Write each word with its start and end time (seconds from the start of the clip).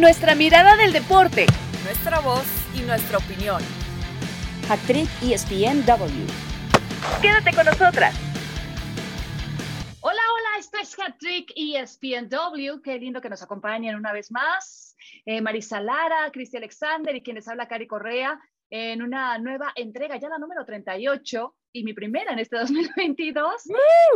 nuestra 0.00 0.34
mirada 0.34 0.76
del 0.76 0.94
deporte, 0.94 1.44
nuestra 1.84 2.20
voz 2.20 2.46
y 2.74 2.80
nuestra 2.80 3.18
opinión. 3.18 3.62
Actriz 4.70 5.10
ESPNW. 5.22 6.26
Quédate 7.20 7.54
con 7.54 7.66
nosotras. 7.66 8.14
Hola, 10.00 10.22
hola, 10.32 10.58
esto 10.58 10.78
es 10.80 10.98
Hattrick 10.98 11.52
ESPNW. 11.54 12.80
Qué 12.82 12.98
lindo 12.98 13.20
que 13.20 13.28
nos 13.28 13.42
acompañen 13.42 13.94
una 13.94 14.12
vez 14.14 14.30
más. 14.30 14.96
Eh, 15.26 15.42
Marisa 15.42 15.82
Lara, 15.82 16.30
Cristi 16.32 16.56
Alexander 16.56 17.14
y 17.14 17.22
quienes 17.22 17.46
habla 17.46 17.68
Cari 17.68 17.86
Correa 17.86 18.40
en 18.70 19.02
una 19.02 19.36
nueva 19.36 19.72
entrega, 19.74 20.16
ya 20.16 20.30
la 20.30 20.38
número 20.38 20.64
38 20.64 21.56
y 21.72 21.84
mi 21.84 21.92
primera 21.92 22.32
en 22.32 22.38
este 22.38 22.56
2022. 22.58 23.64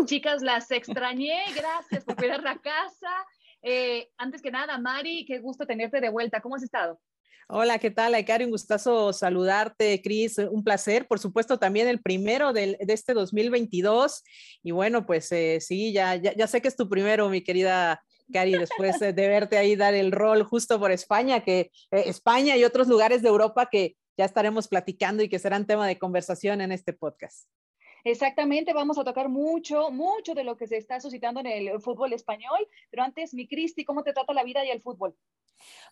Chicas, 0.06 0.40
las 0.40 0.70
extrañé. 0.70 1.42
Gracias 1.54 2.04
por 2.04 2.16
cuidar 2.16 2.42
la 2.42 2.56
casa. 2.56 3.10
Eh, 3.66 4.10
antes 4.18 4.42
que 4.42 4.50
nada, 4.50 4.76
Mari, 4.76 5.24
qué 5.24 5.38
gusto 5.38 5.66
tenerte 5.66 6.00
de 6.00 6.10
vuelta. 6.10 6.42
¿Cómo 6.42 6.56
has 6.56 6.62
estado? 6.62 7.00
Hola, 7.48 7.78
¿qué 7.78 7.90
tal, 7.90 8.14
Aikari? 8.14 8.44
Un 8.44 8.50
gustazo 8.50 9.12
saludarte, 9.14 10.02
Cris. 10.02 10.36
Un 10.38 10.62
placer, 10.62 11.06
por 11.06 11.18
supuesto, 11.18 11.58
también 11.58 11.88
el 11.88 12.02
primero 12.02 12.52
del, 12.52 12.76
de 12.78 12.92
este 12.92 13.14
2022. 13.14 14.22
Y 14.62 14.70
bueno, 14.72 15.06
pues 15.06 15.32
eh, 15.32 15.58
sí, 15.62 15.94
ya, 15.94 16.16
ya, 16.16 16.46
sé 16.46 16.60
que 16.60 16.68
es 16.68 16.76
tu 16.76 16.90
primero, 16.90 17.30
mi 17.30 17.42
querida 17.42 18.02
Cari, 18.30 18.52
después 18.52 19.00
de 19.00 19.12
verte 19.12 19.56
ahí 19.56 19.76
dar 19.76 19.94
el 19.94 20.12
rol 20.12 20.42
justo 20.44 20.78
por 20.78 20.90
España, 20.90 21.42
que 21.42 21.70
eh, 21.90 22.04
España 22.06 22.58
y 22.58 22.64
otros 22.64 22.86
lugares 22.86 23.22
de 23.22 23.28
Europa 23.28 23.68
que 23.70 23.96
ya 24.16 24.26
estaremos 24.26 24.68
platicando 24.68 25.22
y 25.22 25.30
que 25.30 25.38
serán 25.38 25.66
tema 25.66 25.86
de 25.86 25.98
conversación 25.98 26.60
en 26.60 26.70
este 26.70 26.92
podcast. 26.92 27.48
Exactamente, 28.04 28.74
vamos 28.74 28.98
a 28.98 29.04
tocar 29.04 29.30
mucho, 29.30 29.90
mucho 29.90 30.34
de 30.34 30.44
lo 30.44 30.56
que 30.56 30.66
se 30.66 30.76
está 30.76 31.00
suscitando 31.00 31.40
en 31.40 31.46
el 31.46 31.80
fútbol 31.80 32.12
español, 32.12 32.68
pero 32.90 33.02
antes, 33.02 33.32
mi 33.32 33.48
Cristi, 33.48 33.84
¿cómo 33.84 34.02
te 34.02 34.12
trata 34.12 34.34
la 34.34 34.44
vida 34.44 34.62
y 34.64 34.70
el 34.70 34.82
fútbol? 34.82 35.16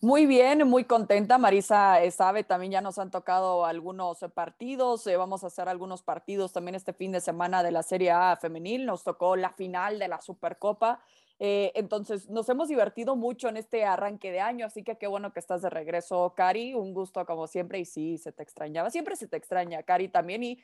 Muy 0.01 0.27
bien, 0.27 0.67
muy 0.69 0.85
contenta. 0.85 1.39
Marisa 1.39 2.03
eh, 2.03 2.11
sabe, 2.11 2.45
también 2.45 2.73
ya 2.73 2.81
nos 2.81 2.99
han 2.99 3.11
tocado 3.11 3.65
algunos 3.65 4.23
eh, 4.23 4.29
partidos. 4.29 5.07
Eh, 5.07 5.17
vamos 5.17 5.45
a 5.45 5.47
hacer 5.47 5.69
algunos 5.69 6.03
partidos 6.03 6.53
también 6.53 6.75
este 6.75 6.93
fin 6.93 7.13
de 7.13 7.21
semana 7.21 7.63
de 7.63 7.71
la 7.71 7.83
Serie 7.83 8.11
A 8.11 8.37
femenil. 8.37 8.85
Nos 8.85 9.05
tocó 9.05 9.37
la 9.37 9.51
final 9.51 9.99
de 9.99 10.09
la 10.09 10.21
Supercopa. 10.21 11.01
entonces, 11.39 12.29
nos 12.29 12.49
hemos 12.49 12.69
divertido 12.69 13.17
mucho 13.17 13.49
en 13.49 13.57
este 13.57 13.85
arranque 13.85 14.31
de 14.31 14.41
año, 14.41 14.67
así 14.67 14.85
que 14.85 14.97
qué 14.97 15.09
bueno 15.09 15.33
que 15.33 15.41
estás 15.41 15.63
de 15.63 15.71
regreso, 15.71 16.35
Cari. 16.37 16.75
Un 16.75 16.95
gusto 16.95 17.25
como 17.27 17.47
siempre 17.47 17.79
y 17.81 17.85
sí, 17.85 18.19
se 18.19 18.33
te 18.33 18.43
extrañaba. 18.43 18.91
Siempre 18.91 19.17
se 19.17 19.27
te 19.27 19.37
extraña, 19.37 19.83
Cari, 19.83 20.09
también. 20.09 20.43
Y 20.43 20.63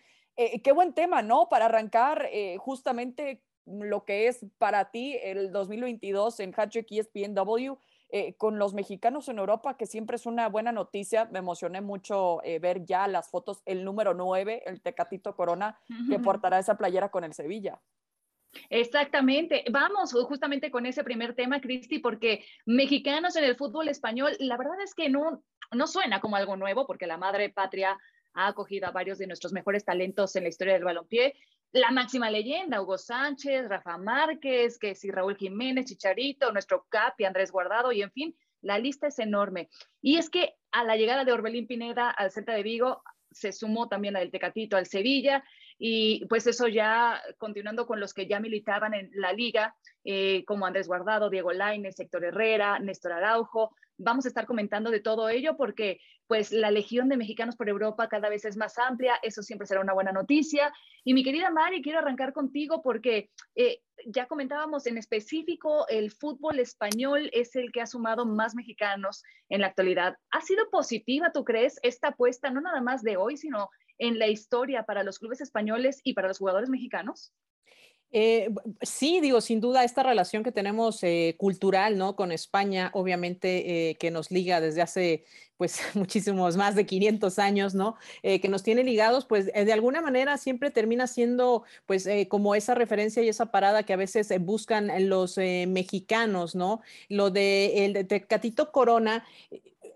qué 0.62 0.72
buen 0.72 0.92
tema, 0.92 1.22
¿no? 1.22 1.48
Para 1.48 1.66
arrancar 1.66 2.28
justamente 2.58 3.42
lo 3.66 4.04
que 4.04 4.28
es 4.28 4.46
para 4.58 4.90
ti 4.90 5.18
el 5.22 5.52
2022 5.52 6.40
en 6.40 6.54
Hattrick 6.56 6.90
ESPNW 6.90 7.76
eh, 8.10 8.34
con 8.36 8.58
los 8.58 8.72
mexicanos 8.72 9.28
en 9.28 9.38
Europa, 9.38 9.76
que 9.76 9.84
siempre 9.84 10.16
es 10.16 10.24
una 10.24 10.48
buena 10.48 10.72
noticia. 10.72 11.26
Me 11.26 11.40
emocioné 11.40 11.82
mucho 11.82 12.42
eh, 12.42 12.58
ver 12.58 12.86
ya 12.86 13.06
las 13.06 13.30
fotos, 13.30 13.60
el 13.66 13.84
número 13.84 14.14
9, 14.14 14.62
el 14.64 14.80
Tecatito 14.80 15.36
Corona, 15.36 15.78
que 16.08 16.18
portará 16.18 16.58
esa 16.58 16.78
playera 16.78 17.10
con 17.10 17.24
el 17.24 17.34
Sevilla. 17.34 17.78
Exactamente. 18.70 19.62
Vamos 19.70 20.14
justamente 20.26 20.70
con 20.70 20.86
ese 20.86 21.04
primer 21.04 21.34
tema, 21.34 21.60
Cristi, 21.60 21.98
porque 21.98 22.46
mexicanos 22.64 23.36
en 23.36 23.44
el 23.44 23.56
fútbol 23.56 23.88
español, 23.88 24.34
la 24.38 24.56
verdad 24.56 24.80
es 24.82 24.94
que 24.94 25.10
no, 25.10 25.42
no 25.72 25.86
suena 25.86 26.18
como 26.22 26.36
algo 26.36 26.56
nuevo, 26.56 26.86
porque 26.86 27.06
la 27.06 27.18
madre 27.18 27.50
patria 27.50 27.98
ha 28.34 28.48
acogido 28.48 28.86
a 28.86 28.92
varios 28.92 29.18
de 29.18 29.26
nuestros 29.26 29.52
mejores 29.52 29.84
talentos 29.84 30.34
en 30.36 30.44
la 30.44 30.48
historia 30.48 30.74
del 30.74 30.84
balompié 30.84 31.34
la 31.72 31.90
máxima 31.90 32.30
leyenda, 32.30 32.80
Hugo 32.80 32.96
Sánchez, 32.96 33.68
Rafa 33.68 33.98
Márquez, 33.98 34.78
que 34.78 34.94
si 34.94 35.10
Raúl 35.10 35.36
Jiménez, 35.36 35.86
Chicharito, 35.86 36.50
nuestro 36.52 36.86
Capi, 36.88 37.24
Andrés 37.24 37.52
Guardado, 37.52 37.92
y 37.92 38.02
en 38.02 38.10
fin, 38.10 38.36
la 38.62 38.78
lista 38.78 39.08
es 39.08 39.18
enorme. 39.18 39.68
Y 40.00 40.16
es 40.16 40.30
que 40.30 40.54
a 40.72 40.84
la 40.84 40.96
llegada 40.96 41.24
de 41.24 41.32
Orbelín 41.32 41.66
Pineda 41.66 42.10
al 42.10 42.30
Celta 42.30 42.52
de 42.52 42.62
Vigo, 42.62 43.02
se 43.30 43.52
sumó 43.52 43.88
también 43.88 44.14
del 44.14 44.30
Tecatito 44.30 44.76
al 44.78 44.86
Sevilla, 44.86 45.44
y 45.78 46.24
pues 46.26 46.46
eso 46.46 46.66
ya 46.66 47.20
continuando 47.36 47.86
con 47.86 48.00
los 48.00 48.14
que 48.14 48.26
ya 48.26 48.40
militaban 48.40 48.94
en 48.94 49.10
la 49.12 49.34
liga, 49.34 49.76
eh, 50.04 50.44
como 50.46 50.64
Andrés 50.64 50.88
Guardado, 50.88 51.28
Diego 51.28 51.52
Lainez, 51.52 52.00
Héctor 52.00 52.24
Herrera, 52.24 52.78
Néstor 52.78 53.12
Araujo, 53.12 53.76
vamos 53.98 54.24
a 54.24 54.28
estar 54.28 54.46
comentando 54.46 54.90
de 54.90 55.00
todo 55.00 55.28
ello 55.28 55.56
porque 55.56 56.00
pues 56.26 56.52
la 56.52 56.70
legión 56.70 57.08
de 57.08 57.16
mexicanos 57.16 57.56
por 57.56 57.68
Europa 57.68 58.08
cada 58.08 58.28
vez 58.28 58.44
es 58.44 58.56
más 58.56 58.78
amplia, 58.78 59.18
eso 59.22 59.42
siempre 59.42 59.66
será 59.66 59.80
una 59.80 59.94
buena 59.94 60.12
noticia. 60.12 60.72
Y 61.04 61.14
mi 61.14 61.24
querida 61.24 61.50
Mari, 61.50 61.82
quiero 61.82 61.98
arrancar 61.98 62.32
contigo 62.32 62.82
porque 62.82 63.30
eh, 63.54 63.80
ya 64.06 64.26
comentábamos 64.26 64.86
en 64.86 64.98
específico, 64.98 65.86
el 65.88 66.10
fútbol 66.10 66.58
español 66.58 67.30
es 67.32 67.56
el 67.56 67.72
que 67.72 67.80
ha 67.80 67.86
sumado 67.86 68.26
más 68.26 68.54
mexicanos 68.54 69.22
en 69.48 69.62
la 69.62 69.68
actualidad. 69.68 70.16
¿Ha 70.30 70.40
sido 70.42 70.68
positiva, 70.70 71.32
tú 71.32 71.44
crees, 71.44 71.78
esta 71.82 72.08
apuesta, 72.08 72.50
no 72.50 72.60
nada 72.60 72.80
más 72.80 73.02
de 73.02 73.16
hoy, 73.16 73.36
sino 73.36 73.70
en 73.98 74.18
la 74.18 74.28
historia 74.28 74.84
para 74.84 75.02
los 75.02 75.18
clubes 75.18 75.40
españoles 75.40 76.00
y 76.04 76.12
para 76.12 76.28
los 76.28 76.38
jugadores 76.38 76.68
mexicanos? 76.68 77.32
Eh, 78.10 78.48
sí, 78.80 79.20
digo, 79.20 79.40
sin 79.42 79.60
duda 79.60 79.84
esta 79.84 80.02
relación 80.02 80.42
que 80.42 80.52
tenemos 80.52 81.02
eh, 81.02 81.34
cultural, 81.36 81.98
¿no? 81.98 82.16
Con 82.16 82.32
España, 82.32 82.90
obviamente, 82.94 83.90
eh, 83.90 83.96
que 83.96 84.10
nos 84.10 84.30
liga 84.30 84.62
desde 84.62 84.80
hace, 84.80 85.24
pues, 85.58 85.78
muchísimos, 85.94 86.56
más 86.56 86.74
de 86.74 86.86
500 86.86 87.38
años, 87.38 87.74
¿no? 87.74 87.96
que 88.22 88.48
nos 88.48 88.62
tiene 88.62 88.82
ligados, 88.84 89.26
pues, 89.26 89.46
de 89.46 89.72
alguna 89.72 90.00
manera 90.00 90.38
siempre 90.38 90.70
termina 90.70 91.06
siendo, 91.06 91.64
pues, 91.86 92.08
como 92.28 92.54
esa 92.54 92.74
referencia 92.74 93.22
y 93.22 93.28
esa 93.28 93.46
parada 93.46 93.82
que 93.82 93.92
a 93.92 93.96
veces 93.96 94.32
buscan 94.40 94.90
los 95.08 95.36
mexicanos, 95.38 96.54
¿no? 96.54 96.80
Lo 97.08 97.30
de 97.30 97.84
el 97.84 97.92
de 97.92 98.04
Tecatito 98.04 98.70
Corona 98.70 99.24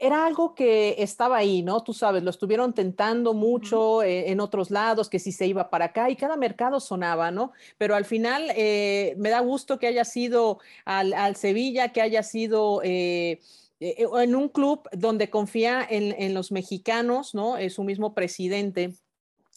era 0.02 0.26
algo 0.26 0.56
que 0.56 0.96
estaba 0.98 1.36
ahí, 1.36 1.62
¿no? 1.62 1.84
Tú 1.84 1.94
sabes, 1.94 2.24
lo 2.24 2.30
estuvieron 2.30 2.74
tentando 2.74 3.34
mucho 3.34 4.02
eh, 4.02 4.32
en 4.32 4.40
otros 4.40 4.72
lados, 4.72 5.08
que 5.08 5.20
si 5.20 5.30
se 5.30 5.46
iba 5.46 5.70
para 5.70 5.86
acá 5.86 6.10
y 6.10 6.16
cada 6.16 6.36
mercado 6.36 6.80
sonaba, 6.80 7.30
¿no? 7.30 7.52
Pero 7.78 7.94
al 7.94 8.04
final 8.04 8.50
eh, 8.56 9.14
me 9.16 9.30
da 9.30 9.38
gusto 9.38 9.78
que 9.78 9.86
haya 9.86 10.04
sido 10.04 10.58
al, 10.84 11.36
Sevilla, 11.36 11.92
que 11.92 12.02
haya 12.02 12.22
sido... 12.24 12.80
Eh, 12.82 13.40
en 13.84 14.36
un 14.36 14.48
club 14.48 14.88
donde 14.92 15.28
confía 15.28 15.84
en, 15.90 16.14
en 16.16 16.34
los 16.34 16.52
mexicanos, 16.52 17.34
¿no? 17.34 17.56
Es 17.56 17.74
su 17.74 17.82
mismo 17.82 18.14
presidente 18.14 18.94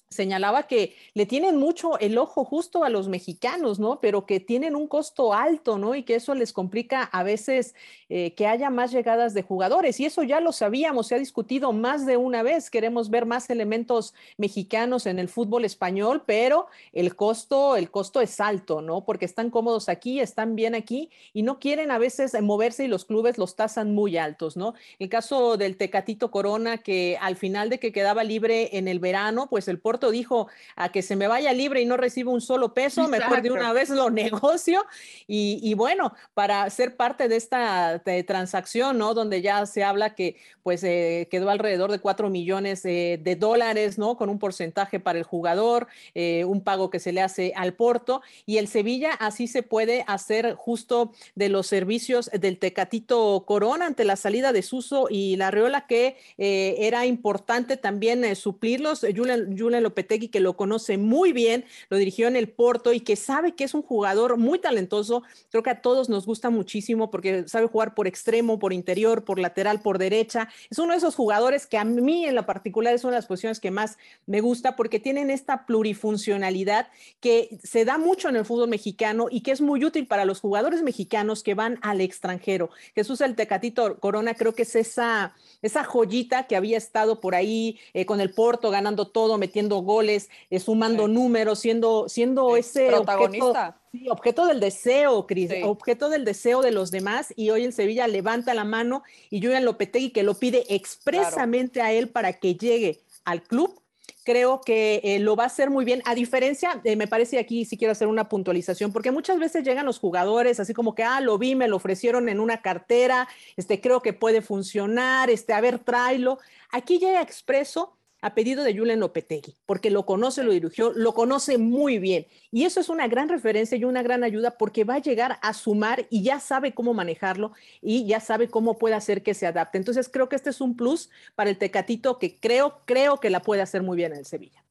señalaba 0.10 0.64
que 0.64 0.96
le 1.14 1.26
tienen 1.26 1.58
mucho 1.58 2.00
el 2.00 2.18
ojo 2.18 2.46
justo 2.46 2.84
a 2.84 2.90
los 2.90 3.08
mexicanos, 3.08 3.80
¿no? 3.80 4.00
Pero 4.00 4.26
que 4.26 4.40
tienen 4.40 4.76
un 4.76 4.88
costo 4.88 5.34
alto, 5.34 5.78
¿no? 5.78 5.96
Y 5.96 6.04
que 6.04 6.16
eso 6.16 6.36
les 6.36 6.54
complica 6.54 7.04
a 7.04 7.24
veces 7.24 7.76
eh, 8.10 8.34
que 8.36 8.48
haya 8.48 8.70
más 8.70 8.92
llegadas 8.92 9.34
de 9.34 9.42
jugadores. 9.42 10.00
Y 10.00 10.06
eso 10.06 10.24
ya 10.24 10.40
lo 10.40 10.52
sabíamos, 10.52 11.08
se 11.08 11.16
ha 11.16 11.20
discutido 11.20 11.74
más 11.74 12.06
de 12.06 12.18
una 12.18 12.44
vez. 12.44 12.70
Queremos 12.70 13.10
ver 13.10 13.26
más 13.26 13.50
elementos 13.50 14.14
mexicanos 14.38 15.06
en 15.06 15.20
el 15.20 15.28
fútbol 15.28 15.66
español, 15.66 16.24
pero 16.26 16.68
el 16.94 17.16
costo, 17.16 17.76
el 17.76 17.92
costo 17.92 18.22
es 18.22 18.40
alto, 18.40 18.82
¿no? 18.82 19.04
Porque 19.06 19.26
están 19.26 19.50
cómodos 19.50 19.90
aquí, 19.90 20.20
están 20.20 20.56
bien 20.56 20.76
aquí 20.76 21.10
y 21.34 21.44
no 21.44 21.60
quieren 21.60 21.92
a 21.92 21.98
veces 21.98 22.40
moverse 22.42 22.86
y 22.86 22.88
los 22.88 23.06
clubes 23.06 23.38
los 23.38 23.56
tasan 23.56 23.94
muy 23.94 24.18
altos, 24.18 24.56
¿no? 24.56 24.76
El 25.00 25.10
caso 25.10 25.58
del 25.58 25.78
Tecatito 25.78 26.32
Corona, 26.32 26.78
que 26.78 27.18
al 27.20 27.36
final 27.36 27.70
de 27.70 27.80
que 27.80 27.92
quedaba 27.92 28.24
libre 28.24 28.78
en 28.78 28.88
el 28.88 29.00
verano, 29.00 29.48
pues 29.50 29.68
el 29.68 29.80
Porto 29.80 29.95
dijo 30.12 30.48
a 30.76 30.92
que 30.92 31.02
se 31.02 31.16
me 31.16 31.28
vaya 31.28 31.54
libre 31.54 31.82
y 31.82 31.86
no 31.86 31.98
reciba 31.98 32.32
un 32.32 32.42
solo 32.42 32.74
peso, 32.74 33.08
mejor 33.08 33.42
de 33.42 33.52
una 33.52 33.74
vez 33.74 33.90
lo 33.90 34.10
negocio. 34.12 34.86
Y, 35.28 35.74
bueno, 35.76 36.14
para 36.34 36.70
ser 36.70 36.96
parte 36.96 37.28
de 37.28 37.36
esta 37.36 38.02
transacción, 38.28 38.98
¿no? 38.98 39.14
Donde 39.14 39.42
ya 39.42 39.66
se 39.66 39.84
habla 39.84 40.16
que 40.16 40.38
pues 40.64 40.84
eh, 40.84 41.28
quedó 41.30 41.52
alrededor 41.52 41.92
de 41.92 42.00
4 42.00 42.30
millones 42.30 42.82
de 42.84 43.38
dólares, 43.40 43.98
¿no? 43.98 44.18
Con 44.18 44.30
un 44.30 44.40
porcentaje 44.40 45.00
para 45.00 45.20
el 45.20 45.24
jugador, 45.24 45.88
eh, 46.14 46.46
un 46.46 46.62
pago 46.62 46.90
que 46.90 47.00
se 47.00 47.12
le 47.12 47.22
hace 47.22 47.54
al 47.56 47.74
Porto. 47.74 48.22
Y 48.46 48.58
el 48.58 48.68
Sevilla 48.68 49.12
así 49.12 49.48
se 49.48 49.64
puede 49.64 50.04
hacer 50.08 50.56
justo 50.56 51.12
de 51.36 51.50
los 51.50 51.68
servicios 51.68 52.30
del 52.34 52.58
Tecatito 52.58 53.44
Corona 53.46 53.86
ante 53.86 54.06
la 54.06 54.16
salida 54.16 54.54
de 54.54 54.62
Suso 54.62 55.08
y 55.10 55.36
la 55.38 55.52
Reola, 55.52 55.88
que 55.88 56.18
eh, 56.38 56.76
era 56.80 57.06
importante 57.06 57.78
también 57.78 58.36
suplirlos. 58.36 59.06
Julen, 59.16 59.58
Julen 59.58 59.85
Lopetegui, 59.86 60.28
que 60.28 60.40
lo 60.40 60.58
conoce 60.58 60.98
muy 60.98 61.32
bien, 61.32 61.66
lo 61.90 61.98
dirigió 61.98 62.28
en 62.28 62.36
el 62.36 62.50
Porto 62.50 62.94
y 62.94 63.00
que 63.00 63.16
sabe 63.16 63.56
que 63.56 63.64
es 63.64 63.74
un 63.74 63.82
jugador 63.82 64.38
muy 64.38 64.60
talentoso. 64.60 65.24
Creo 65.50 65.64
que 65.64 65.70
a 65.70 65.82
todos 65.82 66.10
nos 66.10 66.26
gusta 66.26 66.50
muchísimo 66.50 67.10
porque 67.10 67.48
sabe 67.48 67.68
jugar 67.68 67.96
por 67.96 68.08
extremo, 68.08 68.60
por 68.60 68.74
interior, 68.74 69.24
por 69.24 69.40
lateral, 69.40 69.82
por 69.82 69.98
derecha. 69.98 70.50
Es 70.70 70.80
uno 70.80 70.92
de 70.92 70.98
esos 70.98 71.16
jugadores 71.16 71.68
que 71.68 71.78
a 71.78 71.86
mí 71.86 72.26
en 72.26 72.36
la 72.36 72.46
particular 72.46 72.94
es 72.94 73.04
una 73.04 73.14
de 73.14 73.20
las 73.20 73.28
posiciones 73.28 73.60
que 73.60 73.72
más 73.72 73.98
me 74.26 74.42
gusta 74.42 74.76
porque 74.76 75.00
tienen 75.00 75.30
esta 75.30 75.66
plurifuncionalidad 75.66 76.88
que 77.20 77.58
se 77.64 77.86
da 77.86 77.98
mucho 77.98 78.30
en 78.30 78.36
el 78.36 78.46
fútbol 78.46 78.70
mexicano 78.70 79.28
y 79.30 79.42
que 79.42 79.52
es 79.52 79.62
muy 79.62 79.84
útil 79.86 80.08
para 80.08 80.26
los 80.26 80.40
jugadores 80.40 80.82
mexicanos 80.82 81.44
que 81.44 81.54
van 81.54 81.80
al 81.82 82.02
extranjero. 82.02 82.70
Jesús 82.94 83.22
el 83.22 83.36
Tecatito 83.36 84.00
Corona 84.00 84.34
creo 84.34 84.54
que 84.54 84.64
es 84.64 84.76
esa, 84.76 85.36
esa 85.62 85.84
joyita 85.84 86.48
que 86.48 86.56
había 86.56 86.78
estado 86.78 87.20
por 87.20 87.36
ahí 87.36 87.80
eh, 87.94 88.06
con 88.06 88.22
el 88.22 88.34
Porto 88.34 88.72
ganando 88.72 89.08
todo, 89.08 89.38
metiendo 89.38 89.75
goles, 89.82 90.30
eh, 90.50 90.60
sumando 90.60 91.08
números, 91.08 91.60
siendo, 91.60 92.10
siendo 92.10 92.58
ese 92.58 92.88
protagonista. 92.88 93.78
Objeto, 93.92 94.12
objeto 94.12 94.48
del 94.48 94.60
deseo, 94.60 95.26
Cris, 95.28 95.52
objeto 95.64 96.10
del 96.10 96.26
deseo 96.26 96.62
de 96.62 96.72
los 96.72 96.92
demás. 96.92 97.34
Y 97.36 97.50
hoy 97.50 97.64
el 97.64 97.74
Sevilla 97.74 98.08
levanta 98.08 98.54
la 98.54 98.64
mano 98.64 99.04
y 99.30 99.42
Julian 99.42 99.66
Lopetegui 99.66 100.12
que 100.12 100.24
lo 100.24 100.36
pide 100.36 100.66
expresamente 100.70 101.82
a 101.82 101.92
él 101.94 102.10
para 102.10 102.34
que 102.34 102.56
llegue 102.56 103.02
al 103.24 103.44
club 103.44 103.82
creo 104.26 104.60
que 104.62 105.02
eh, 105.04 105.20
lo 105.20 105.36
va 105.36 105.44
a 105.44 105.48
hacer 105.48 105.70
muy 105.70 105.86
bien, 105.86 106.02
a 106.04 106.16
diferencia, 106.16 106.82
me 106.84 107.08
parece 107.08 107.38
aquí 107.38 107.64
sí 107.64 107.78
quiero 107.78 107.92
hacer 107.92 108.08
una 108.08 108.28
puntualización, 108.28 108.92
porque 108.92 109.12
muchas 109.12 109.38
veces 109.38 109.64
llegan 109.64 109.86
los 109.86 110.00
jugadores 110.00 110.60
así 110.60 110.74
como 110.74 110.96
que, 110.96 111.04
ah, 111.04 111.22
lo 111.22 111.38
vi, 111.38 111.56
me 111.56 111.68
lo 111.68 111.76
ofrecieron 111.76 112.28
en 112.28 112.40
una 112.40 112.62
cartera, 112.62 113.30
este, 113.56 113.80
creo 113.80 114.02
que 114.02 114.14
puede 114.14 114.42
funcionar, 114.42 115.30
este, 115.30 115.54
a 115.54 115.62
ver, 115.62 115.80
tráelo. 115.80 116.40
Aquí 116.72 116.98
llega 116.98 117.22
expreso 117.22 117.96
a 118.26 118.34
pedido 118.34 118.64
de 118.64 118.76
Julen 118.76 119.02
Lopetegui, 119.02 119.54
porque 119.68 119.92
lo 119.92 120.08
conoce, 120.08 120.44
lo 120.44 120.52
dirigió, 120.52 120.92
lo 120.94 121.14
conoce 121.14 121.60
muy 121.60 122.00
bien. 122.00 122.26
Y 122.50 122.64
eso 122.64 122.80
es 122.80 122.90
una 122.90 123.08
gran 123.08 123.30
referencia 123.30 123.78
y 123.78 123.84
una 123.84 124.02
gran 124.02 124.24
ayuda 124.24 124.58
porque 124.58 124.84
va 124.84 124.96
a 124.96 125.00
llegar 125.00 125.38
a 125.44 125.54
sumar 125.54 126.08
y 126.10 126.24
ya 126.24 126.40
sabe 126.40 126.74
cómo 126.74 126.96
manejarlo 126.96 127.52
y 127.84 128.08
ya 128.08 128.20
sabe 128.20 128.48
cómo 128.48 128.80
puede 128.80 128.96
hacer 128.96 129.22
que 129.22 129.36
se 129.36 129.46
adapte. 129.46 129.78
Entonces 129.78 130.10
creo 130.10 130.28
que 130.28 130.38
este 130.38 130.50
es 130.50 130.60
un 130.60 130.76
plus 130.76 131.12
para 131.36 131.52
el 131.52 131.60
Tecatito 131.60 132.18
que 132.18 132.36
creo, 132.36 132.82
creo 132.86 133.20
que 133.20 133.30
la 133.30 133.44
puede 133.44 133.62
hacer 133.62 133.84
muy 133.84 133.96
bien 133.96 134.14
en 134.14 134.18
el 134.18 134.26
Sevilla 134.26 134.66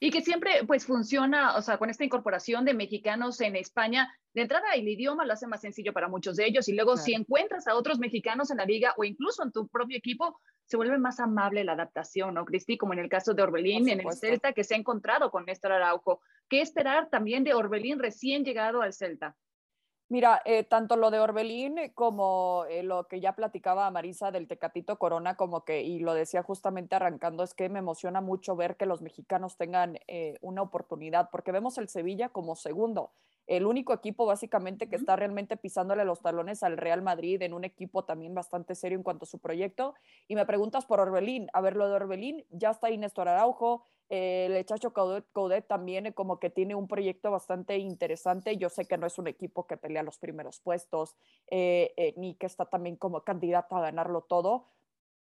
y 0.00 0.10
que 0.10 0.22
siempre 0.22 0.64
pues 0.66 0.86
funciona, 0.86 1.56
o 1.56 1.62
sea, 1.62 1.76
con 1.76 1.90
esta 1.90 2.04
incorporación 2.04 2.64
de 2.64 2.72
mexicanos 2.72 3.40
en 3.42 3.56
España, 3.56 4.10
de 4.32 4.42
entrada 4.42 4.72
el 4.74 4.88
idioma 4.88 5.26
lo 5.26 5.32
hace 5.34 5.46
más 5.46 5.60
sencillo 5.60 5.92
para 5.92 6.08
muchos 6.08 6.36
de 6.36 6.46
ellos 6.46 6.68
y 6.68 6.72
luego 6.72 6.96
si 6.96 7.12
encuentras 7.12 7.66
a 7.66 7.74
otros 7.74 7.98
mexicanos 7.98 8.50
en 8.50 8.58
la 8.58 8.64
liga 8.64 8.94
o 8.96 9.04
incluso 9.04 9.42
en 9.42 9.52
tu 9.52 9.66
propio 9.68 9.98
equipo, 9.98 10.40
se 10.68 10.76
vuelve 10.76 10.98
más 10.98 11.18
amable 11.18 11.64
la 11.64 11.72
adaptación, 11.72 12.34
¿no, 12.34 12.44
Cristi? 12.44 12.76
Como 12.76 12.92
en 12.92 12.98
el 12.98 13.08
caso 13.08 13.32
de 13.32 13.42
Orbelín, 13.42 13.88
en 13.88 14.00
el 14.00 14.12
Celta, 14.12 14.52
que 14.52 14.64
se 14.64 14.74
ha 14.74 14.78
encontrado 14.78 15.30
con 15.30 15.46
Néstor 15.46 15.72
Araujo. 15.72 16.20
¿Qué 16.46 16.60
esperar 16.60 17.08
también 17.08 17.42
de 17.42 17.54
Orbelín 17.54 17.98
recién 17.98 18.44
llegado 18.44 18.82
al 18.82 18.92
Celta? 18.92 19.34
Mira, 20.10 20.42
eh, 20.44 20.64
tanto 20.64 20.96
lo 20.96 21.10
de 21.10 21.20
Orbelín 21.20 21.76
como 21.94 22.66
eh, 22.68 22.82
lo 22.82 23.08
que 23.08 23.20
ya 23.20 23.34
platicaba 23.34 23.90
Marisa 23.90 24.30
del 24.30 24.46
Tecatito 24.46 24.98
Corona, 24.98 25.36
como 25.36 25.64
que, 25.64 25.82
y 25.82 26.00
lo 26.00 26.12
decía 26.12 26.42
justamente 26.42 26.96
arrancando, 26.96 27.42
es 27.44 27.54
que 27.54 27.70
me 27.70 27.78
emociona 27.78 28.20
mucho 28.20 28.54
ver 28.54 28.76
que 28.76 28.86
los 28.86 29.00
mexicanos 29.00 29.56
tengan 29.56 29.98
eh, 30.06 30.36
una 30.42 30.60
oportunidad, 30.60 31.30
porque 31.30 31.52
vemos 31.52 31.78
el 31.78 31.88
Sevilla 31.88 32.28
como 32.28 32.56
segundo, 32.56 33.12
el 33.48 33.66
único 33.66 33.94
equipo 33.94 34.26
básicamente 34.26 34.88
que 34.88 34.96
está 34.96 35.16
realmente 35.16 35.56
pisándole 35.56 36.04
los 36.04 36.20
talones 36.20 36.62
al 36.62 36.76
Real 36.76 37.02
Madrid 37.02 37.40
en 37.42 37.54
un 37.54 37.64
equipo 37.64 38.04
también 38.04 38.34
bastante 38.34 38.74
serio 38.74 38.96
en 38.96 39.02
cuanto 39.02 39.24
a 39.24 39.26
su 39.26 39.38
proyecto. 39.38 39.94
Y 40.28 40.34
me 40.34 40.46
preguntas 40.46 40.84
por 40.84 41.00
Orbelín, 41.00 41.48
a 41.54 41.60
ver, 41.62 41.74
lo 41.74 41.88
de 41.88 41.94
Orbelín, 41.94 42.44
ya 42.50 42.70
está 42.70 42.88
ahí 42.88 42.98
Néstor 42.98 43.28
Araujo, 43.28 43.84
el 44.10 44.64
Chacho 44.64 44.92
Coudet, 44.92 45.66
también 45.66 46.06
eh, 46.06 46.14
como 46.14 46.38
que 46.38 46.50
tiene 46.50 46.74
un 46.74 46.88
proyecto 46.88 47.30
bastante 47.30 47.78
interesante. 47.78 48.56
Yo 48.56 48.68
sé 48.68 48.86
que 48.86 48.98
no 48.98 49.06
es 49.06 49.18
un 49.18 49.28
equipo 49.28 49.66
que 49.66 49.76
pelea 49.76 50.02
los 50.02 50.18
primeros 50.18 50.60
puestos, 50.60 51.16
eh, 51.50 51.92
eh, 51.96 52.14
ni 52.16 52.34
que 52.34 52.46
está 52.46 52.66
también 52.66 52.96
como 52.96 53.22
candidato 53.22 53.76
a 53.76 53.80
ganarlo 53.80 54.22
todo, 54.22 54.66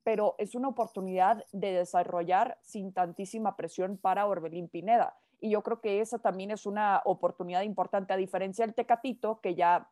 pero 0.03 0.35
es 0.37 0.55
una 0.55 0.67
oportunidad 0.69 1.45
de 1.51 1.71
desarrollar 1.71 2.57
sin 2.61 2.93
tantísima 2.93 3.55
presión 3.55 3.97
para 3.97 4.27
Orbelín 4.27 4.67
Pineda. 4.67 5.17
Y 5.43 5.49
yo 5.49 5.61
creo 5.61 5.81
que 5.81 5.99
esa 5.99 6.19
también 6.19 6.51
es 6.51 6.65
una 6.65 7.01
oportunidad 7.03 7.63
importante, 7.63 8.13
a 8.13 8.17
diferencia 8.17 8.65
del 8.65 8.73
Tecatito, 8.73 9.41
que 9.41 9.55
ya 9.55 9.91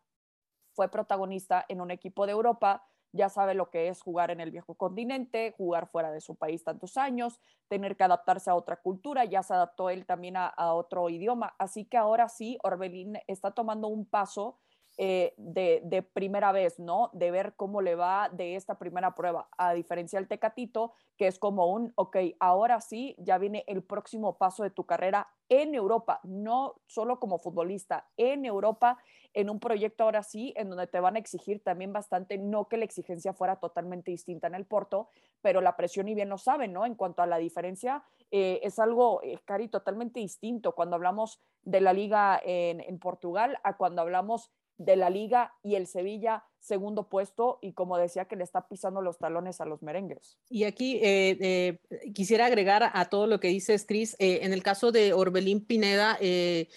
fue 0.73 0.89
protagonista 0.89 1.65
en 1.67 1.81
un 1.81 1.91
equipo 1.91 2.25
de 2.25 2.31
Europa, 2.31 2.85
ya 3.11 3.27
sabe 3.27 3.53
lo 3.53 3.69
que 3.69 3.89
es 3.89 4.01
jugar 4.01 4.31
en 4.31 4.39
el 4.39 4.49
viejo 4.49 4.75
continente, 4.75 5.53
jugar 5.57 5.89
fuera 5.89 6.09
de 6.09 6.21
su 6.21 6.37
país 6.37 6.63
tantos 6.63 6.95
años, 6.95 7.41
tener 7.67 7.97
que 7.97 8.05
adaptarse 8.05 8.49
a 8.49 8.55
otra 8.55 8.77
cultura, 8.77 9.25
ya 9.25 9.43
se 9.43 9.53
adaptó 9.53 9.89
él 9.89 10.05
también 10.05 10.37
a, 10.37 10.53
otro 10.73 11.09
idioma. 11.09 11.53
Así 11.59 11.83
que 11.83 11.97
ahora 11.97 12.29
sí, 12.29 12.57
Orbelín 12.63 13.19
está 13.27 13.51
tomando 13.51 13.89
un 13.89 14.05
paso 14.05 14.57
eh, 14.97 15.33
de, 15.37 15.81
de, 15.83 16.03
primera 16.03 16.51
vez, 16.51 16.79
¿no? 16.79 17.09
De 17.13 17.31
ver 17.31 17.53
cómo 17.55 17.81
le 17.81 17.95
va 17.95 18.29
de 18.29 18.55
esta 18.55 18.77
primera 18.77 19.15
prueba, 19.15 19.49
a 19.57 19.73
diferencia 19.73 20.19
del 20.19 20.27
Tecatito, 20.27 20.93
que 21.17 21.27
es 21.27 21.39
como 21.39 21.67
un, 21.71 21.93
ok, 21.95 22.17
ahora 22.39 22.81
sí, 22.81 23.15
ya 23.17 23.37
viene 23.37 23.63
el 23.67 23.83
próximo 23.83 24.37
paso 24.37 24.63
de 24.63 24.69
tu 24.69 24.85
carrera 24.85 25.29
en 25.49 25.75
Europa, 25.75 26.19
no 26.23 26.75
solo 26.87 27.19
como 27.19 27.39
futbolista, 27.39 28.07
en 28.15 28.45
Europa 28.45 28.97
en 29.33 29.49
un 29.49 29.59
proyecto 29.59 30.03
ahora 30.03 30.23
sí, 30.23 30.53
en 30.57 30.69
donde 30.69 30.87
te 30.87 30.99
van 30.99 31.15
a 31.15 31.19
exigir 31.19 31.63
también 31.63 31.93
bastante, 31.93 32.37
no 32.37 32.67
que 32.67 32.77
la 32.77 32.85
exigencia 32.85 33.33
fuera 33.33 33.57
totalmente 33.57 34.11
distinta 34.11 34.47
en 34.47 34.55
el 34.55 34.65
Porto, 34.65 35.09
pero 35.41 35.61
la 35.61 35.77
presión 35.77 36.07
y 36.07 36.15
bien 36.15 36.29
lo 36.29 36.37
saben, 36.37 36.73
¿no? 36.73 36.85
En 36.85 36.95
cuanto 36.95 37.21
a 37.21 37.27
la 37.27 37.37
diferencia, 37.37 38.03
eh, 38.29 38.59
es 38.63 38.79
algo, 38.79 39.21
eh, 39.23 39.39
Cari, 39.45 39.67
totalmente 39.67 40.19
distinto 40.19 40.73
cuando 40.73 40.95
hablamos 40.95 41.39
de 41.63 41.81
la 41.81 41.93
liga 41.93 42.41
en, 42.43 42.81
en 42.81 42.99
Portugal 42.99 43.57
a 43.63 43.77
cuando 43.77 44.01
hablamos 44.01 44.51
de 44.85 44.95
la 44.95 45.09
liga 45.09 45.53
y 45.63 45.75
el 45.75 45.87
Sevilla 45.87 46.43
segundo 46.59 47.09
puesto 47.09 47.57
y 47.61 47.73
como 47.73 47.97
decía 47.97 48.25
que 48.25 48.35
le 48.35 48.43
está 48.43 48.67
pisando 48.67 49.01
los 49.01 49.17
talones 49.17 49.61
a 49.61 49.65
los 49.65 49.81
merengues. 49.81 50.37
Y 50.49 50.65
aquí 50.65 50.99
eh, 51.01 51.79
quisiera 52.13 52.45
agregar 52.45 52.91
a 52.93 53.05
todo 53.09 53.25
lo 53.25 53.39
que 53.39 53.47
dices, 53.47 53.85
Cris, 53.87 54.15
en 54.19 54.53
el 54.53 54.61
caso 54.61 54.91
de 54.91 55.13
Orbelín 55.13 55.65
Pineda, 55.65 56.17
eh, 56.21 56.67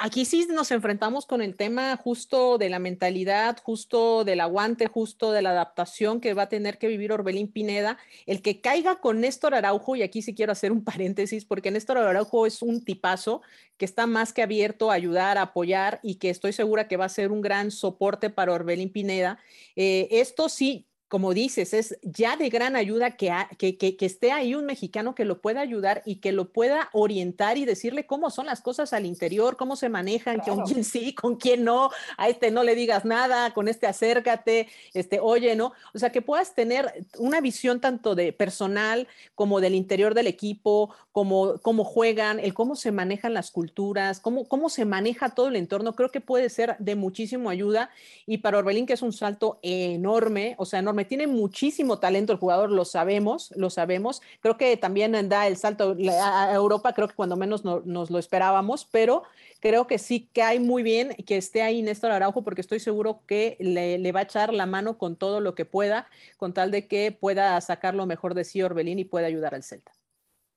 aquí 0.00 0.24
sí 0.24 0.46
nos 0.50 0.70
enfrentamos 0.70 1.26
con 1.26 1.40
el 1.40 1.56
tema 1.56 1.96
justo 1.96 2.58
de 2.58 2.68
la 2.68 2.78
mentalidad, 2.78 3.56
justo 3.62 4.24
del 4.24 4.40
aguante, 4.40 4.86
justo 4.86 5.32
de 5.32 5.42
la 5.42 5.50
adaptación 5.50 6.20
que 6.20 6.34
va 6.34 6.42
a 6.42 6.48
tener 6.48 6.78
que 6.78 6.88
vivir 6.88 7.12
Orbelín 7.12 7.50
Pineda. 7.50 7.98
El 8.26 8.42
que 8.42 8.60
caiga 8.60 9.00
con 9.00 9.20
Néstor 9.20 9.54
Araujo, 9.54 9.96
y 9.96 10.02
aquí 10.02 10.22
sí 10.22 10.34
quiero 10.34 10.52
hacer 10.52 10.70
un 10.70 10.84
paréntesis, 10.84 11.44
porque 11.44 11.70
Néstor 11.70 11.98
Araujo 11.98 12.46
es 12.46 12.62
un 12.62 12.84
tipazo 12.84 13.42
que 13.78 13.84
está 13.84 14.06
más 14.06 14.32
que 14.32 14.42
abierto 14.42 14.90
a 14.90 14.94
ayudar, 14.94 15.38
a 15.38 15.42
apoyar 15.42 16.00
y 16.02 16.16
que 16.16 16.30
estoy 16.30 16.52
segura 16.52 16.86
que 16.86 16.96
va 16.96 17.06
a 17.06 17.08
ser 17.08 17.32
un 17.32 17.40
gran 17.40 17.70
soporte 17.70 18.30
para 18.30 18.52
Orbelín 18.52 18.92
Pineda. 18.92 19.38
Eh, 19.76 20.08
esto 20.10 20.48
sí, 20.48 20.86
como 21.14 21.32
dices, 21.32 21.74
es 21.74 21.96
ya 22.02 22.36
de 22.36 22.48
gran 22.48 22.74
ayuda 22.74 23.12
que, 23.12 23.30
que, 23.56 23.96
esté 24.00 24.32
ahí 24.32 24.56
un 24.56 24.66
mexicano 24.66 25.14
que 25.14 25.24
lo 25.24 25.40
pueda 25.40 25.60
ayudar 25.60 26.02
y 26.04 26.16
que 26.16 26.32
lo 26.32 26.48
pueda 26.48 26.88
orientar 26.92 27.56
y 27.56 27.64
decirle 27.64 28.04
cómo 28.04 28.30
son 28.30 28.46
las 28.46 28.60
cosas 28.60 28.92
al 28.92 29.06
interior, 29.06 29.56
cómo 29.56 29.76
se 29.76 29.88
manejan, 29.88 30.40
con 30.40 30.64
quién 30.64 30.82
sí, 30.84 31.14
con 31.14 31.36
quién 31.36 31.62
no, 31.62 31.90
a 32.16 32.28
este 32.28 32.50
no 32.50 32.64
le 32.64 32.74
digas 32.74 33.04
nada, 33.04 33.54
con 33.54 33.68
este 33.68 33.86
acércate, 33.86 34.66
este 34.92 35.20
oye, 35.20 35.54
¿no? 35.54 35.72
O 35.94 36.00
sea, 36.00 36.10
que 36.10 36.20
puedas 36.20 36.52
tener 36.56 37.06
una 37.16 37.40
visión 37.40 37.80
tanto 37.80 38.16
de 38.16 38.32
personal 38.32 39.06
como 39.36 39.60
del 39.60 39.76
interior 39.76 40.14
del 40.14 40.26
equipo, 40.26 40.92
como 41.12 41.60
cómo 41.60 41.84
juegan, 41.84 42.40
el 42.40 42.54
cómo 42.54 42.74
se 42.74 42.90
manejan 42.90 43.34
las 43.34 43.52
culturas, 43.52 44.18
cómo, 44.18 44.48
cómo 44.48 44.68
se 44.68 44.84
maneja 44.84 45.28
todo 45.28 45.46
el 45.46 45.54
entorno, 45.54 45.94
creo 45.94 46.10
que 46.10 46.20
puede 46.20 46.50
ser 46.50 46.74
de 46.80 46.96
muchísimo 46.96 47.50
ayuda 47.50 47.90
y 48.26 48.38
para 48.38 48.58
Orbelín 48.58 48.84
que 48.84 48.94
es 48.94 49.02
un 49.02 49.12
salto 49.12 49.60
enorme, 49.62 50.56
o 50.58 50.64
sea, 50.64 50.80
enorme 50.80 51.03
tiene 51.04 51.26
muchísimo 51.26 51.98
talento 51.98 52.32
el 52.32 52.38
jugador, 52.38 52.70
lo 52.70 52.84
sabemos, 52.84 53.52
lo 53.56 53.70
sabemos. 53.70 54.22
Creo 54.40 54.56
que 54.56 54.76
también 54.76 55.28
da 55.28 55.46
el 55.46 55.56
salto 55.56 55.96
a 56.22 56.52
Europa, 56.52 56.92
creo 56.92 57.08
que 57.08 57.14
cuando 57.14 57.36
menos 57.36 57.64
nos 57.64 58.10
lo 58.10 58.18
esperábamos, 58.18 58.86
pero 58.90 59.24
creo 59.60 59.86
que 59.86 59.98
sí 59.98 60.28
que 60.32 60.42
hay 60.42 60.60
muy 60.60 60.82
bien 60.82 61.14
que 61.26 61.36
esté 61.36 61.62
ahí 61.62 61.82
Néstor 61.82 62.10
Araujo, 62.10 62.42
porque 62.42 62.60
estoy 62.60 62.80
seguro 62.80 63.22
que 63.26 63.56
le, 63.60 64.12
va 64.12 64.20
a 64.20 64.24
echar 64.24 64.52
la 64.52 64.66
mano 64.66 64.98
con 64.98 65.16
todo 65.16 65.40
lo 65.40 65.54
que 65.54 65.64
pueda, 65.64 66.08
con 66.36 66.52
tal 66.52 66.70
de 66.70 66.86
que 66.86 67.12
pueda 67.12 67.60
sacar 67.60 67.94
lo 67.94 68.06
mejor 68.06 68.34
de 68.34 68.44
sí 68.44 68.62
Orbelín 68.62 68.98
y 68.98 69.04
pueda 69.04 69.26
ayudar 69.26 69.54
al 69.54 69.62
Celta. 69.62 69.92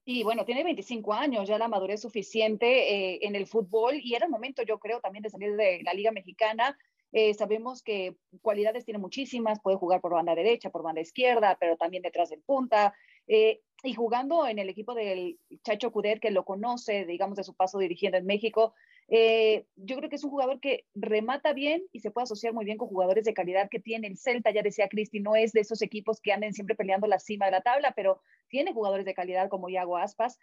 Y 0.06 0.24
bueno, 0.24 0.46
tiene 0.46 0.64
25 0.64 1.14
años, 1.14 1.50
ya 1.50 1.58
la 1.58 1.68
madurez 1.68 2.02
suficiente 2.02 2.94
eh, 2.94 3.20
en 3.24 3.36
el 3.36 3.46
fútbol 3.46 4.00
y 4.02 4.16
era 4.16 4.26
el 4.26 4.32
momento, 4.32 4.64
yo 4.64 4.80
creo, 4.80 5.02
también 5.02 5.24
de 5.24 5.30
salir 5.30 5.56
de 5.56 5.82
la 5.84 5.94
Liga 5.94 6.12
Mexicana 6.12 6.78
eh, 7.12 7.34
sabemos 7.34 7.84
que 7.84 8.18
cualidades 8.42 8.86
tiene 8.86 9.00
muchísimas, 9.00 9.62
puede 9.62 9.78
jugar 9.78 10.02
por 10.02 10.14
banda 10.14 10.36
derecha, 10.36 10.70
por 10.70 10.84
banda 10.84 11.02
izquierda, 11.02 11.58
pero 11.60 11.78
también 11.78 12.04
detrás 12.04 12.30
del 12.30 12.42
punta. 12.42 12.94
Eh, 13.28 13.62
y 13.84 13.94
jugando 13.94 14.48
en 14.48 14.60
el 14.60 14.70
equipo 14.70 14.96
del 14.96 15.40
Chacho 15.64 15.92
Cuder, 15.92 16.20
que 16.20 16.32
lo 16.32 16.44
conoce, 16.44 17.06
digamos, 17.06 17.38
de 17.38 17.44
su 17.44 17.56
paso 17.56 17.78
dirigiendo 17.78 18.18
en 18.18 18.26
México, 18.26 18.74
eh, 19.10 19.66
yo 19.76 19.96
creo 19.96 20.10
que 20.10 20.18
es 20.18 20.24
un 20.24 20.32
jugador 20.32 20.60
que 20.60 20.86
remata 20.96 21.54
bien 21.54 21.84
y 21.94 22.00
se 22.00 22.12
puede 22.12 22.24
asociar 22.24 22.54
muy 22.54 22.66
bien 22.66 22.78
con 22.78 22.90
jugadores 22.90 23.24
de 23.24 23.34
calidad 23.34 23.70
que 23.70 23.80
tiene 23.80 24.08
el 24.08 24.18
Celta. 24.18 24.52
Ya 24.52 24.64
decía 24.64 24.90
Cristi, 24.90 25.20
no 25.20 25.36
es 25.36 25.54
de 25.54 25.62
esos 25.62 25.82
equipos 25.82 26.20
que 26.20 26.34
anden 26.34 26.54
siempre 26.54 26.76
peleando 26.76 27.08
la 27.08 27.20
cima 27.20 27.46
de 27.46 27.52
la 27.52 27.62
tabla, 27.62 27.94
pero 27.96 28.20
tiene 28.50 28.74
jugadores 28.74 29.06
de 29.06 29.14
calidad 29.14 29.48
como 29.48 29.70
Iago 29.70 29.98
Aspas. 29.98 30.40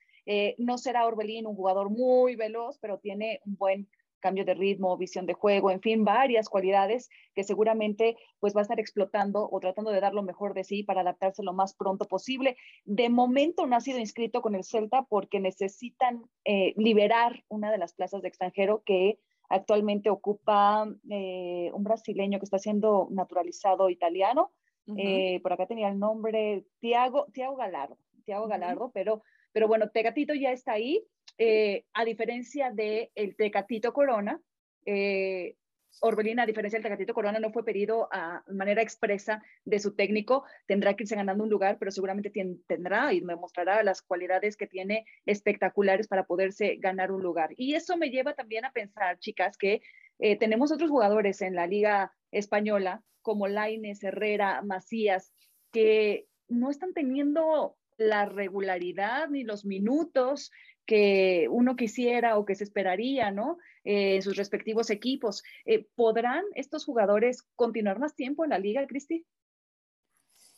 no 0.59 0.79
será 0.79 1.07
Orbelín 1.07 1.47
un 1.47 1.57
jugador 1.57 1.91
muy 1.91 2.37
veloz, 2.37 2.79
pero 2.79 2.99
tiene 2.99 3.41
un 3.45 3.57
buen 3.57 3.89
cambio 4.21 4.45
de 4.45 4.55
ritmo, 4.55 4.97
visión 4.97 5.27
de 5.27 5.35
juego, 5.35 5.71
en 5.71 5.81
fin, 5.81 6.05
varias 6.05 6.49
cualidades 6.49 7.11
que 7.35 7.45
seguramente 7.45 8.17
pues 8.41 8.55
va 8.55 8.61
a 8.61 8.63
estar 8.63 8.81
explotando 8.81 9.49
o 9.51 9.61
tratando 9.61 9.91
de 9.91 10.01
dar 10.01 10.15
lo 10.15 10.23
mejor 10.23 10.55
de 10.55 10.65
sí 10.65 10.83
para 10.83 11.03
adaptarse 11.03 11.43
lo 11.43 11.53
más 11.53 11.75
pronto 11.75 12.07
posible. 12.07 12.57
De 12.85 13.09
momento 13.09 13.67
no 13.67 13.77
ha 13.77 13.81
sido 13.81 13.99
inscrito 13.99 14.41
con 14.43 14.55
el 14.55 14.65
Celta 14.65 15.03
porque 15.09 15.41
necesitan 15.41 16.23
eh, 16.45 16.73
liberar 16.77 17.45
una 17.49 17.71
de 17.71 17.79
las 17.79 17.95
plazas 17.95 18.23
de 18.23 18.29
extranjero 18.29 18.83
que 18.85 19.19
actualmente 19.49 20.11
ocupa 20.11 20.89
eh, 21.11 21.71
un 21.75 21.85
brasileño 21.85 22.39
que 22.39 22.45
está 22.45 22.59
siendo 22.59 23.09
naturalizado 23.11 23.91
italiano. 23.91 24.53
Eh, 24.97 25.41
por 25.43 25.53
acá 25.53 25.67
tenía 25.67 25.89
el 25.89 25.99
nombre 25.99 26.67
Tiago, 26.81 27.27
Tiago 27.33 27.57
Galardo, 27.57 27.97
Tiago 28.25 28.47
Galardo, 28.47 28.91
pero 28.93 29.23
Pero 29.55 29.69
bueno, 29.69 29.89
Tecatito 29.89 30.35
ya 30.35 30.51
está 30.51 30.73
ahí, 30.73 31.07
eh, 31.39 31.85
a 31.93 32.05
diferencia 32.05 32.71
del 32.71 33.11
el 33.15 33.37
Tecatito 33.37 33.93
Corona. 33.93 34.41
Eh, 34.87 35.57
Orbelín, 36.01 36.41
a 36.41 36.47
diferencia 36.47 36.79
del 36.79 36.85
Tecatito 36.85 37.15
Corona, 37.15 37.39
no 37.39 37.53
fue 37.53 37.65
pedido 37.65 38.09
a 38.13 38.43
manera 38.49 38.83
expresa 38.83 39.43
de 39.65 39.79
su 39.79 39.95
técnico. 39.95 40.45
Tendrá 40.67 40.95
que 40.95 41.05
irse 41.05 41.15
ganando 41.15 41.45
un 41.45 41.51
lugar, 41.51 41.79
pero 41.79 41.91
seguramente 41.91 42.33
tendrá 42.67 43.13
y 43.13 43.21
me 43.21 43.37
mostrará 43.37 43.83
las 43.83 44.03
cualidades 44.03 44.57
que 44.57 44.67
tiene 44.67 45.07
espectaculares 45.25 46.09
para 46.09 46.25
poderse 46.25 46.77
ganar 46.77 47.13
un 47.13 47.23
lugar. 47.23 47.51
Y 47.57 47.75
eso 47.75 47.97
me 47.97 48.11
lleva 48.11 48.35
también 48.35 48.65
a 48.65 48.73
pensar, 48.73 49.19
chicas, 49.19 49.57
que 49.57 49.83
eh, 50.19 50.37
tenemos 50.37 50.73
otros 50.73 50.91
jugadores 50.91 51.43
en 51.43 51.55
la 51.55 51.67
Liga 51.67 52.13
Española, 52.31 53.03
como 53.23 53.47
Laines, 53.49 54.03
Herrera, 54.03 54.63
Macías, 54.63 55.33
que 55.73 56.27
no 56.49 56.71
están 56.71 56.93
teniendo 56.93 57.77
la 57.97 58.27
regularidad 58.27 59.29
ni 59.29 59.45
los 59.45 59.65
minutos 59.65 60.51
que 60.87 61.49
uno 61.51 61.77
quisiera 61.77 62.37
o 62.39 62.45
que 62.45 62.55
se 62.55 62.65
esperaría, 62.65 63.31
¿no? 63.31 63.59
Eh, 63.85 64.17
en 64.17 64.23
sus 64.23 64.37
respectivos 64.37 64.91
equipos. 64.91 65.43
Eh, 65.65 65.87
¿Podrán 65.95 66.45
estos 66.55 66.85
jugadores 66.85 67.43
continuar 67.57 67.99
más 67.99 68.15
tiempo 68.15 68.45
en 68.45 68.51
la 68.51 68.59
liga, 68.59 68.87
Cristi? 68.87 69.27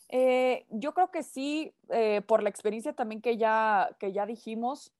Eh, 0.08 0.64
yo 0.70 0.94
creo 0.94 1.10
que 1.10 1.22
sí, 1.24 1.74
por 2.26 2.42
la 2.42 2.48
experiencia 2.48 2.92
también 2.92 3.20
que 3.20 3.36
ya, 3.36 3.96
que 3.98 4.12
ya 4.12 4.26
dijimos, 4.26 4.92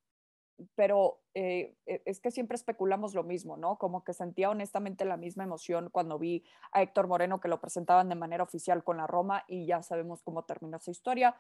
pero 0.75 1.21
e, 1.35 1.77
es 1.85 2.19
que 2.19 2.31
siempre 2.31 2.57
especulamos 2.57 3.15
lo 3.15 3.23
mismo, 3.23 3.57
¿no? 3.57 3.79
Como 3.79 4.03
que 4.03 4.15
sentía 4.15 4.51
honestamente 4.51 5.05
la 5.05 5.17
misma 5.17 5.45
emoción 5.45 5.91
cuando 5.93 6.19
vi 6.19 6.45
a 6.73 6.83
Héctor 6.83 7.07
Moreno 7.07 7.41
que 7.41 7.49
lo 7.49 7.61
presentaban 7.61 8.09
de 8.09 8.15
manera 8.15 8.43
oficial 8.43 8.83
con 8.83 8.97
la 8.97 9.07
Roma 9.07 9.45
y 9.47 9.67
ya 9.67 9.83
sabemos 9.83 10.23
cómo 10.23 10.45
terminó 10.45 10.79
esa 10.79 10.91
historia. 10.91 11.37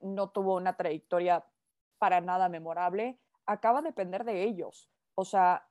no 0.00 0.30
tuvo 0.30 0.56
una 0.56 0.76
trayectoria 0.76 1.44
para 2.00 2.20
nada 2.20 2.48
memorable, 2.48 3.20
acaba 3.46 3.82
de 3.82 3.90
depender 3.90 4.24
de 4.24 4.42
ellos. 4.42 4.88
O 5.14 5.24
sea, 5.24 5.68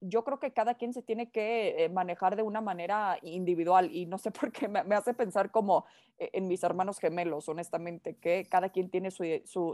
yo 0.00 0.22
creo 0.22 0.38
que 0.38 0.52
cada 0.52 0.74
quien 0.74 0.94
se 0.94 1.02
tiene 1.02 1.30
que 1.30 1.84
eh, 1.84 1.88
manejar 1.88 2.36
de 2.36 2.42
una 2.42 2.60
manera 2.60 3.18
individual 3.22 3.90
y 3.92 4.06
no 4.06 4.16
sé 4.16 4.30
por 4.40 4.52
qué 4.52 4.68
me, 4.68 4.94
hace 4.94 5.12
pensar 5.12 5.50
como 5.50 5.84
eh, 6.18 6.30
en 6.32 6.46
mis 6.46 6.62
hermanos 6.62 7.00
gemelos, 7.00 7.48
honestamente, 7.48 8.16
que 8.16 8.46
cada 8.48 8.68
quien 8.70 8.88
tiene 8.90 9.10
su, 9.10 9.24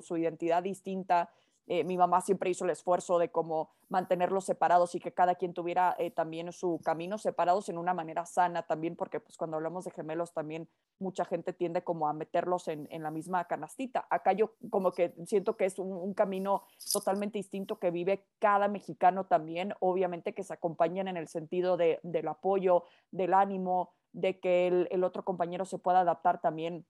su 0.03 0.17
identidad 0.17 0.63
distinta, 0.63 1.31
eh, 1.67 1.85
mi 1.85 1.97
mamá 1.97 2.21
siempre 2.21 2.51
hizo 2.51 2.65
el 2.65 2.71
esfuerzo 2.71 3.19
de 3.19 3.31
cómo 3.31 3.71
mantenerlos 3.89 4.45
separados 4.45 4.95
y 4.95 5.01
que 5.01 5.13
cada 5.13 5.37
quien 5.37 5.55
tuviera 5.55 5.95
eh, 5.99 6.11
también 6.11 6.51
su 6.53 6.81
camino 6.85 7.19
separados 7.19 7.69
en 7.69 7.79
una 7.79 7.95
manera 7.95 8.27
sana 8.27 8.63
también, 8.63 8.97
porque 8.97 9.21
pues 9.21 9.37
cuando 9.37 9.57
hablamos 9.57 9.85
de 9.85 9.93
gemelos 9.93 10.33
también 10.33 10.69
mucha 10.99 11.25
gente 11.25 11.53
tiende 11.53 11.85
como 11.85 12.09
a 12.09 12.13
meterlos 12.13 12.69
en, 12.69 12.89
en 12.91 13.03
la 13.03 13.11
misma 13.11 13.45
canastita. 13.45 14.07
Acá 14.11 14.33
yo 14.33 14.55
como 14.71 14.93
que 14.93 15.15
siento 15.27 15.57
que 15.57 15.67
es 15.67 15.79
un, 15.79 16.13
camino 16.15 16.65
totalmente 16.93 17.39
distinto 17.39 17.79
que 17.79 17.91
vive 17.91 18.27
cada 18.39 18.69
mexicano 18.69 19.25
también, 19.25 19.73
obviamente 19.81 20.35
que 20.35 20.43
se 20.43 20.53
acompañan 20.53 21.09
en 21.09 21.17
el 21.17 21.29
sentido 21.29 21.77
de, 21.77 22.01
del 22.03 22.29
apoyo, 22.29 22.85
del 23.11 23.33
ánimo, 23.33 23.93
de 24.13 24.39
que 24.41 24.67
el, 24.67 24.89
el 24.91 25.05
otro 25.05 25.25
compañero 25.25 25.65
se 25.65 25.79
pueda 25.79 26.01
adaptar 26.01 26.41
también 26.41 26.85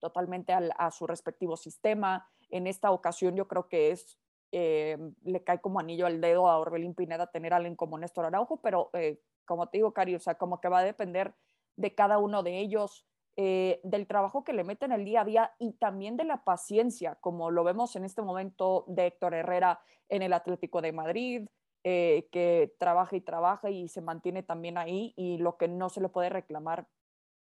totalmente 0.00 0.52
al, 0.52 0.72
a 0.76 0.90
su 0.90 1.06
respectivo 1.06 1.56
sistema. 1.56 2.26
En 2.50 2.66
esta 2.66 2.90
ocasión 2.90 3.36
yo 3.36 3.46
creo 3.46 3.68
que 3.68 3.90
es, 3.92 4.18
eh, 4.52 4.98
le 5.22 5.44
cae 5.44 5.60
como 5.60 5.78
anillo 5.78 6.06
al 6.06 6.20
dedo 6.20 6.48
a 6.48 6.58
Orbelín 6.58 6.94
Pineda 6.94 7.30
tener 7.30 7.52
a 7.52 7.56
alguien 7.56 7.76
como 7.76 7.98
Néstor 7.98 8.24
Araujo, 8.24 8.60
pero 8.60 8.90
eh, 8.94 9.20
como 9.44 9.68
te 9.68 9.78
digo, 9.78 9.92
Cari, 9.92 10.16
o 10.16 10.20
sea, 10.20 10.34
como 10.34 10.60
que 10.60 10.68
va 10.68 10.78
a 10.78 10.84
depender 10.84 11.34
de 11.76 11.94
cada 11.94 12.18
uno 12.18 12.42
de 12.42 12.58
ellos, 12.58 13.06
eh, 13.36 13.80
del 13.84 14.06
trabajo 14.06 14.42
que 14.42 14.52
le 14.52 14.64
meten 14.64 14.90
el 14.90 15.04
día 15.04 15.20
a 15.20 15.24
día 15.24 15.54
y 15.58 15.72
también 15.74 16.16
de 16.16 16.24
la 16.24 16.42
paciencia, 16.42 17.16
como 17.20 17.50
lo 17.50 17.62
vemos 17.62 17.94
en 17.94 18.04
este 18.04 18.22
momento 18.22 18.84
de 18.88 19.06
Héctor 19.06 19.34
Herrera 19.34 19.80
en 20.08 20.22
el 20.22 20.32
Atlético 20.32 20.82
de 20.82 20.92
Madrid, 20.92 21.48
que 21.82 22.74
trabaja 22.78 23.16
y 23.16 23.22
trabaja 23.22 23.70
y 23.70 23.88
se 23.88 24.02
mantiene 24.02 24.42
también 24.42 24.76
ahí 24.76 25.14
y 25.16 25.38
lo 25.38 25.56
que 25.56 25.66
no 25.66 25.88
se 25.88 26.02
le 26.02 26.10
puede 26.10 26.28
reclamar 26.28 26.86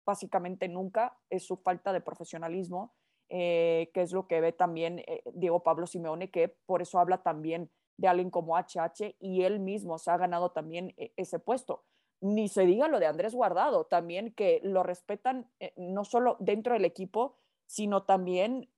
básicamente 0.05 0.67
nunca 0.67 1.17
es 1.29 1.45
su 1.45 1.57
falta 1.57 1.91
de 1.93 2.01
profesionalismo 2.01 2.93
eh, 3.29 3.89
que 3.93 4.03
es 4.03 4.12
lo 4.12 4.27
que 4.27 4.39
ve 4.39 4.51
también 4.51 5.00
eh, 5.00 5.24
Diego 5.33 5.63
Pablo 5.63 5.88
Simeone, 5.88 6.29
que 6.29 6.47
por 6.47 6.83
eso 6.83 7.00
habla 7.00 7.24
también 7.24 7.71
de 7.97 8.07
alguien 8.07 8.29
como 8.29 8.55
HH 8.55 9.15
y 9.19 9.43
él 9.43 9.59
mismo 9.59 9.97
se 9.97 10.12
ha 10.12 10.17
ganado 10.17 10.51
también 10.51 10.93
eh, 10.97 11.12
ese 11.17 11.39
puesto. 11.39 11.83
Ni 12.21 12.47
se 12.50 12.65
diga 12.65 12.88
lo 12.88 13.00
de 13.00 13.07
Andrés 13.07 13.33
Guardado, 13.33 13.85
también 13.85 14.31
que 14.31 14.62
lo 14.63 14.83
respetan 14.83 15.50
no 15.75 16.05
solo 16.05 16.38
dentro 16.39 16.74
del 16.74 16.85
equipo, 16.85 17.38
sino 17.67 18.03
también 18.03 18.69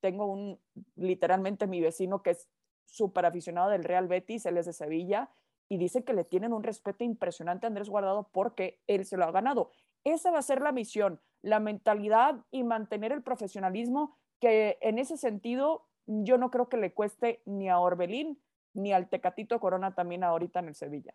tengo 0.00 0.26
un, 0.26 0.60
literalmente 0.94 1.66
mi 1.66 1.80
vecino 1.80 2.22
que 2.22 2.30
es 2.30 2.48
súper 2.84 3.26
aficionado 3.26 3.70
del 3.70 3.82
Real 3.82 4.06
Betis, 4.06 4.46
él 4.46 4.56
es 4.56 4.66
de 4.66 4.72
Sevilla, 4.72 5.30
y 5.68 5.78
dice 5.78 6.04
que 6.04 6.14
le 6.14 6.24
tienen 6.24 6.52
un 6.52 6.62
respeto 6.62 7.02
impresionante 7.02 7.66
a 7.66 7.68
Andrés 7.68 7.88
Guardado 7.88 8.30
porque 8.32 8.80
él 8.86 9.04
se 9.04 9.16
lo 9.16 9.24
ha 9.24 9.32
ganado. 9.32 9.72
Esa 10.06 10.30
va 10.30 10.38
a 10.38 10.42
ser 10.42 10.62
la 10.62 10.70
misión, 10.70 11.20
la 11.42 11.58
mentalidad 11.58 12.36
y 12.52 12.62
mantener 12.62 13.10
el 13.10 13.24
profesionalismo, 13.24 14.16
que 14.40 14.78
en 14.80 15.00
ese 15.00 15.16
sentido 15.16 15.84
yo 16.06 16.38
no 16.38 16.52
creo 16.52 16.68
que 16.68 16.76
le 16.76 16.92
cueste 16.92 17.42
ni 17.44 17.68
a 17.68 17.80
Orbelín 17.80 18.40
ni 18.72 18.92
al 18.92 19.08
Tecatito 19.08 19.58
Corona 19.58 19.96
también 19.96 20.22
ahorita 20.22 20.60
en 20.60 20.68
el 20.68 20.76
Sevilla. 20.76 21.12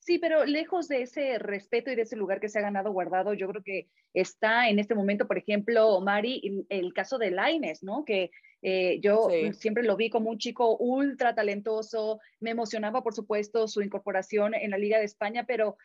Sí, 0.00 0.18
pero 0.18 0.44
lejos 0.44 0.88
de 0.88 1.02
ese 1.02 1.38
respeto 1.38 1.92
y 1.92 1.94
de 1.94 2.02
ese 2.02 2.16
lugar 2.16 2.40
que 2.40 2.48
se 2.48 2.58
ha 2.58 2.62
ganado 2.62 2.90
guardado, 2.90 3.32
yo 3.32 3.46
creo 3.48 3.62
que 3.62 3.86
está 4.12 4.68
en 4.68 4.80
este 4.80 4.96
momento, 4.96 5.28
por 5.28 5.38
ejemplo, 5.38 6.00
Mari, 6.00 6.66
el, 6.68 6.92
caso 6.92 7.16
de 7.16 7.30
Laines, 7.30 7.84
¿no? 7.84 8.04
Que 8.04 8.32
eh, 8.62 8.98
yo 9.00 9.28
siempre 9.52 9.84
lo 9.84 9.96
vi 9.96 10.10
como 10.10 10.30
un 10.30 10.38
chico 10.38 10.76
ultra 10.78 11.36
talentoso, 11.36 12.18
me 12.40 12.50
emocionaba, 12.50 13.04
por 13.04 13.14
supuesto, 13.14 13.68
su 13.68 13.82
incorporación 13.82 14.54
en 14.54 14.70
la 14.72 14.78
Liga 14.78 14.98
de 14.98 15.04
España, 15.04 15.44
pero 15.46 15.76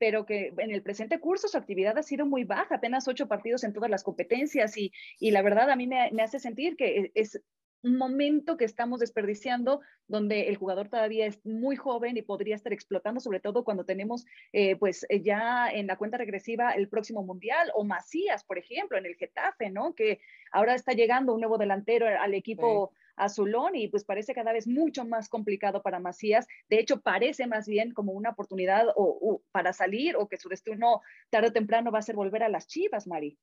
pero 0.00 0.24
que 0.24 0.54
en 0.56 0.70
el 0.70 0.82
presente 0.82 1.20
curso 1.20 1.46
su 1.46 1.58
actividad 1.58 1.98
ha 1.98 2.02
sido 2.02 2.24
muy 2.24 2.44
baja, 2.44 2.76
apenas 2.76 3.06
ocho 3.06 3.28
partidos 3.28 3.62
en 3.64 3.74
todas 3.74 3.90
las 3.90 4.02
competencias 4.02 4.76
y, 4.78 4.92
y 5.18 5.30
la 5.30 5.42
verdad 5.42 5.70
a 5.70 5.76
mí 5.76 5.86
me, 5.86 6.10
me, 6.12 6.22
hace 6.22 6.40
sentir 6.40 6.74
que 6.74 7.12
es 7.14 7.38
un 7.82 7.98
momento 7.98 8.56
que 8.56 8.64
estamos 8.64 9.00
desperdiciando 9.00 9.80
donde 10.08 10.48
el 10.48 10.56
jugador 10.56 10.88
todavía 10.88 11.26
es 11.26 11.44
muy 11.44 11.76
joven 11.76 12.16
y 12.16 12.22
podría 12.22 12.54
estar 12.56 12.72
explotando, 12.72 13.20
sobre 13.20 13.40
todo 13.40 13.62
cuando 13.62 13.84
tenemos 13.84 14.24
eh, 14.52 14.76
pues 14.76 15.04
eh, 15.10 15.20
ya 15.20 15.70
en 15.70 15.86
la 15.86 15.96
cuenta 15.96 16.16
regresiva 16.16 16.72
el 16.72 16.88
próximo 16.88 17.22
mundial 17.22 17.70
o 17.74 17.84
Macías, 17.84 18.42
por 18.44 18.58
ejemplo, 18.58 18.96
en 18.96 19.04
el 19.04 19.16
Getafe, 19.16 19.70
¿no? 19.70 19.94
Que 19.94 20.20
ahora 20.50 20.74
está 20.74 20.92
llegando 20.92 21.34
un 21.34 21.40
nuevo 21.40 21.58
delantero 21.58 22.06
al 22.06 22.34
equipo 22.34 22.92
azulón 23.24 23.76
y 23.76 23.88
pues 23.88 24.04
parece 24.04 24.34
cada 24.34 24.52
vez 24.52 24.66
mucho 24.66 25.04
más 25.04 25.28
complicado 25.28 25.82
para 25.82 26.00
Macías. 26.00 26.46
De 26.68 26.78
hecho, 26.78 27.00
parece 27.00 27.46
más 27.46 27.66
bien 27.66 27.92
como 27.92 28.12
una 28.12 28.30
oportunidad 28.30 28.86
o, 28.96 29.42
para 29.52 29.72
salir 29.72 30.16
o 30.16 30.28
que 30.28 30.36
su 30.36 30.48
destino 30.48 31.02
tarde 31.30 31.48
o 31.48 31.52
temprano 31.52 31.90
va 31.90 31.98
a 32.00 32.02
ser 32.02 32.16
volver 32.16 32.42
a 32.42 32.48
las 32.48 32.66
Chivas, 32.66 33.06
Mari. 33.06 33.38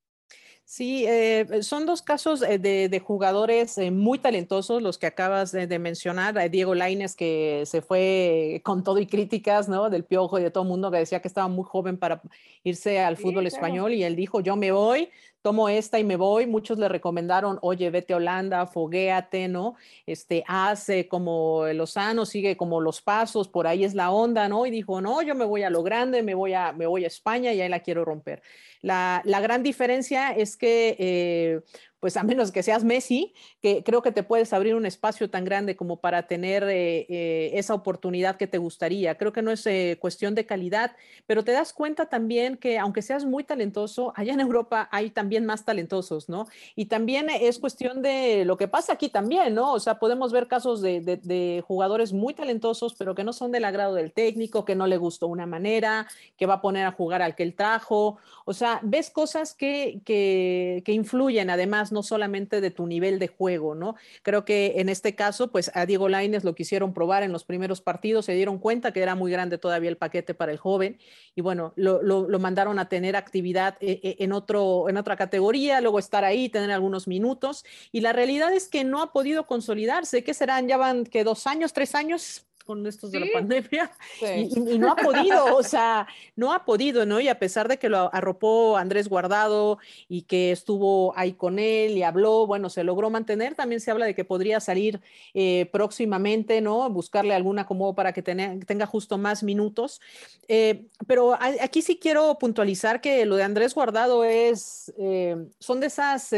Sí, 0.65 1.05
eh, 1.07 1.63
son 1.63 1.85
dos 1.85 2.01
casos 2.01 2.41
eh, 2.41 2.59
de, 2.59 2.99
jugadores 2.99 3.77
eh, 3.77 3.89
muy 3.89 4.19
talentosos 4.19 4.81
los 4.81 4.97
que 4.97 5.07
acabas 5.07 5.53
de, 5.53 5.79
mencionar. 5.79 6.51
Diego 6.51 6.75
Laines, 6.75 7.15
que 7.15 7.63
se 7.65 7.81
fue 7.81 8.61
con 8.65 8.83
todo 8.83 8.99
y 8.99 9.07
críticas, 9.07 9.69
¿no? 9.69 9.89
Del 9.89 10.03
piojo 10.03 10.39
y 10.39 10.43
de 10.43 10.51
todo 10.51 10.63
el 10.63 10.69
mundo 10.69 10.91
que 10.91 10.97
decía 10.97 11.21
que 11.21 11.29
estaba 11.29 11.47
muy 11.47 11.63
joven 11.63 11.97
para 11.97 12.21
irse 12.63 12.99
al 12.99 13.15
fútbol 13.15 13.47
español 13.47 13.93
y 13.93 14.03
él 14.03 14.17
dijo, 14.17 14.41
yo 14.41 14.57
me 14.57 14.73
voy, 14.73 15.09
tomo 15.47 15.69
esta 15.69 15.97
y 15.97 16.03
me 16.03 16.17
voy. 16.17 16.45
Muchos 16.45 16.77
le 16.77 16.89
recomendaron, 16.89 17.57
oye, 17.61 17.89
vete 17.89 18.11
a 18.11 18.17
Holanda, 18.17 18.67
foguéate, 18.67 19.47
¿no? 19.47 19.75
Este, 20.05 20.43
hace 20.45 21.07
como 21.07 21.65
Lozano, 21.67 22.25
sigue 22.25 22.57
como 22.57 22.81
los 22.81 23.01
pasos, 23.01 23.47
por 23.47 23.65
ahí 23.65 23.85
es 23.85 23.93
la 23.93 24.11
onda, 24.11 24.49
¿no? 24.49 24.65
Y 24.65 24.71
dijo, 24.71 24.99
no, 24.99 25.21
yo 25.21 25.35
me 25.35 25.45
voy 25.45 25.63
a 25.63 25.69
lo 25.69 25.83
grande, 25.83 26.21
me 26.21 26.35
voy 26.35 26.53
a, 26.53 26.73
me 26.73 26.85
voy 26.85 27.05
a 27.05 27.07
España 27.07 27.53
y 27.53 27.61
ahí 27.61 27.69
la 27.69 27.79
quiero 27.79 28.03
romper. 28.03 28.41
La, 28.81 29.21
la 29.23 29.39
gran 29.39 29.63
diferencia 29.63 30.31
es 30.31 30.57
que 30.57 30.97
eh, 30.99 31.61
pues 31.99 32.15
a 32.15 32.23
menos 32.23 32.51
que 32.51 32.63
seas 32.63 32.83
Messi, 32.83 33.33
que 33.61 33.83
creo 33.83 34.01
que 34.01 34.11
te 34.11 34.23
puedes 34.23 34.53
abrir 34.53 34.75
un 34.75 34.85
espacio 34.85 35.29
tan 35.29 35.45
grande 35.45 35.75
como 35.75 35.99
para 35.99 36.27
tener 36.27 36.63
eh, 36.63 37.05
eh, 37.09 37.51
esa 37.53 37.73
oportunidad 37.73 38.35
que 38.35 38.47
te 38.47 38.59
gustaría. 38.59 39.15
Creo 39.17 39.33
que 39.33 39.41
no 39.41 39.51
es 39.51 39.65
eh, 39.65 39.97
cuestión 39.99 40.35
de 40.35 40.45
calidad, 40.45 40.95
pero 41.25 41.43
te 41.43 41.51
das 41.51 41.73
cuenta 41.73 42.07
también 42.07 42.57
que 42.57 42.77
aunque 42.77 43.01
seas 43.01 43.25
muy 43.25 43.43
talentoso, 43.43 44.13
allá 44.15 44.33
en 44.33 44.39
Europa 44.39 44.87
hay 44.91 45.09
también 45.09 45.45
más 45.45 45.65
talentosos, 45.65 46.29
¿no? 46.29 46.47
Y 46.75 46.85
también 46.85 47.29
es 47.29 47.57
cuestión 47.57 48.01
de 48.01 48.45
lo 48.45 48.57
que 48.57 48.67
pasa 48.67 48.93
aquí 48.93 49.09
también, 49.09 49.55
¿no? 49.55 49.73
O 49.73 49.79
sea, 49.79 49.97
podemos 49.97 50.31
ver 50.31 50.47
casos 50.47 50.81
de, 50.81 51.01
de 51.01 51.63
jugadores 51.65 52.13
muy 52.13 52.33
talentosos, 52.33 52.93
pero 52.93 53.15
que 53.15 53.23
no 53.23 53.33
son 53.33 53.51
del 53.51 53.65
agrado 53.65 53.95
del 53.95 54.11
técnico, 54.11 54.65
que 54.65 54.75
no 54.75 54.85
le 54.85 54.97
gustó 54.97 55.27
una 55.27 55.47
manera, 55.47 56.07
que 56.37 56.45
va 56.45 56.55
a 56.55 56.61
poner 56.61 56.85
a 56.85 56.91
jugar 56.91 57.21
al 57.21 57.35
que 57.35 57.43
él 57.43 57.55
trajo. 57.55 58.17
O 58.45 58.53
sea, 58.53 58.79
ves 58.83 59.09
cosas 59.09 59.55
que, 59.55 60.01
que, 60.05 60.83
que 60.85 60.91
influyen 60.91 61.49
además 61.49 61.86
no 61.91 62.03
solamente 62.03 62.61
de 62.61 62.71
tu 62.71 62.87
nivel 62.87 63.19
de 63.19 63.27
juego, 63.27 63.75
¿no? 63.75 63.95
Creo 64.23 64.45
que 64.45 64.75
en 64.77 64.89
este 64.89 65.15
caso, 65.15 65.51
pues 65.51 65.71
a 65.73 65.85
Diego 65.85 66.09
Laines 66.09 66.43
lo 66.43 66.55
quisieron 66.55 66.93
probar 66.93 67.23
en 67.23 67.31
los 67.31 67.43
primeros 67.43 67.81
partidos, 67.81 68.25
se 68.25 68.33
dieron 68.33 68.57
cuenta 68.57 68.91
que 68.91 69.01
era 69.01 69.15
muy 69.15 69.31
grande 69.31 69.57
todavía 69.57 69.89
el 69.89 69.97
paquete 69.97 70.33
para 70.33 70.51
el 70.51 70.57
joven 70.57 70.97
y 71.35 71.41
bueno, 71.41 71.73
lo, 71.75 72.01
lo, 72.01 72.39
mandaron 72.39 72.79
a 72.79 72.89
tener 72.89 73.15
actividad 73.15 73.77
eh, 73.81 73.99
eh, 74.03 74.15
en, 74.19 74.31
otro, 74.31 74.89
en 74.89 74.97
otra 74.97 75.15
categoría, 75.15 75.81
luego 75.81 75.99
estar 75.99 76.23
ahí, 76.23 76.49
tener 76.49 76.71
algunos 76.71 77.07
minutos 77.07 77.65
y 77.91 78.01
la 78.01 78.13
realidad 78.13 78.53
es 78.53 78.67
que 78.67 78.83
no 78.83 79.01
ha 79.01 79.11
podido 79.11 79.47
consolidarse, 79.47 80.23
¿qué 80.23 80.33
serán? 80.33 80.67
Ya 80.67 80.77
van 80.77 81.03
que 81.03 81.23
dos 81.23 81.47
años, 81.47 81.73
tres 81.73 81.95
años, 81.95 82.46
con 82.67 82.85
estos 82.85 83.11
de 83.11 83.21
la 83.21 83.27
pandemia 83.33 83.89
y, 84.21 84.77
no 84.77 84.91
ha 84.91 84.95
podido, 84.97 85.55
o 85.55 85.63
sea, 85.63 86.05
no 86.35 86.51
ha 86.53 86.65
podido, 86.65 87.05
¿no? 87.05 87.21
Y 87.21 87.29
a 87.29 87.39
pesar 87.39 87.69
de 87.69 87.79
que 87.79 87.87
lo 87.87 88.13
arropó 88.13 88.77
Andrés 88.77 89.07
Guardado 89.07 89.79
y 90.09 90.23
que 90.23 90.51
estuvo 90.51 91.17
ahí 91.17 91.33
con 91.33 91.57
él 91.57 91.97
y 91.97 92.03
habló, 92.03 92.45
bueno, 92.45 92.69
se 92.69 92.83
logró 92.83 93.09
mantener, 93.09 93.55
también 93.55 93.79
se 93.79 93.89
habla 93.89 94.05
de 94.05 94.13
que 94.13 94.25
podría 94.25 94.59
salir 94.59 94.99
eh, 95.33 95.69
próximamente, 95.71 96.59
¿no? 96.59 96.89
Buscarle 96.89 97.33
algún 97.33 97.57
acomodo 97.57 97.95
para 97.95 98.11
que 98.11 98.21
tenga 98.21 98.85
justo 98.85 99.17
más 99.17 99.41
minutos. 99.43 100.01
Eh, 100.49 100.87
pero 101.07 101.37
aquí 101.39 101.81
sí 101.81 101.97
quiero 101.97 102.37
puntualizar 102.37 102.99
que 102.99 103.25
lo 103.25 103.37
de 103.37 103.43
Andrés 103.43 103.73
Guardado 103.73 104.25
es, 104.25 104.93
eh, 104.97 105.37
son 105.59 105.79
de 105.79 105.87
esas 105.87 106.33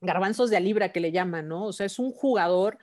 garbanzos 0.00 0.50
de 0.50 0.56
a 0.56 0.60
libra 0.60 0.92
que 0.92 1.00
le 1.00 1.10
llaman, 1.10 1.48
¿no? 1.48 1.66
O 1.66 1.72
sea, 1.72 1.86
es 1.86 1.98
un 1.98 2.12
jugador 2.12 2.78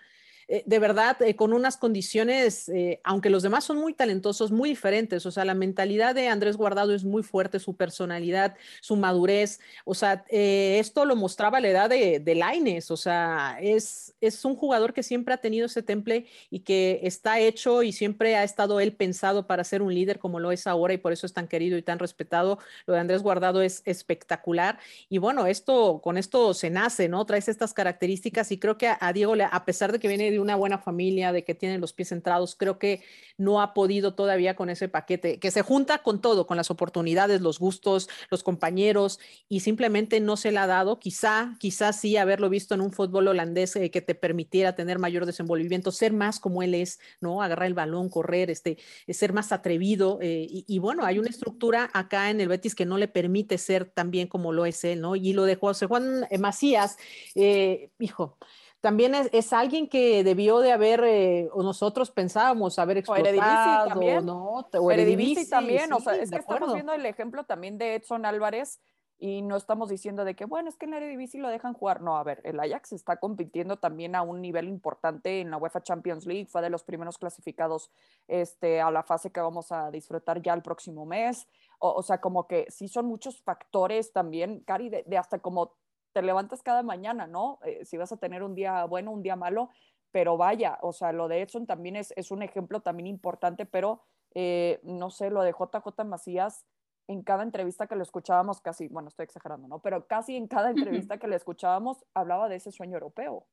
eh, 0.49 0.63
de 0.65 0.79
verdad, 0.79 1.21
eh, 1.21 1.35
con 1.35 1.51
unas 1.51 1.75
condiciones, 1.75 2.69
eh, 2.69 3.01
aunque 3.03 3.29
los 3.29 3.43
demás 3.43 3.65
son 3.65 3.77
muy 3.77 3.93
talentosos, 3.93 4.51
muy 4.51 4.69
diferentes. 4.69 5.25
O 5.25 5.31
sea, 5.31 5.43
la 5.43 5.53
mentalidad 5.53 6.15
de 6.15 6.29
Andrés 6.29 6.55
Guardado 6.55 6.93
es 6.93 7.03
muy 7.03 7.21
fuerte, 7.21 7.59
su 7.59 7.75
personalidad, 7.75 8.55
su 8.79 8.95
madurez. 8.95 9.59
O 9.83 9.93
sea, 9.93 10.23
esto 10.29 11.05
lo 11.05 11.15
mostraba 11.15 11.59
la 11.59 11.67
edad 11.67 11.89
de, 11.89 12.19
de 12.19 12.35
Laines. 12.35 12.91
O 12.91 12.97
sea, 12.97 13.57
es, 13.61 14.15
es 14.21 14.45
un 14.45 14.55
jugador 14.55 14.93
que 14.93 15.03
siempre 15.03 15.33
ha 15.33 15.37
tenido 15.37 15.65
ese 15.65 15.83
temple 15.83 16.27
y 16.49 16.59
que 16.59 17.01
está 17.03 17.39
hecho 17.39 17.83
y 17.83 17.91
siempre 17.91 18.35
ha 18.37 18.43
estado 18.43 18.79
él 18.79 18.93
pensado 18.93 19.47
para 19.47 19.63
ser 19.65 19.81
un 19.81 19.93
líder 19.93 20.17
como 20.19 20.39
lo 20.39 20.51
es 20.51 20.65
ahora 20.65 20.93
y 20.93 20.97
por 20.97 21.11
eso 21.11 21.25
es 21.25 21.33
tan 21.33 21.47
querido 21.47 21.77
y 21.77 21.81
tan 21.81 21.99
respetado. 21.99 22.59
Lo 22.85 22.93
de 22.93 23.01
Andrés 23.01 23.21
Guardado 23.21 23.61
es 23.61 23.81
espectacular. 23.85 24.79
Y 25.09 25.17
bueno, 25.17 25.45
esto, 25.45 25.99
con 26.01 26.17
esto 26.17 26.53
se 26.53 26.69
nace, 26.69 27.09
¿no? 27.09 27.25
Traes 27.25 27.49
estas 27.49 27.73
características 27.73 28.51
y 28.53 28.59
creo 28.59 28.77
que 28.77 28.87
a, 28.87 28.97
a 29.01 29.11
Diego, 29.11 29.33
a 29.39 29.65
pesar 29.65 29.91
de 29.91 29.99
que 29.99 30.07
viene 30.07 30.36
de 30.37 30.41
una 30.41 30.55
buena 30.55 30.77
familia, 30.77 31.31
de 31.31 31.43
que 31.43 31.55
tiene 31.55 31.77
los 31.77 31.93
pies 31.93 32.09
centrados, 32.09 32.55
creo 32.55 32.79
que 32.79 33.01
no 33.37 33.61
ha 33.61 33.73
podido 33.73 34.13
todavía 34.13 34.55
con 34.55 34.69
ese 34.69 34.87
paquete, 34.87 35.39
que 35.39 35.51
se 35.51 35.61
junta 35.61 35.99
con 35.99 36.21
todo, 36.21 36.47
con 36.47 36.57
las 36.57 36.71
oportunidades, 36.71 37.41
los 37.41 37.59
gustos, 37.59 38.09
los 38.29 38.43
compañeros, 38.43 39.19
y 39.49 39.59
simplemente 39.59 40.19
no 40.19 40.37
se 40.37 40.51
le 40.51 40.59
ha 40.59 40.67
dado. 40.67 40.99
Quizá, 40.99 41.55
quizá 41.59 41.93
sí 41.93 42.17
haberlo 42.17 42.49
visto 42.49 42.73
en 42.73 42.81
un 42.81 42.91
fútbol 42.91 43.27
holandés 43.27 43.75
eh, 43.75 43.91
que 43.91 44.01
te 44.01 44.15
permitiera 44.15 44.75
tener 44.75 44.99
mayor 44.99 45.25
desenvolvimiento, 45.25 45.91
ser 45.91 46.13
más 46.13 46.39
como 46.39 46.63
él 46.63 46.73
es, 46.73 46.99
¿no? 47.21 47.41
Agarrar 47.41 47.67
el 47.67 47.73
balón, 47.73 48.09
correr, 48.09 48.49
este, 48.49 48.77
ser 49.07 49.33
más 49.33 49.51
atrevido. 49.51 50.19
Eh, 50.21 50.47
y, 50.49 50.79
bueno, 50.79 51.03
hay 51.05 51.19
una 51.19 51.29
estructura 51.29 51.89
acá 51.93 52.29
en 52.29 52.41
el 52.41 52.47
Betis 52.47 52.75
que 52.75 52.85
no 52.85 52.97
le 52.97 53.07
permite 53.07 53.57
ser 53.57 53.85
tan 53.85 54.11
bien 54.11 54.27
como 54.27 54.51
lo 54.51 54.65
es 54.65 54.83
él, 54.83 55.01
¿no? 55.01 55.15
Y 55.15 55.33
lo 55.33 55.43
de 55.43 55.55
José 55.55 55.85
Juan 55.85 56.27
Macías, 56.39 56.97
eh, 57.35 57.89
hijo, 57.99 58.37
también 58.81 59.15
es, 59.15 59.53
alguien 59.53 59.89
que 59.89 60.23
debió 60.23 60.59
de 60.59 60.71
haber, 60.71 61.03
eh, 61.03 61.49
o 61.51 61.63
nosotros 61.63 62.11
pensábamos 62.11 62.77
haber 62.77 62.97
explotado, 62.97 63.89
también. 63.89 64.25
¿no? 64.25 64.65
O 64.73 64.91
Eredivisie 64.91 65.47
también, 65.47 65.91
o 65.93 65.99
sea, 65.99 66.15
es 66.15 66.29
que 66.29 66.37
estamos 66.37 66.73
viendo 66.73 66.93
el 66.93 67.05
ejemplo 67.05 67.43
también 67.43 67.77
de 67.77 67.95
Edson 67.95 68.25
Álvarez 68.25 68.79
y 69.19 69.41
no 69.41 69.55
estamos 69.55 69.89
diciendo 69.89 70.25
de 70.25 70.35
que, 70.35 70.45
bueno, 70.45 70.69
es 70.69 70.77
que 70.77 70.85
en 70.85 70.91
la 70.91 70.97
Eredivisie 70.97 71.41
lo 71.41 71.49
dejan 71.49 71.73
jugar. 71.73 72.01
No, 72.01 72.17
a 72.17 72.23
ver, 72.23 72.39
el 72.43 72.59
Ajax 72.59 72.91
está 72.91 73.17
compitiendo 73.17 73.77
también 73.77 74.13
a 74.13 74.21
un 74.21 74.41
nivel 74.41 74.67
importante 74.67 75.41
en 75.41 75.49
la 75.49 75.57
UEFA 75.57 75.81
Champions 75.81 76.27
League, 76.27 76.45
fue 76.45 76.61
de 76.61 76.69
los 76.69 76.83
primeros 76.83 77.17
clasificados 77.17 77.89
este, 78.27 78.79
a 78.79 78.91
la 78.91 79.01
fase 79.01 79.31
que 79.31 79.39
vamos 79.39 79.71
a 79.71 79.89
disfrutar 79.89 80.41
ya 80.43 80.53
el 80.53 80.61
próximo 80.61 81.05
mes. 81.05 81.47
O, 81.79 82.03
sea, 82.03 82.21
como 82.21 82.47
que 82.47 82.67
sí 82.69 82.87
son 82.87 83.05
muchos 83.05 83.41
factores 83.41 84.11
también, 84.11 84.61
Cari, 84.61 84.89
de 84.89 85.17
hasta 85.17 85.39
como 85.39 85.73
te 86.17 86.23
levantas 86.23 86.63
cada 86.63 86.81
mañana, 86.81 87.27
¿no? 87.27 87.59
Eh, 87.63 87.85
si 87.85 87.95
vas 87.95 88.11
a 88.11 88.17
tener 88.17 88.41
un 88.41 88.55
día 88.55 88.85
bueno, 88.85 89.11
un 89.11 89.21
día 89.21 89.35
malo, 89.35 89.69
pero 90.09 90.35
vaya, 90.35 90.79
o 90.81 90.91
sea, 90.91 91.11
lo 91.11 91.27
de 91.27 91.43
Edson 91.43 91.67
también 91.67 91.95
es, 91.95 92.11
es 92.15 92.31
un 92.31 92.41
ejemplo 92.41 92.79
también 92.79 93.05
importante, 93.05 93.67
pero 93.67 94.01
eh, 94.33 94.79
no 94.81 95.11
sé, 95.11 95.29
lo 95.29 95.43
de 95.43 95.51
JJ 95.51 96.05
Macías, 96.05 96.65
en 97.07 97.21
cada 97.21 97.43
entrevista 97.43 97.85
que 97.85 97.95
lo 97.95 98.01
escuchábamos, 98.01 98.61
casi, 98.61 98.87
bueno, 98.87 99.09
estoy 99.09 99.25
exagerando, 99.25 99.67
¿no? 99.67 99.77
Pero 99.77 100.07
casi 100.07 100.35
en 100.35 100.47
cada 100.47 100.71
entrevista 100.71 101.19
que 101.19 101.27
le 101.27 101.35
escuchábamos, 101.35 102.03
hablaba 102.15 102.49
de 102.49 102.55
ese 102.55 102.71
sueño 102.71 102.95
europeo. 102.95 103.45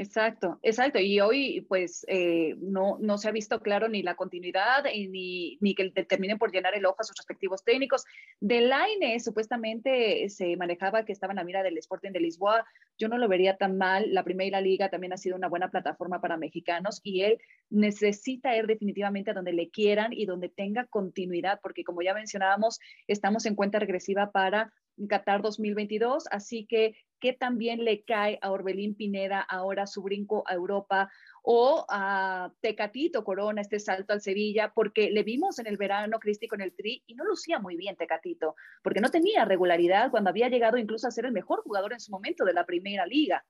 Exacto, 0.00 0.58
exacto. 0.62 0.98
Y 0.98 1.20
hoy, 1.20 1.60
pues, 1.68 2.06
eh, 2.08 2.54
no, 2.58 2.96
no 3.00 3.18
se 3.18 3.28
ha 3.28 3.32
visto 3.32 3.60
claro 3.60 3.86
ni 3.86 4.02
la 4.02 4.14
continuidad 4.14 4.84
ni, 4.84 5.58
ni 5.60 5.74
que 5.74 5.90
terminen 5.90 6.38
por 6.38 6.50
llenar 6.50 6.74
el 6.74 6.86
ojo 6.86 6.96
a 7.00 7.04
sus 7.04 7.18
respectivos 7.18 7.62
técnicos. 7.64 8.06
De 8.40 8.62
Laine, 8.62 9.20
supuestamente 9.20 10.26
se 10.30 10.56
manejaba 10.56 11.04
que 11.04 11.12
estaba 11.12 11.34
en 11.34 11.36
la 11.36 11.44
mira 11.44 11.62
del 11.62 11.76
Sporting 11.76 12.12
de 12.12 12.20
Lisboa. 12.20 12.64
Yo 12.96 13.08
no 13.08 13.18
lo 13.18 13.28
vería 13.28 13.58
tan 13.58 13.76
mal. 13.76 14.14
La 14.14 14.24
Primera 14.24 14.62
Liga 14.62 14.88
también 14.88 15.12
ha 15.12 15.18
sido 15.18 15.36
una 15.36 15.50
buena 15.50 15.70
plataforma 15.70 16.18
para 16.22 16.38
mexicanos 16.38 17.02
y 17.04 17.20
él 17.20 17.38
necesita 17.68 18.56
ir 18.56 18.66
definitivamente 18.66 19.32
a 19.32 19.34
donde 19.34 19.52
le 19.52 19.68
quieran 19.68 20.14
y 20.14 20.24
donde 20.24 20.48
tenga 20.48 20.86
continuidad, 20.86 21.60
porque 21.62 21.84
como 21.84 22.00
ya 22.00 22.14
mencionábamos, 22.14 22.80
estamos 23.06 23.44
en 23.44 23.54
cuenta 23.54 23.78
regresiva 23.78 24.30
para 24.30 24.72
Qatar 25.06 25.42
2022, 25.42 26.24
así 26.30 26.66
que 26.66 26.96
qué 27.20 27.32
también 27.32 27.84
le 27.84 28.02
cae 28.02 28.38
a 28.42 28.50
Orbelín 28.50 28.94
Pineda 28.94 29.40
ahora 29.40 29.86
su 29.86 30.02
brinco 30.02 30.42
a 30.46 30.54
Europa 30.54 31.10
o 31.42 31.84
a 31.88 32.52
Tecatito 32.60 33.24
Corona 33.24 33.60
este 33.60 33.78
salto 33.78 34.12
al 34.12 34.20
Sevilla, 34.20 34.72
porque 34.74 35.10
le 35.10 35.22
vimos 35.22 35.58
en 35.58 35.66
el 35.66 35.76
verano 35.76 36.18
Cristi 36.18 36.48
con 36.48 36.60
el 36.60 36.74
Tri 36.74 37.02
y 37.06 37.14
no 37.14 37.24
lucía 37.24 37.58
muy 37.58 37.76
bien 37.76 37.96
Tecatito, 37.96 38.56
porque 38.82 39.00
no 39.00 39.10
tenía 39.10 39.44
regularidad 39.44 40.10
cuando 40.10 40.30
había 40.30 40.48
llegado 40.48 40.78
incluso 40.78 41.06
a 41.06 41.10
ser 41.10 41.26
el 41.26 41.32
mejor 41.32 41.62
jugador 41.62 41.92
en 41.92 42.00
su 42.00 42.10
momento 42.10 42.44
de 42.44 42.54
la 42.54 42.66
primera 42.66 43.06
liga. 43.06 43.44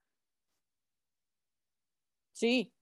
Sí, 2.33 2.73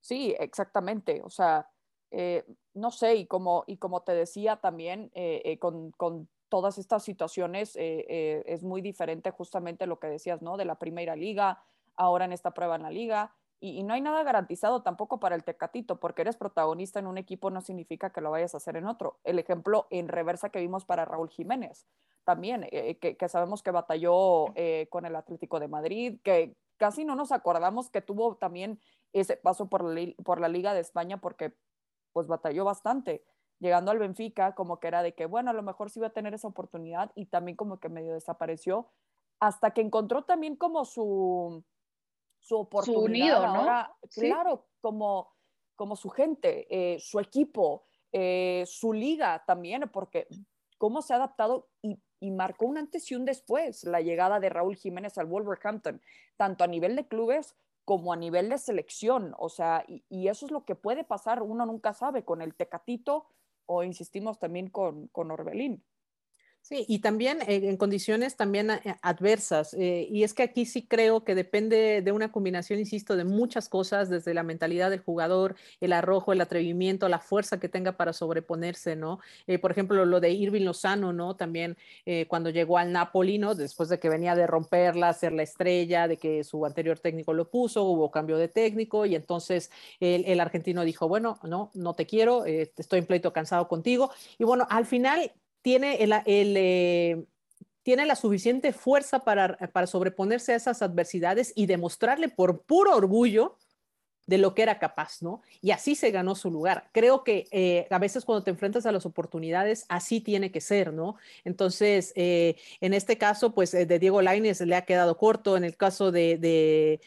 sí, 0.00 0.34
exactamente. 0.38 1.22
O 1.24 1.30
sea, 1.30 1.66
eh, 2.10 2.44
no 2.74 2.90
sé, 2.90 3.14
y 3.16 3.26
como, 3.26 3.64
y 3.66 3.78
como 3.78 4.02
te 4.02 4.12
decía 4.12 4.56
también, 4.56 5.10
eh, 5.14 5.40
eh, 5.44 5.58
con, 5.58 5.92
con 5.92 6.28
todas 6.52 6.76
estas 6.76 7.02
situaciones 7.02 7.76
eh, 7.76 8.04
eh, 8.10 8.42
es 8.44 8.62
muy 8.62 8.82
diferente 8.82 9.30
justamente 9.30 9.86
lo 9.86 9.98
que 9.98 10.08
decías, 10.08 10.42
¿no? 10.42 10.58
De 10.58 10.66
la 10.66 10.74
primera 10.74 11.16
liga, 11.16 11.62
ahora 11.96 12.26
en 12.26 12.32
esta 12.34 12.50
prueba 12.50 12.76
en 12.76 12.82
la 12.82 12.90
liga. 12.90 13.34
Y, 13.58 13.82
no 13.84 13.94
hay 13.94 14.02
nada 14.02 14.22
garantizado 14.22 14.82
tampoco 14.82 15.18
para 15.18 15.34
el 15.34 15.44
Tecatito, 15.44 15.98
porque 15.98 16.20
eres 16.20 16.36
protagonista 16.36 16.98
en 16.98 17.06
un 17.06 17.16
equipo 17.16 17.50
no 17.50 17.62
significa 17.62 18.12
que 18.12 18.20
lo 18.20 18.30
vayas 18.30 18.52
a 18.52 18.58
hacer 18.58 18.76
en 18.76 18.86
otro. 18.86 19.18
El 19.24 19.38
ejemplo 19.38 19.86
en 19.88 20.08
reversa 20.08 20.50
que 20.50 20.60
vimos 20.60 20.84
para 20.84 21.06
Raúl 21.06 21.30
Jiménez, 21.30 21.86
también, 22.22 22.68
eh, 22.70 22.98
que, 22.98 23.28
sabemos 23.30 23.62
que 23.62 23.70
batalló 23.70 24.52
con 24.90 25.06
el 25.06 25.16
Atlético 25.16 25.58
de 25.58 25.68
Madrid, 25.68 26.20
que 26.22 26.54
casi 26.76 27.06
no 27.06 27.14
nos 27.14 27.32
acordamos 27.32 27.88
que 27.88 28.02
tuvo 28.02 28.36
también 28.36 28.78
ese 29.14 29.38
paso 29.38 29.70
por 29.70 29.84
la, 29.84 30.12
por 30.22 30.38
la 30.38 30.48
Liga 30.48 30.74
de 30.74 30.80
España, 30.80 31.18
porque 31.18 31.54
pues 32.12 32.26
batalló 32.26 32.66
bastante 32.66 33.24
llegando 33.62 33.92
al 33.92 34.00
Benfica, 34.00 34.56
como 34.56 34.80
que 34.80 34.88
era 34.88 35.04
de 35.04 35.14
que, 35.14 35.24
bueno, 35.24 35.50
a 35.50 35.54
lo 35.54 35.62
mejor 35.62 35.88
sí 35.88 36.00
iba 36.00 36.08
a 36.08 36.12
tener 36.12 36.34
esa 36.34 36.48
oportunidad 36.48 37.12
y 37.14 37.26
también 37.26 37.56
como 37.56 37.78
que 37.78 37.88
medio 37.88 38.12
desapareció, 38.12 38.88
hasta 39.38 39.70
que 39.70 39.80
encontró 39.80 40.24
también 40.24 40.56
como 40.56 40.84
su, 40.84 41.64
su 42.40 42.56
oportunidad. 42.56 42.96
Su 42.96 43.04
unido, 43.04 43.46
¿no? 43.46 43.88
Claro, 44.10 44.66
como, 44.80 45.32
como 45.76 45.94
su 45.94 46.10
gente, 46.10 46.66
eh, 46.70 46.98
su 46.98 47.20
equipo, 47.20 47.84
eh, 48.10 48.64
su 48.66 48.92
liga 48.92 49.44
también, 49.46 49.88
porque 49.92 50.26
cómo 50.76 51.00
se 51.00 51.12
ha 51.12 51.16
adaptado 51.16 51.68
y, 51.82 52.02
y, 52.18 52.32
marcó 52.32 52.66
un 52.66 52.78
antes 52.78 53.08
y 53.12 53.14
un 53.14 53.24
después 53.24 53.84
la 53.84 54.00
llegada 54.00 54.40
de 54.40 54.48
Raúl 54.48 54.74
Jiménez 54.74 55.18
al 55.18 55.26
Wolverhampton, 55.26 56.02
tanto 56.36 56.64
a 56.64 56.66
nivel 56.66 56.96
de 56.96 57.06
clubes 57.06 57.54
como 57.84 58.12
a 58.12 58.16
nivel 58.16 58.48
de 58.48 58.58
selección, 58.58 59.36
o 59.38 59.48
sea, 59.48 59.84
y, 59.86 60.04
y 60.08 60.26
eso 60.26 60.46
es 60.46 60.52
lo 60.52 60.64
que 60.64 60.74
puede 60.74 61.04
pasar, 61.04 61.42
uno 61.42 61.64
nunca 61.64 61.92
sabe, 61.92 62.24
con 62.24 62.42
el 62.42 62.56
Tecatito 62.56 63.28
o 63.66 63.82
insistimos 63.82 64.38
también 64.38 64.68
con, 64.68 65.08
con 65.08 65.30
Orbelín. 65.30 65.84
Sí, 66.64 66.84
y 66.88 67.00
también 67.00 67.40
eh, 67.42 67.68
en 67.68 67.76
condiciones 67.76 68.36
también 68.36 68.70
eh, 68.70 68.94
adversas. 69.02 69.74
Eh, 69.74 70.06
y 70.08 70.22
es 70.22 70.32
que 70.32 70.44
aquí 70.44 70.64
sí 70.64 70.86
creo 70.86 71.24
que 71.24 71.34
depende 71.34 72.02
de 72.02 72.12
una 72.12 72.30
combinación, 72.30 72.78
insisto, 72.78 73.16
de 73.16 73.24
muchas 73.24 73.68
cosas, 73.68 74.08
desde 74.08 74.32
la 74.32 74.44
mentalidad 74.44 74.88
del 74.90 75.00
jugador, 75.00 75.56
el 75.80 75.92
arrojo, 75.92 76.32
el 76.32 76.40
atrevimiento, 76.40 77.08
la 77.08 77.18
fuerza 77.18 77.58
que 77.58 77.68
tenga 77.68 77.96
para 77.96 78.12
sobreponerse, 78.12 78.94
¿no? 78.94 79.18
por 79.60 79.70
ejemplo, 79.72 80.04
lo 80.04 80.20
de 80.20 80.30
Irving 80.30 80.62
Lozano, 80.64 81.12
¿no? 81.12 81.36
También 81.36 81.76
cuando 82.28 82.50
llegó 82.50 82.78
al 82.78 82.92
Napoli, 82.92 83.38
¿no? 83.38 83.54
Después 83.54 83.88
de 83.88 83.98
que 83.98 84.08
venía 84.08 84.34
de 84.34 84.46
romperla, 84.46 85.12
ser 85.12 85.32
la 85.32 85.42
estrella, 85.42 86.08
de 86.08 86.16
que 86.16 86.44
su 86.44 86.64
anterior 86.64 86.98
técnico 86.98 87.32
lo 87.32 87.50
puso, 87.50 87.84
hubo 87.84 88.10
cambio 88.10 88.36
de 88.36 88.48
técnico 88.48 89.04
y 89.06 89.14
entonces 89.14 89.70
el, 90.00 90.24
el 90.26 90.40
argentino 90.40 90.84
dijo, 90.84 91.08
bueno, 91.08 91.38
no, 91.42 91.70
no 91.74 91.94
te 91.94 92.06
quiero, 92.06 92.44
estoy 92.44 93.00
en 93.00 93.06
pleito 93.06 93.32
cansado 93.32 93.68
contigo. 93.68 94.10
Y 94.38 94.44
bueno, 94.44 94.66
al 94.70 94.86
final 94.86 95.32
tiene 95.62 96.02
el, 96.02 96.12
eh, 96.26 97.24
tiene 97.82 98.06
la 98.06 98.16
suficiente 98.16 98.72
fuerza 98.72 99.20
para, 99.20 99.56
para 99.72 99.86
sobreponerse 99.86 100.52
a 100.52 100.56
esas 100.56 100.82
adversidades 100.82 101.52
y 101.56 101.66
demostrarle 101.66 102.28
por 102.28 102.62
puro 102.62 102.94
orgullo 102.96 103.56
de 104.26 104.38
lo 104.38 104.54
que 104.54 104.62
era 104.62 104.78
capaz, 104.78 105.20
¿no? 105.20 105.42
Y 105.60 105.72
así 105.72 105.96
se 105.96 106.12
ganó 106.12 106.36
su 106.36 106.50
lugar. 106.50 106.88
Creo 106.92 107.24
que 107.24 107.48
eh, 107.50 107.88
a 107.90 107.98
veces 107.98 108.24
cuando 108.24 108.44
te 108.44 108.50
enfrentas 108.50 108.86
a 108.86 108.92
las 108.92 109.04
oportunidades, 109.04 109.84
así 109.88 110.20
tiene 110.20 110.52
que 110.52 110.60
ser, 110.60 110.92
¿no? 110.92 111.16
Entonces, 111.44 112.12
eh, 112.14 112.56
en 112.80 112.94
este 112.94 113.18
caso, 113.18 113.52
pues 113.52 113.72
de 113.72 113.98
Diego 113.98 114.22
Lainez 114.22 114.60
le 114.60 114.76
ha 114.76 114.84
quedado 114.84 115.16
corto, 115.16 115.56
en 115.56 115.64
el 115.64 115.76
caso 115.76 116.12
de, 116.12 116.38
de, 116.38 117.00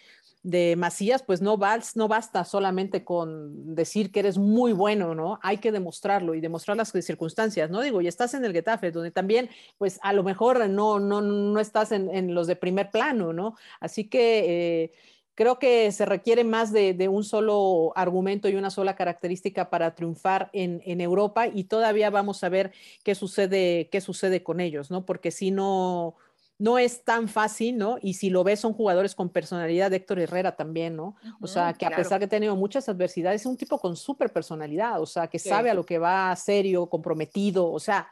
de 0.45 0.75
Macías, 0.75 1.23
pues 1.23 1.41
no, 1.41 1.57
no 1.95 2.07
basta 2.07 2.45
solamente 2.45 3.03
con 3.03 3.73
decir 3.73 4.11
que 4.11 4.19
eres 4.19 4.37
muy 4.37 4.73
bueno, 4.73 5.15
¿no? 5.15 5.39
Hay 5.41 5.57
que 5.57 5.71
demostrarlo 5.71 6.35
y 6.35 6.39
demostrar 6.39 6.77
las 6.77 6.91
circunstancias, 6.91 7.71
¿no? 7.71 7.81
Digo, 7.81 7.99
y 7.99 8.07
estás 8.07 8.35
en 8.35 8.45
el 8.45 8.53
Getafe, 8.53 8.91
donde 8.91 9.09
también, 9.09 9.49
pues 9.79 9.99
a 10.03 10.13
lo 10.13 10.23
mejor 10.23 10.69
no, 10.69 10.99
no, 10.99 11.21
no 11.21 11.59
estás 11.59 11.91
en, 11.91 12.13
en 12.13 12.35
los 12.35 12.45
de 12.45 12.55
primer 12.55 12.91
plano, 12.91 13.33
¿no? 13.33 13.55
Así 13.79 14.07
que... 14.07 14.83
Eh, 14.83 14.91
Creo 15.37 15.59
que 15.59 15.91
se 15.91 16.05
requiere 16.05 16.45
más 16.45 16.71
de, 16.71 17.09
un 17.09 17.25
solo 17.25 17.91
argumento 17.97 18.47
y 18.47 18.55
una 18.55 18.69
sola 18.69 18.95
característica 18.95 19.69
para 19.69 19.93
triunfar 19.93 20.49
en, 20.53 21.01
Europa 21.01 21.47
y 21.47 21.65
todavía 21.65 22.09
vamos 22.09 22.41
a 22.45 22.47
ver 22.47 22.71
qué 23.03 23.15
sucede, 23.15 23.89
qué 23.91 23.99
sucede 23.99 24.43
con 24.43 24.61
ellos, 24.61 24.91
¿no? 24.91 25.05
Porque 25.05 25.31
si 25.31 25.51
no, 25.51 26.15
no 26.57 26.77
es 26.77 27.03
tan 27.03 27.27
fácil, 27.27 27.77
¿no? 27.77 27.97
Y 28.01 28.13
si 28.13 28.29
lo 28.29 28.43
ves, 28.43 28.61
son 28.61 28.73
jugadores 28.73 29.13
con 29.13 29.29
personalidad, 29.29 29.91
Héctor 29.93 30.19
Herrera 30.19 30.55
también, 30.55 30.95
¿no? 30.95 31.15
o 31.41 31.47
sea, 31.47 31.73
que 31.73 31.85
a 31.85 31.91
pesar 31.91 32.19
que 32.19 32.25
ha 32.25 32.29
tenido 32.29 32.55
muchas 32.55 32.87
adversidades, 32.87 33.41
es 33.41 33.45
un 33.45 33.57
tipo 33.57 33.77
con 33.77 33.95
súper 33.95 34.31
personalidad, 34.31 35.01
o 35.01 35.05
sea, 35.05 35.27
que 35.27 35.39
sabe 35.39 35.69
a 35.69 35.73
lo 35.73 35.85
que 35.85 35.97
va 35.97 36.35
serio, 36.35 36.87
comprometido, 36.87 37.69
o 37.69 37.79
sea, 37.79 38.07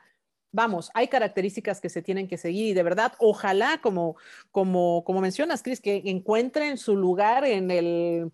vamos, 0.51 0.91
hay 0.93 1.07
características 1.07 1.79
que 1.81 1.89
se 1.89 2.01
tienen 2.01 2.27
que 2.27 2.37
seguir 2.37 2.67
y 2.67 2.73
de 2.73 2.83
verdad, 2.83 3.13
ojalá, 3.19 3.79
como, 3.81 4.17
como, 4.51 5.03
como 5.05 5.21
mencionas, 5.21 5.63
Cris, 5.63 5.81
que 5.81 6.03
encuentren 6.05 6.77
su 6.77 6.95
lugar 6.95 7.45
en 7.45 7.71
el 7.71 8.31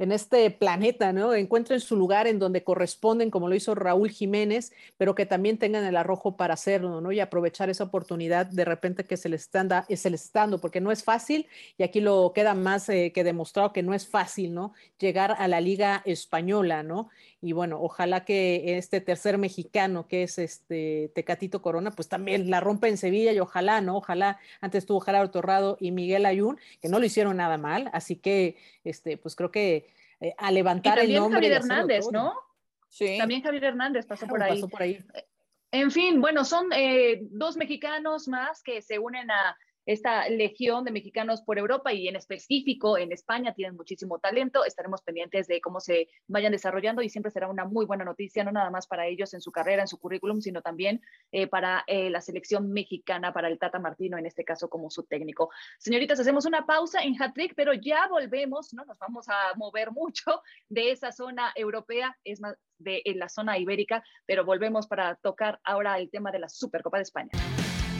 en 0.00 0.12
este 0.12 0.50
planeta, 0.50 1.12
¿no? 1.12 1.34
Encuentren 1.34 1.78
su 1.78 1.94
lugar 1.94 2.26
en 2.26 2.38
donde 2.38 2.64
corresponden, 2.64 3.30
como 3.30 3.50
lo 3.50 3.54
hizo 3.54 3.74
Raúl 3.74 4.08
Jiménez, 4.08 4.72
pero 4.96 5.14
que 5.14 5.26
también 5.26 5.58
tengan 5.58 5.84
el 5.84 5.94
arrojo 5.94 6.38
para 6.38 6.54
hacerlo, 6.54 7.02
¿no? 7.02 7.12
Y 7.12 7.20
aprovechar 7.20 7.68
esa 7.68 7.84
oportunidad 7.84 8.46
de 8.46 8.64
repente 8.64 9.04
que 9.04 9.18
se 9.18 9.28
les 9.28 9.42
está, 9.42 9.84
se 9.94 10.08
les 10.08 10.24
está 10.24 10.40
dando, 10.40 10.58
porque 10.58 10.80
no 10.80 10.90
es 10.90 11.04
fácil, 11.04 11.46
y 11.76 11.82
aquí 11.82 12.00
lo 12.00 12.32
queda 12.34 12.54
más 12.54 12.88
eh, 12.88 13.12
que 13.14 13.24
demostrado 13.24 13.74
que 13.74 13.82
no 13.82 13.92
es 13.92 14.08
fácil, 14.08 14.54
¿no? 14.54 14.72
Llegar 14.98 15.36
a 15.38 15.46
la 15.48 15.60
Liga 15.60 16.00
Española, 16.06 16.82
¿no? 16.82 17.10
Y 17.42 17.52
bueno, 17.52 17.78
ojalá 17.82 18.24
que 18.24 18.78
este 18.78 19.02
tercer 19.02 19.36
mexicano, 19.36 20.08
que 20.08 20.22
es 20.22 20.38
este 20.38 21.10
Tecatito 21.14 21.60
Corona, 21.60 21.90
pues 21.90 22.08
también 22.08 22.48
la 22.48 22.60
rompa 22.60 22.88
en 22.88 22.96
Sevilla 22.96 23.32
y 23.32 23.40
ojalá, 23.40 23.82
¿no? 23.82 23.98
Ojalá, 23.98 24.38
antes 24.62 24.86
tuvo 24.86 25.00
Gerardo 25.00 25.30
Torrado 25.30 25.76
y 25.78 25.90
Miguel 25.90 26.24
Ayun, 26.24 26.58
que 26.80 26.88
no 26.88 26.98
lo 26.98 27.04
hicieron 27.04 27.36
nada 27.36 27.58
mal, 27.58 27.90
así 27.92 28.16
que, 28.16 28.56
este, 28.82 29.18
pues 29.18 29.36
creo 29.36 29.50
que 29.50 29.89
eh, 30.20 30.34
a 30.36 30.50
levantar 30.50 30.98
el 30.98 31.14
nombre. 31.14 31.36
Javier 31.36 31.52
Hernández, 31.52 32.06
¿no? 32.12 32.34
Sí. 32.88 33.16
También 33.18 33.42
Javier 33.42 33.64
Hernández 33.64 34.06
pasó, 34.06 34.26
por, 34.26 34.42
ahí. 34.42 34.54
pasó 34.54 34.68
por 34.68 34.82
ahí. 34.82 35.04
En 35.72 35.90
fin, 35.90 36.20
bueno, 36.20 36.44
son 36.44 36.66
eh, 36.74 37.20
dos 37.30 37.56
mexicanos 37.56 38.26
más 38.26 38.62
que 38.62 38.82
se 38.82 38.98
unen 38.98 39.30
a 39.30 39.56
esta 39.92 40.28
legión 40.28 40.84
de 40.84 40.92
mexicanos 40.92 41.42
por 41.42 41.58
Europa 41.58 41.92
y 41.92 42.06
en 42.06 42.14
específico 42.14 42.96
en 42.96 43.10
España 43.10 43.54
tienen 43.54 43.74
muchísimo 43.74 44.20
talento. 44.20 44.64
Estaremos 44.64 45.02
pendientes 45.02 45.48
de 45.48 45.60
cómo 45.60 45.80
se 45.80 46.08
vayan 46.28 46.52
desarrollando 46.52 47.02
y 47.02 47.08
siempre 47.08 47.32
será 47.32 47.48
una 47.48 47.64
muy 47.64 47.86
buena 47.86 48.04
noticia, 48.04 48.44
no 48.44 48.52
nada 48.52 48.70
más 48.70 48.86
para 48.86 49.08
ellos 49.08 49.34
en 49.34 49.40
su 49.40 49.50
carrera, 49.50 49.82
en 49.82 49.88
su 49.88 49.98
currículum, 49.98 50.40
sino 50.40 50.62
también 50.62 51.02
eh, 51.32 51.48
para 51.48 51.82
eh, 51.88 52.08
la 52.08 52.20
selección 52.20 52.70
mexicana, 52.70 53.32
para 53.32 53.48
el 53.48 53.58
Tata 53.58 53.80
Martino, 53.80 54.16
en 54.16 54.26
este 54.26 54.44
caso 54.44 54.70
como 54.70 54.90
su 54.90 55.02
técnico. 55.02 55.50
Señoritas, 55.80 56.20
hacemos 56.20 56.46
una 56.46 56.66
pausa 56.66 57.02
en 57.02 57.20
Hattrick, 57.20 57.54
pero 57.56 57.74
ya 57.74 58.06
volvemos, 58.06 58.72
no 58.72 58.84
nos 58.84 58.96
vamos 58.96 59.28
a 59.28 59.54
mover 59.56 59.90
mucho 59.90 60.40
de 60.68 60.92
esa 60.92 61.10
zona 61.10 61.52
europea, 61.56 62.16
es 62.22 62.40
más 62.40 62.56
de 62.78 63.02
la 63.16 63.28
zona 63.28 63.58
ibérica, 63.58 64.04
pero 64.24 64.44
volvemos 64.44 64.86
para 64.86 65.16
tocar 65.16 65.58
ahora 65.64 65.98
el 65.98 66.10
tema 66.10 66.30
de 66.30 66.38
la 66.38 66.48
Supercopa 66.48 66.98
de 66.98 67.02
España. 67.02 67.30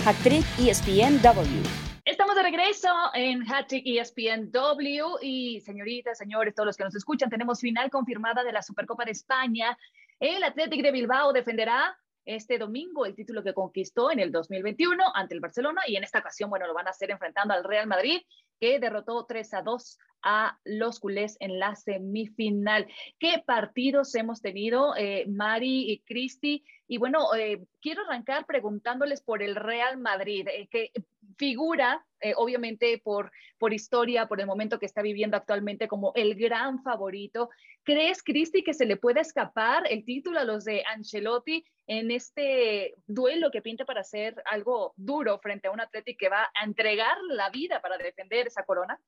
Hattrick 0.05 0.45
ESPNW. 0.59 1.63
Estamos 2.07 2.35
de 2.35 2.43
regreso 2.43 2.89
en 3.13 3.43
Hattrick 3.43 3.85
ESPNW 3.87 5.19
y 5.21 5.61
señoritas, 5.61 6.17
señores, 6.17 6.55
todos 6.55 6.69
los 6.69 6.77
que 6.77 6.85
nos 6.85 6.95
escuchan, 6.95 7.29
tenemos 7.29 7.61
final 7.61 7.91
confirmada 7.91 8.43
de 8.43 8.53
la 8.53 8.63
Supercopa 8.63 9.05
de 9.05 9.11
España. 9.11 9.77
El 10.19 10.43
Athletic 10.43 10.83
de 10.83 10.91
Bilbao 10.91 11.35
defenderá 11.35 11.99
este 12.25 12.59
domingo 12.59 13.07
el 13.07 13.15
título 13.15 13.43
que 13.43 13.55
conquistó 13.55 14.11
en 14.11 14.21
el 14.21 14.33
2021 14.33 15.03
ante 15.15 15.35
el 15.35 15.41
Barcelona 15.41 15.83
y 15.87 15.97
en 15.97 16.05
esta 16.05 16.19
ocasión, 16.19 16.51
bueno, 16.51 16.67
lo 16.67 16.75
van 16.75 16.87
a 16.87 16.91
hacer 16.91 17.11
enfrentando 17.11 17.55
al 17.55 17.65
Real 17.65 17.87
Madrid 17.87 18.21
que 18.61 18.79
derrotó 18.79 19.25
3 19.27 19.55
a 19.55 19.63
2 19.63 19.99
a 20.23 20.59
los 20.65 21.01
culés 21.01 21.37
en 21.41 21.59
la 21.59 21.75
semifinal. 21.77 22.87
¿Qué 23.19 23.43
partidos 23.45 24.15
hemos 24.15 24.43
tenido, 24.43 24.95
eh, 24.97 25.25
Mari 25.29 25.91
y 25.91 26.01
Cristi? 26.01 26.63
Y 26.87 26.99
bueno, 26.99 27.35
eh, 27.35 27.65
quiero 27.81 28.03
arrancar 28.03 28.47
preguntándoles 28.47 29.23
por 29.23 29.43
el 29.43 29.55
Real 29.55 29.97
Madrid, 29.97 30.47
eh, 30.49 30.69
que 30.71 30.91
figura, 31.39 32.05
eh, 32.21 32.35
obviamente, 32.37 33.01
por, 33.03 33.33
por 33.59 33.73
historia, 33.73 34.27
por 34.27 34.41
el 34.41 34.47
momento 34.47 34.79
que 34.79 34.87
está 34.87 35.01
viviendo 35.01 35.37
actualmente 35.37 35.89
como 35.89 36.13
el 36.15 36.35
gran 36.35 36.83
favorito. 36.83 37.49
¿Crees, 37.83 38.23
Cristi, 38.23 38.63
que 38.63 38.75
se 38.75 38.85
le 38.85 38.97
puede 38.97 39.21
escapar 39.21 39.85
el 39.89 40.05
título 40.05 40.41
a 40.41 40.45
los 40.45 40.65
de 40.65 40.83
Ancelotti 40.85 41.65
en 41.91 42.13
este 42.13 42.95
duelo 43.09 43.51
que 43.51 43.63
pinta 43.63 43.85
para 43.85 44.05
ser 44.05 44.41
algo 44.45 44.95
duro 44.97 45.41
frente 45.41 45.67
a 45.67 45.73
un 45.73 45.81
Atlético 45.81 46.19
que 46.21 46.29
va 46.29 46.49
a 46.55 46.65
entregar 46.65 47.17
la 47.31 47.51
vida 47.51 47.83
para 47.83 47.99
defender 47.99 48.47
esa 48.47 48.63
corona? 48.63 49.01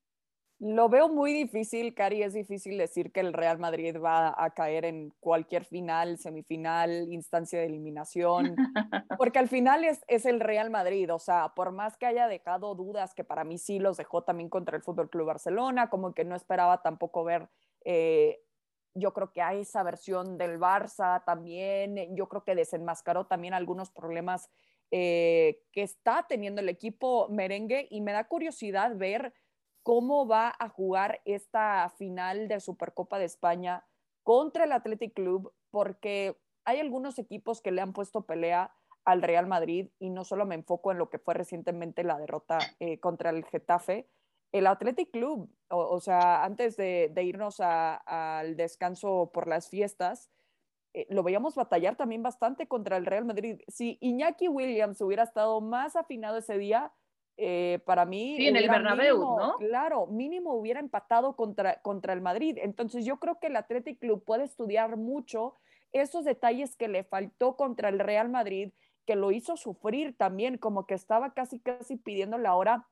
Lo 0.59 0.89
veo 0.89 1.09
muy 1.09 1.33
difícil, 1.33 1.95
Cari, 1.95 2.25
es 2.25 2.35
difícil 2.35 2.77
decir 2.79 3.13
que 3.13 3.21
el 3.21 3.35
Real 3.35 3.61
Madrid 3.61 3.97
va 4.03 4.35
a 4.37 4.51
caer 4.51 4.85
en 4.85 5.11
cualquier 5.21 5.65
final, 5.65 6.19
semifinal, 6.19 7.13
instancia 7.13 7.61
de 7.61 7.67
eliminación, 7.67 8.57
porque 9.19 9.39
al 9.39 9.49
final 9.49 9.85
es, 9.85 10.05
es 10.09 10.27
el 10.27 10.41
Real 10.41 10.71
Madrid, 10.71 11.13
o 11.15 11.21
sea, 11.21 11.53
por 11.55 11.71
más 11.71 11.97
que 11.97 12.07
haya 12.07 12.27
dejado 12.27 12.75
dudas, 12.75 13.15
que 13.15 13.23
para 13.23 13.45
mí 13.45 13.59
sí 13.59 13.79
los 13.79 13.97
dejó 13.97 14.25
también 14.25 14.49
contra 14.49 14.77
el 14.77 14.83
Fútbol 14.83 15.09
Club 15.09 15.27
Barcelona, 15.27 15.89
como 15.89 16.15
que 16.15 16.25
no 16.25 16.35
esperaba 16.35 16.83
tampoco 16.83 17.23
ver, 17.23 17.49
eh, 17.85 18.41
yo 18.95 19.13
creo 19.13 19.33
que 19.33 19.43
a 19.43 19.55
esa 19.55 19.83
versión 19.83 20.39
del 20.39 20.59
Barça 20.59 21.25
también, 21.25 22.15
yo 22.15 22.29
creo 22.29 22.45
que 22.45 22.55
desenmascaró 22.55 23.27
también 23.27 23.55
algunos 23.55 23.91
problemas 23.91 24.51
eh, 24.91 25.63
que 25.73 25.83
está 25.83 26.27
teniendo 26.29 26.61
el 26.61 26.69
equipo 26.69 27.29
merengue 27.31 27.89
y 27.91 28.03
me 28.03 28.13
da 28.13 28.29
curiosidad 28.29 28.95
ver 28.97 29.33
cómo 29.83 30.27
va 30.27 30.55
a 30.59 30.69
jugar 30.69 31.21
esta 31.25 31.89
final 31.97 32.49
de 32.49 32.61
Supercopa 32.61 33.19
de 33.19 33.25
España 33.25 33.85
contra 34.23 34.65
el 34.65 34.73
Athletic 34.73 35.15
Club, 35.15 35.53
porque 35.71 36.37
hay 36.65 36.79
algunos 36.79 37.19
equipos 37.19 37.61
que 37.61 37.73
le 37.73 37.81
han 37.81 37.93
puesto 37.93 38.27
pelea 38.27 38.75
al 39.05 39.23
Real 39.23 39.47
Madrid 39.47 39.89
y 39.99 40.11
no 40.11 40.25
solo 40.25 40.47
me 40.47 40.55
enfoco 40.55 40.93
en 40.93 40.99
lo 40.99 41.11
que 41.11 41.19
fue 41.19 41.35
recientemente 41.35 42.05
la 42.05 42.19
derrota 42.19 42.59
eh, 42.79 43.01
contra 43.01 43.31
el 43.31 43.45
Getafe, 43.45 44.07
el 44.53 44.67
Athletic 44.67 45.11
Club, 45.11 45.51
o, 45.69 45.99
sea, 46.01 46.45
antes 46.45 46.77
de, 46.77 47.11
irnos 47.23 47.57
al 47.61 48.57
descanso 48.57 49.31
por 49.33 49.49
las 49.49 49.69
fiestas, 49.69 50.31
eh, 50.95 51.07
lo 51.09 51.23
veíamos 51.23 51.55
batallar 51.55 51.97
también 51.97 52.23
bastante 52.23 52.69
contra 52.69 52.99
el 52.99 53.07
Real 53.07 53.25
Madrid. 53.25 53.61
Si 53.69 53.97
Iñaki 54.01 54.49
Williams 54.49 55.01
hubiera 55.01 55.23
estado 55.23 55.63
más 55.63 55.97
afinado 55.97 56.37
ese 56.37 56.59
día, 56.59 56.93
eh, 57.39 57.81
para 57.87 58.05
mí. 58.05 58.37
Sí, 58.37 58.49
en 58.49 58.57
el 58.57 58.69
Bernabéu, 58.69 59.19
¿no? 59.19 59.57
Claro, 59.57 60.07
mínimo 60.07 60.53
hubiera 60.53 60.81
empatado 60.81 61.35
contra, 61.35 61.81
contra 61.81 62.13
el 62.13 62.21
Madrid. 62.21 62.59
Entonces 62.61 63.07
yo 63.07 63.19
creo 63.19 63.39
que 63.41 63.47
el 63.47 63.57
Athletic 63.57 63.99
Club 63.99 64.23
puede 64.23 64.45
estudiar 64.45 64.99
mucho 64.99 65.55
esos 65.93 66.27
detalles 66.27 66.77
que 66.77 66.89
le 66.89 67.05
faltó 67.05 67.57
contra 67.57 67.89
el 67.89 67.99
Real 67.99 68.29
Madrid, 68.29 68.73
que 69.07 69.17
lo 69.17 69.31
hizo 69.33 69.57
sufrir 69.57 70.15
también, 70.17 70.59
como 70.59 70.87
que 70.87 70.95
estaba 70.95 71.33
casi, 71.33 71.59
casi 71.59 71.97
pidiendo 71.97 72.37
la 72.37 72.55
hora 72.55 72.87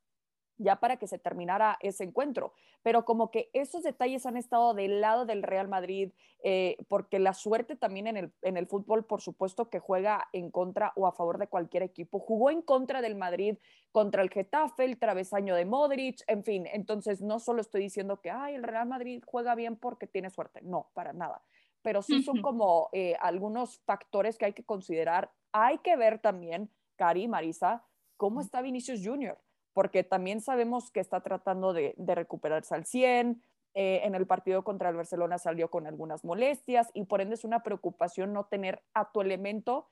ya 0.60 0.76
para 0.76 0.96
que 0.96 1.06
se 1.06 1.18
terminara 1.18 1.78
ese 1.80 2.04
encuentro. 2.04 2.52
Pero 2.82 3.04
como 3.04 3.30
que 3.30 3.50
esos 3.52 3.82
detalles 3.82 4.26
han 4.26 4.36
estado 4.36 4.74
del 4.74 5.00
lado 5.00 5.26
del 5.26 5.42
Real 5.42 5.68
Madrid, 5.68 6.12
eh, 6.44 6.76
porque 6.88 7.18
la 7.18 7.34
suerte 7.34 7.76
también 7.76 8.06
en 8.06 8.16
el, 8.16 8.32
en 8.42 8.56
el 8.56 8.66
fútbol, 8.66 9.04
por 9.04 9.20
supuesto, 9.20 9.70
que 9.70 9.78
juega 9.78 10.28
en 10.32 10.50
contra 10.50 10.92
o 10.96 11.06
a 11.06 11.12
favor 11.12 11.38
de 11.38 11.48
cualquier 11.48 11.82
equipo. 11.82 12.20
Jugó 12.20 12.50
en 12.50 12.62
contra 12.62 13.00
del 13.00 13.16
Madrid 13.16 13.56
contra 13.90 14.22
el 14.22 14.30
Getafe, 14.30 14.84
el 14.84 14.98
travesaño 14.98 15.54
de 15.54 15.64
Modric, 15.64 16.22
en 16.26 16.44
fin. 16.44 16.66
Entonces, 16.72 17.22
no 17.22 17.38
solo 17.38 17.60
estoy 17.60 17.82
diciendo 17.82 18.20
que, 18.20 18.30
ay, 18.30 18.54
el 18.54 18.62
Real 18.62 18.86
Madrid 18.86 19.22
juega 19.26 19.54
bien 19.54 19.76
porque 19.76 20.06
tiene 20.06 20.30
suerte. 20.30 20.60
No, 20.62 20.90
para 20.94 21.12
nada. 21.12 21.42
Pero 21.82 22.02
sí 22.02 22.22
son 22.22 22.42
como 22.42 22.90
eh, 22.92 23.16
algunos 23.20 23.80
factores 23.86 24.36
que 24.36 24.44
hay 24.44 24.52
que 24.52 24.64
considerar. 24.64 25.30
Hay 25.52 25.78
que 25.78 25.96
ver 25.96 26.18
también, 26.18 26.70
Cari, 26.96 27.26
Marisa, 27.26 27.82
cómo 28.18 28.42
está 28.42 28.60
Vinicius 28.60 29.00
Junior 29.02 29.38
porque 29.72 30.04
también 30.04 30.40
sabemos 30.40 30.90
que 30.90 31.00
está 31.00 31.20
tratando 31.20 31.72
de, 31.72 31.94
recuperarse 31.98 32.74
al 32.74 32.84
100. 32.84 33.42
Eh, 33.74 34.00
en 34.02 34.16
el 34.16 34.26
partido 34.26 34.64
contra 34.64 34.88
el 34.88 34.96
Barcelona 34.96 35.38
salió 35.38 35.70
con 35.70 35.86
algunas 35.86 36.24
molestias 36.24 36.90
y 36.92 37.04
por 37.04 37.20
ende 37.20 37.36
es 37.36 37.44
una 37.44 37.62
preocupación 37.62 38.32
no 38.32 38.46
tener 38.46 38.82
a 38.94 39.12
tu 39.12 39.20
elemento 39.20 39.88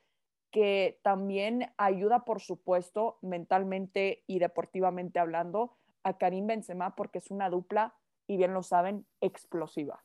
que 0.51 0.99
también 1.03 1.73
ayuda, 1.77 2.25
por 2.25 2.41
supuesto, 2.41 3.19
mentalmente 3.23 4.25
y 4.27 4.39
deportivamente 4.39 5.19
hablando, 5.19 5.77
a 6.03 6.17
Karim 6.19 6.47
Benzema 6.47 6.97
porque 6.97 7.19
es 7.19 7.31
una 7.31 7.51
dupla, 7.51 7.95
y 8.27 8.37
bien 8.37 8.55
lo 8.55 8.63
saben, 8.63 9.07
explosiva. 9.21 10.05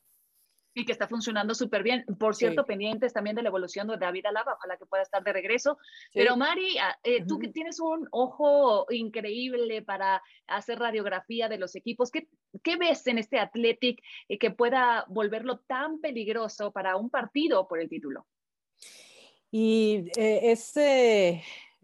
Y 0.74 0.84
que 0.84 0.92
está 0.92 1.06
funcionando 1.06 1.54
súper 1.54 1.82
bien. 1.82 2.04
Por 2.18 2.34
cierto, 2.34 2.66
pendientes 2.66 3.12
también 3.12 3.36
de 3.36 3.42
la 3.42 3.48
evolución 3.48 3.86
de 3.86 3.96
David 3.96 4.26
Alaba, 4.26 4.54
ojalá 4.54 4.76
que 4.76 4.86
pueda 4.86 5.02
estar 5.02 5.22
de 5.22 5.32
regreso. 5.32 5.78
Pero 6.12 6.36
Mari, 6.36 6.78
ah, 6.78 6.98
eh, 7.04 7.24
tú 7.24 7.38
que 7.38 7.48
tienes 7.48 7.78
un 7.80 8.08
ojo 8.10 8.86
increíble 8.90 9.82
para 9.82 10.22
hacer 10.48 10.78
radiografía 10.78 11.48
de 11.48 11.58
los 11.58 11.76
equipos, 11.76 12.10
¿qué, 12.10 12.28
qué 12.62 12.76
ves 12.76 13.06
en 13.06 13.18
este 13.18 13.38
Athletic 13.38 14.02
eh, 14.28 14.38
que 14.38 14.50
pueda 14.50 15.04
volverlo 15.08 15.60
tan 15.60 16.00
peligroso 16.00 16.72
para 16.72 16.96
un 16.96 17.08
partido 17.08 17.68
por 17.68 17.78
el 17.78 17.88
título? 17.88 18.26
Y 19.56 20.10
eh, 20.16 20.50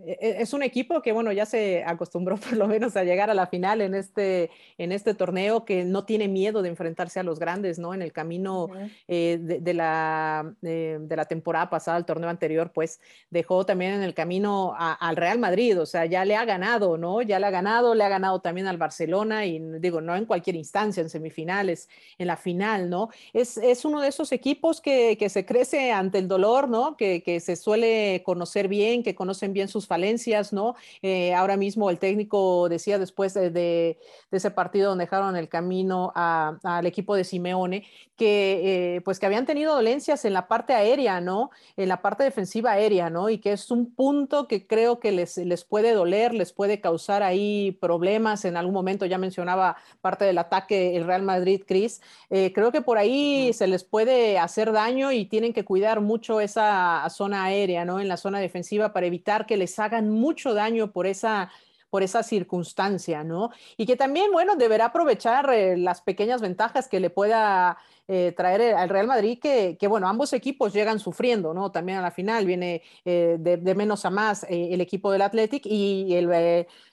es 0.06 0.52
un 0.52 0.62
equipo 0.62 1.02
que, 1.02 1.12
bueno, 1.12 1.32
ya 1.32 1.46
se 1.46 1.84
acostumbró 1.84 2.36
por 2.40 2.56
lo 2.56 2.68
menos 2.68 2.96
a 2.96 3.04
llegar 3.04 3.30
a 3.30 3.34
la 3.34 3.46
final 3.46 3.80
en 3.80 3.94
este, 3.94 4.50
en 4.78 4.92
este 4.92 5.14
torneo, 5.14 5.64
que 5.64 5.84
no 5.84 6.04
tiene 6.04 6.28
miedo 6.28 6.62
de 6.62 6.68
enfrentarse 6.68 7.20
a 7.20 7.22
los 7.22 7.38
grandes, 7.38 7.78
¿no? 7.78 7.94
En 7.94 8.02
el 8.02 8.12
camino 8.12 8.68
eh, 9.08 9.38
de, 9.40 9.74
la, 9.74 10.54
eh, 10.62 10.98
de 11.00 11.16
la 11.16 11.24
temporada 11.24 11.70
pasada, 11.70 11.98
el 11.98 12.04
torneo 12.04 12.30
anterior, 12.30 12.72
pues 12.72 13.00
dejó 13.30 13.64
también 13.66 13.92
en 13.94 14.02
el 14.02 14.14
camino 14.14 14.74
al 14.78 15.16
Real 15.16 15.38
Madrid, 15.38 15.80
o 15.80 15.86
sea, 15.86 16.06
ya 16.06 16.24
le 16.24 16.36
ha 16.36 16.44
ganado, 16.44 16.96
¿no? 16.96 17.22
Ya 17.22 17.38
le 17.38 17.46
ha 17.46 17.50
ganado, 17.50 17.94
le 17.94 18.04
ha 18.04 18.08
ganado 18.08 18.40
también 18.40 18.66
al 18.66 18.78
Barcelona 18.78 19.46
y 19.46 19.58
digo, 19.80 20.00
no 20.00 20.16
en 20.16 20.24
cualquier 20.24 20.56
instancia, 20.56 21.02
en 21.02 21.10
semifinales, 21.10 21.88
en 22.18 22.26
la 22.26 22.36
final, 22.36 22.88
¿no? 22.88 23.10
Es, 23.32 23.56
es 23.56 23.84
uno 23.84 24.00
de 24.00 24.08
esos 24.08 24.32
equipos 24.32 24.80
que, 24.80 25.16
que 25.18 25.28
se 25.28 25.44
crece 25.44 25.92
ante 25.92 26.18
el 26.18 26.28
dolor, 26.28 26.68
¿no? 26.68 26.96
Que, 26.96 27.22
que 27.22 27.40
se 27.40 27.56
suele 27.56 28.22
conocer 28.24 28.68
bien, 28.68 29.02
que 29.02 29.14
conocen 29.14 29.52
bien 29.52 29.68
sus 29.68 29.86
falencias, 29.90 30.53
¿no? 30.53 30.76
Eh, 31.03 31.35
ahora 31.35 31.57
mismo 31.57 31.90
el 31.90 31.98
técnico 31.98 32.68
decía 32.68 32.96
después 32.96 33.35
de, 33.35 33.98
ese 34.31 34.50
partido 34.53 34.90
donde 34.90 35.07
dejaron 35.07 35.35
el 35.35 35.48
camino 35.48 36.12
al 36.14 36.87
equipo 36.87 37.16
de 37.16 37.24
Simeone, 37.24 37.85
que 38.16 38.96
eh, 38.96 39.00
pues 39.00 39.18
que 39.18 39.26
habían 39.26 39.46
tenido 39.46 39.74
dolencias 39.74 40.24
en 40.24 40.33
la 40.33 40.46
parte 40.46 40.74
aérea, 40.74 41.20
¿no? 41.20 41.50
En 41.76 41.88
la 41.88 42.03
parte 42.03 42.22
defensiva 42.22 42.72
aérea, 42.72 43.11
¿no? 43.11 43.31
Y 43.31 43.38
que 43.38 43.53
es 43.53 43.72
un 43.72 43.92
punto 43.92 44.46
que 44.46 44.68
creo 44.68 45.00
que 45.00 45.11
les, 45.11 45.37
les 45.38 45.64
puede 45.64 45.92
doler, 45.92 46.35
les 46.35 46.53
puede 46.53 46.81
causar 46.81 47.24
ahí 47.24 47.76
problemas. 47.81 48.44
En 48.44 48.57
algún 48.57 48.74
momento 48.74 49.07
ya 49.07 49.18
mencionaba 49.18 49.76
parte 50.00 50.24
del 50.24 50.38
ataque 50.38 50.96
el 50.96 51.07
Real 51.07 51.22
Madrid, 51.22 51.62
Cris. 51.66 52.00
Eh, 52.29 52.53
creo 52.53 52.70
que 52.70 52.83
por 52.83 52.98
ahí 52.98 53.53
se 53.53 53.66
les 53.66 53.83
puede 53.83 54.38
hacer 54.38 54.70
daño 54.72 55.11
y 55.12 55.24
tienen 55.24 55.53
que 55.53 55.64
cuidar 55.64 56.00
mucho 56.00 56.40
esa 56.40 57.05
zona 57.11 57.44
aérea, 57.44 57.85
¿no? 57.85 58.00
En 58.00 58.09
la 58.09 58.16
zona 58.16 58.38
defensiva 58.38 58.92
para 58.92 59.07
evitar 59.07 59.46
que 59.46 59.57
les 59.57 59.74
hagan 59.81 60.11
mucho 60.11 60.55
daño 60.55 60.93
por 60.93 61.07
esa 61.07 61.51
por 61.90 62.05
esa 62.05 62.23
circunstancia, 62.23 63.25
¿no? 63.25 63.51
Y 63.77 63.85
que 63.85 63.97
también, 63.97 64.31
bueno, 64.31 64.55
deberá 64.55 64.87
aprovechar 64.87 65.53
eh, 65.53 65.77
las 65.77 66.01
pequeñas 66.01 66.40
ventajas 66.40 66.87
que 66.87 67.01
le 67.01 67.11
pueda 67.11 67.79
eh, 68.12 68.33
traer 68.37 68.75
al 68.75 68.88
Real 68.88 69.07
Madrid, 69.07 69.38
que, 69.38 69.87
bueno, 69.87 70.09
ambos 70.09 70.33
equipos 70.33 70.73
llegan 70.73 70.99
sufriendo, 70.99 71.55
¿no? 71.55 71.70
También 71.70 71.99
a 71.99 72.03
la 72.03 72.11
final 72.11 72.44
viene 72.44 72.83
eh, 73.05 73.37
de, 73.38 73.75
menos 73.77 74.05
a 74.05 74.11
más 74.11 74.42
eh, 74.51 74.70
el 74.73 74.81
equipo 74.81 75.12
del 75.12 75.23
Athletic 75.23 75.64
y 75.64 76.12
el, 76.16 76.29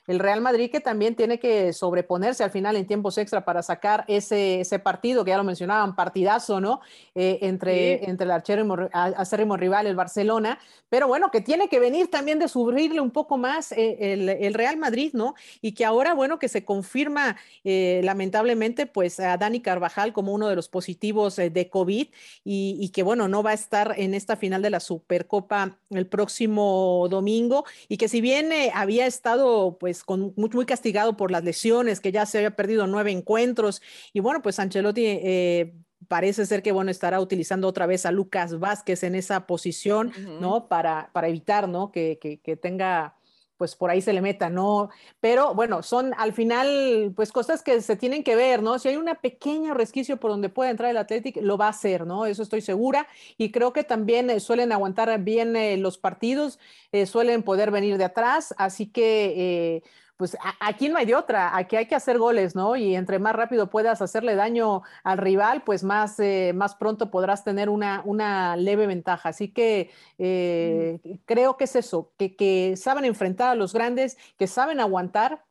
el, 0.06 0.18
Real 0.20 0.40
Madrid 0.40 0.70
que 0.70 0.78
también 0.78 1.16
tiene 1.16 1.40
que 1.40 1.72
sobreponerse 1.72 2.44
al 2.44 2.52
final 2.52 2.76
en 2.76 2.86
tiempos 2.86 3.18
extra 3.18 3.44
para 3.44 3.64
sacar 3.64 4.04
ese, 4.06 4.60
ese 4.60 4.78
partido, 4.78 5.24
que 5.24 5.32
ya 5.32 5.36
lo 5.36 5.42
mencionaban, 5.42 5.96
partidazo, 5.96 6.60
¿no? 6.60 6.80
entre, 7.14 8.08
entre 8.08 8.24
el 8.24 8.30
acérrimo 8.30 9.56
rival, 9.56 9.88
el 9.88 9.96
Barcelona, 9.96 10.60
pero 10.88 11.08
bueno, 11.08 11.30
que 11.32 11.40
tiene 11.40 11.68
que 11.68 11.80
venir 11.80 12.10
también 12.10 12.38
de 12.38 12.46
sufrirle 12.46 13.00
un 13.00 13.10
poco 13.10 13.36
más 13.36 13.72
el, 13.72 14.28
el, 14.28 14.54
Real 14.54 14.78
Madrid, 14.78 15.10
¿no? 15.12 15.34
Y 15.60 15.72
que 15.72 15.84
ahora, 15.84 16.14
bueno, 16.14 16.38
que 16.38 16.48
se 16.48 16.64
confirma 16.64 17.36
lamentablemente, 17.64 18.86
pues 18.86 19.20
a 19.20 19.36
Dani 19.36 19.60
Carvajal 19.60 20.12
como 20.14 20.32
uno 20.32 20.48
de 20.48 20.56
los 20.56 20.68
positivos 20.68 21.07
eh, 21.38 21.50
de 21.50 21.68
COVID 21.68 22.08
y, 22.44 22.90
que, 22.90 23.02
bueno, 23.02 23.28
no 23.28 23.42
va 23.42 23.50
a 23.50 23.54
estar 23.54 23.94
en 23.96 24.14
esta 24.14 24.36
final 24.36 24.62
de 24.62 24.70
la 24.70 24.80
Supercopa 24.80 25.78
el 25.90 26.06
próximo 26.06 27.06
domingo 27.10 27.64
y 27.88 27.96
que 27.96 28.08
si 28.08 28.20
bien 28.20 28.52
eh, 28.52 28.70
había 28.74 29.06
estado 29.06 29.78
pues 29.78 30.04
con, 30.04 30.32
muy, 30.36 30.50
muy, 30.50 30.66
castigado 30.66 31.16
por 31.16 31.30
las 31.30 31.44
lesiones, 31.44 32.00
que 32.00 32.12
ya 32.12 32.26
se 32.26 32.38
había 32.38 32.56
perdido 32.56 32.86
nueve 32.86 33.10
encuentros 33.10 33.82
y 34.12 34.20
bueno, 34.20 34.42
pues 34.42 34.58
Ancelotti... 34.58 35.04
Eh, 35.06 35.74
parece 36.06 36.46
ser 36.46 36.62
que 36.62 36.72
bueno 36.72 36.90
estará 36.90 37.20
utilizando 37.20 37.68
otra 37.68 37.84
vez 37.84 38.06
a 38.06 38.12
Lucas 38.12 38.58
Vázquez 38.58 39.02
en 39.02 39.14
esa 39.14 39.46
posición, 39.46 40.12
¿no? 40.40 40.68
Para, 40.68 41.10
para 41.12 41.28
evitar, 41.28 41.68
¿no? 41.68 41.90
Que, 41.90 42.18
que, 42.18 42.40
que 42.40 42.56
tenga 42.56 43.17
pues 43.58 43.76
por 43.76 43.90
ahí 43.90 44.00
se 44.00 44.12
le 44.12 44.22
meta, 44.22 44.48
¿no? 44.48 44.88
Pero 45.20 45.54
bueno, 45.54 45.82
son 45.82 46.14
al 46.16 46.32
final, 46.32 47.12
pues 47.14 47.32
cosas 47.32 47.62
que 47.62 47.82
se 47.82 47.96
tienen 47.96 48.22
que 48.24 48.36
ver, 48.36 48.62
¿no? 48.62 48.78
Si 48.78 48.88
hay 48.88 48.96
una 48.96 49.16
pequeña 49.16 49.74
resquicio 49.74 50.18
por 50.18 50.30
donde 50.30 50.48
puede 50.48 50.70
entrar 50.70 50.90
el 50.90 50.96
Athletic, 50.96 51.38
lo 51.42 51.58
va 51.58 51.66
a 51.66 51.70
hacer, 51.70 52.06
¿no? 52.06 52.24
Eso 52.24 52.42
estoy 52.42 52.60
segura. 52.62 53.08
Y 53.36 53.50
creo 53.50 53.72
que 53.72 53.84
también 53.84 54.30
eh, 54.30 54.40
suelen 54.40 54.72
aguantar 54.72 55.18
bien 55.22 55.56
eh, 55.56 55.76
los 55.76 55.98
partidos, 55.98 56.58
eh, 56.92 57.06
suelen 57.06 57.42
poder 57.42 57.70
venir 57.70 57.98
de 57.98 58.04
atrás, 58.04 58.54
así 58.56 58.86
que 58.86 59.82
pues 60.18 60.36
aquí 60.58 60.88
no 60.88 60.98
hay 60.98 61.06
de 61.06 61.14
otra, 61.14 61.56
aquí 61.56 61.76
hay 61.76 61.86
que 61.86 61.94
hacer 61.94 62.18
goles, 62.18 62.56
¿no? 62.56 62.74
Y 62.74 62.96
entre 62.96 63.20
más 63.20 63.36
rápido 63.36 63.70
puedas 63.70 64.02
hacerle 64.02 64.34
daño 64.34 64.82
al 65.04 65.16
rival, 65.16 65.62
pues 65.62 65.84
más, 65.84 66.18
eh, 66.18 66.52
más 66.56 66.74
pronto 66.74 67.12
podrás 67.12 67.44
tener 67.44 67.68
una, 67.68 68.02
una 68.04 68.56
leve 68.56 68.88
ventaja. 68.88 69.28
Así 69.28 69.52
que 69.52 69.90
eh, 70.18 70.98
creo 71.24 71.56
que 71.56 71.64
es 71.64 71.76
eso, 71.76 72.12
que, 72.18 72.34
que, 72.34 72.74
saben 72.76 73.04
enfrentar 73.04 73.48
a 73.50 73.54
los 73.54 73.72
grandes, 73.72 74.18
que 74.36 74.48
saben 74.48 74.80
aguantar. 74.80 75.44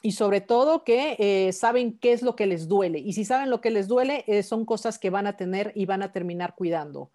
Y 0.00 0.12
sobre 0.12 0.40
todo 0.40 0.84
que 0.84 1.16
eh, 1.18 1.52
saben 1.52 1.98
qué 1.98 2.12
es 2.12 2.22
lo 2.22 2.36
que 2.36 2.46
les 2.46 2.68
duele. 2.68 3.00
Y 3.00 3.14
si 3.14 3.24
saben 3.24 3.50
lo 3.50 3.60
que 3.60 3.72
les 3.72 3.88
duele, 3.88 4.24
son 4.44 4.64
cosas 4.64 4.96
que 4.96 5.10
van 5.10 5.26
a 5.26 5.36
tener 5.36 5.72
y 5.74 5.86
van 5.86 6.04
a 6.04 6.12
terminar 6.12 6.54
cuidando. 6.54 7.10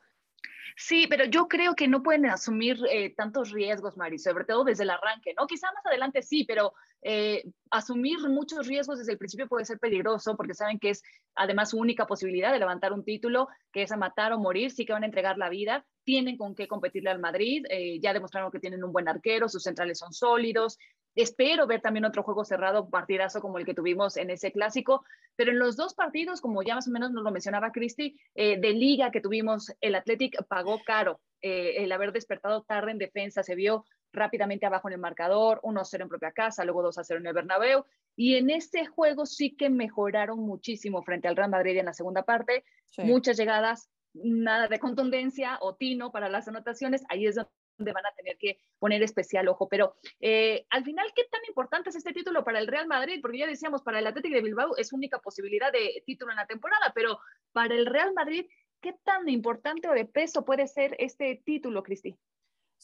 Sí, 0.76 1.08
pero 1.10 1.26
yo 1.26 1.48
creo 1.48 1.76
que 1.76 1.88
no 1.88 2.02
pueden 2.02 2.26
asumir 2.26 2.78
eh, 2.90 3.14
tantos 3.16 3.52
riesgos, 3.52 3.98
Mari, 3.98 4.18
sobre 4.18 4.46
todo 4.46 4.64
desde 4.64 4.84
el 4.84 4.90
arranque, 4.90 5.34
¿no? 5.38 5.48
Quizá 5.48 5.68
más 5.74 5.86
adelante 5.86 6.22
sí, 6.22 6.46
pero 6.46 6.74
eh, 7.02 7.44
asumir 7.70 8.18
muchos 8.30 8.68
riesgos 8.68 9.00
desde 9.00 9.12
el 9.12 9.18
principio 9.18 9.48
puede 9.48 9.66
ser 9.66 9.80
peligroso 9.80 10.36
porque 10.36 10.54
saben 10.54 10.80
que 10.80 10.92
es 10.92 11.04
además 11.36 11.72
su 11.72 11.78
única 11.78 12.08
posibilidad 12.08 12.52
de 12.52 12.60
levantar 12.60 12.94
un 12.94 13.04
título, 13.04 13.48
que 13.72 13.84
es 13.84 13.92
a 13.92 13.98
matar 13.98 14.34
o 14.34 14.40
morir, 14.40 14.72
sí 14.72 14.86
que 14.86 14.94
van 14.94 15.04
a 15.04 15.08
entregar 15.08 15.38
la 15.38 15.50
vida, 15.50 15.86
tienen 16.04 16.38
con 16.38 16.56
qué 16.56 16.68
competirle 16.68 17.10
al 17.10 17.20
Madrid, 17.20 17.66
eh, 17.70 18.00
ya 18.00 18.14
demostraron 18.14 18.52
que 18.52 18.60
tienen 18.60 18.84
un 18.84 18.92
buen 18.92 19.08
arquero, 19.08 19.50
sus 19.50 19.64
centrales 19.64 20.00
son 20.00 20.14
sólidos, 20.14 20.78
Espero 21.16 21.68
ver 21.68 21.82
también 21.82 22.06
otro 22.06 22.24
juego 22.24 22.44
cerrado, 22.44 22.90
partidazo 22.90 23.42
como 23.42 23.60
el 23.60 23.66
que 23.66 23.74
tuvimos 23.74 24.18
en 24.18 24.30
ese 24.30 24.52
clásico, 24.52 25.06
pero 25.36 25.52
en 25.52 25.60
los 25.60 25.76
dos 25.76 25.94
partidos, 25.94 26.42
como 26.42 26.64
ya 26.64 26.76
más 26.76 26.88
o 26.88 26.92
menos 26.92 27.12
nos 27.12 27.24
lo 27.24 27.32
mencionaba 27.32 27.72
Cristi, 27.72 28.18
eh, 28.36 28.60
de 28.60 28.72
liga 28.72 29.12
que 29.12 29.22
tuvimos, 29.22 29.72
el 29.82 29.96
Athletic 29.96 30.44
pagó 30.48 30.82
caro. 30.84 31.22
Eh, 31.42 31.84
el 31.84 31.92
haber 31.92 32.14
despertado 32.14 32.64
tarde 32.64 32.92
en 32.92 32.98
defensa 32.98 33.44
se 33.44 33.56
vio 33.56 33.86
rápidamente 34.14 34.66
abajo 34.66 34.88
en 34.88 34.94
el 34.94 35.00
marcador, 35.00 35.60
1-0 35.64 36.04
en 36.04 36.10
propia 36.10 36.32
casa, 36.32 36.64
luego 36.64 36.84
2-0 36.84 37.18
en 37.18 37.28
el 37.28 37.34
Bernabéu, 37.34 37.86
y 38.16 38.36
en 38.36 38.50
este 38.50 38.86
juego 38.86 39.26
sí 39.26 39.56
que 39.56 39.70
mejoraron 39.70 40.40
muchísimo 40.40 41.02
frente 41.04 41.28
al 41.28 41.36
Real 41.36 41.50
Madrid 41.50 41.78
en 41.78 41.86
la 41.88 41.94
segunda 41.94 42.24
parte, 42.24 42.64
muchas 42.98 43.38
llegadas, 43.38 43.90
nada 44.14 44.68
de 44.68 44.80
contundencia 44.80 45.58
o 45.62 45.76
tino 45.76 46.12
para 46.12 46.30
las 46.30 46.48
anotaciones, 46.48 47.04
ahí 47.10 47.26
es 47.26 47.36
donde 47.36 47.50
donde 47.78 47.92
van 47.92 48.06
a 48.06 48.14
tener 48.14 48.38
que 48.38 48.60
poner 48.80 49.04
especial 49.04 49.48
ojo. 49.48 49.68
Pero 49.68 49.96
eh, 50.20 50.66
al 50.70 50.84
final, 50.84 51.12
¿qué 51.16 51.24
tan 51.26 51.42
importante 51.48 51.90
es 51.90 51.96
este 51.96 52.14
título 52.14 52.44
para 52.44 52.60
el 52.60 52.68
Real 52.68 52.88
Madrid? 52.88 53.20
Porque 53.22 53.40
ya 53.40 53.48
decíamos, 53.48 53.82
para 53.82 54.00
el 54.00 54.08
Atlético 54.08 54.36
de 54.36 54.42
Bilbao 54.42 54.76
es 54.78 54.94
única 54.94 55.20
posibilidad 55.20 55.72
de 55.72 56.04
título 56.06 56.32
en 56.32 56.38
la 56.38 56.48
temporada, 56.48 56.92
pero 56.94 57.20
para 57.52 57.76
el 57.76 57.86
Real 57.86 58.14
Madrid, 58.14 58.46
¿qué 58.82 58.94
tan 59.04 59.28
importante 59.30 59.88
o 59.88 59.94
de 59.94 60.06
peso 60.06 60.46
puede 60.46 60.68
ser 60.68 60.96
este 61.00 61.42
título, 61.46 61.84
Cristi? 61.84 62.18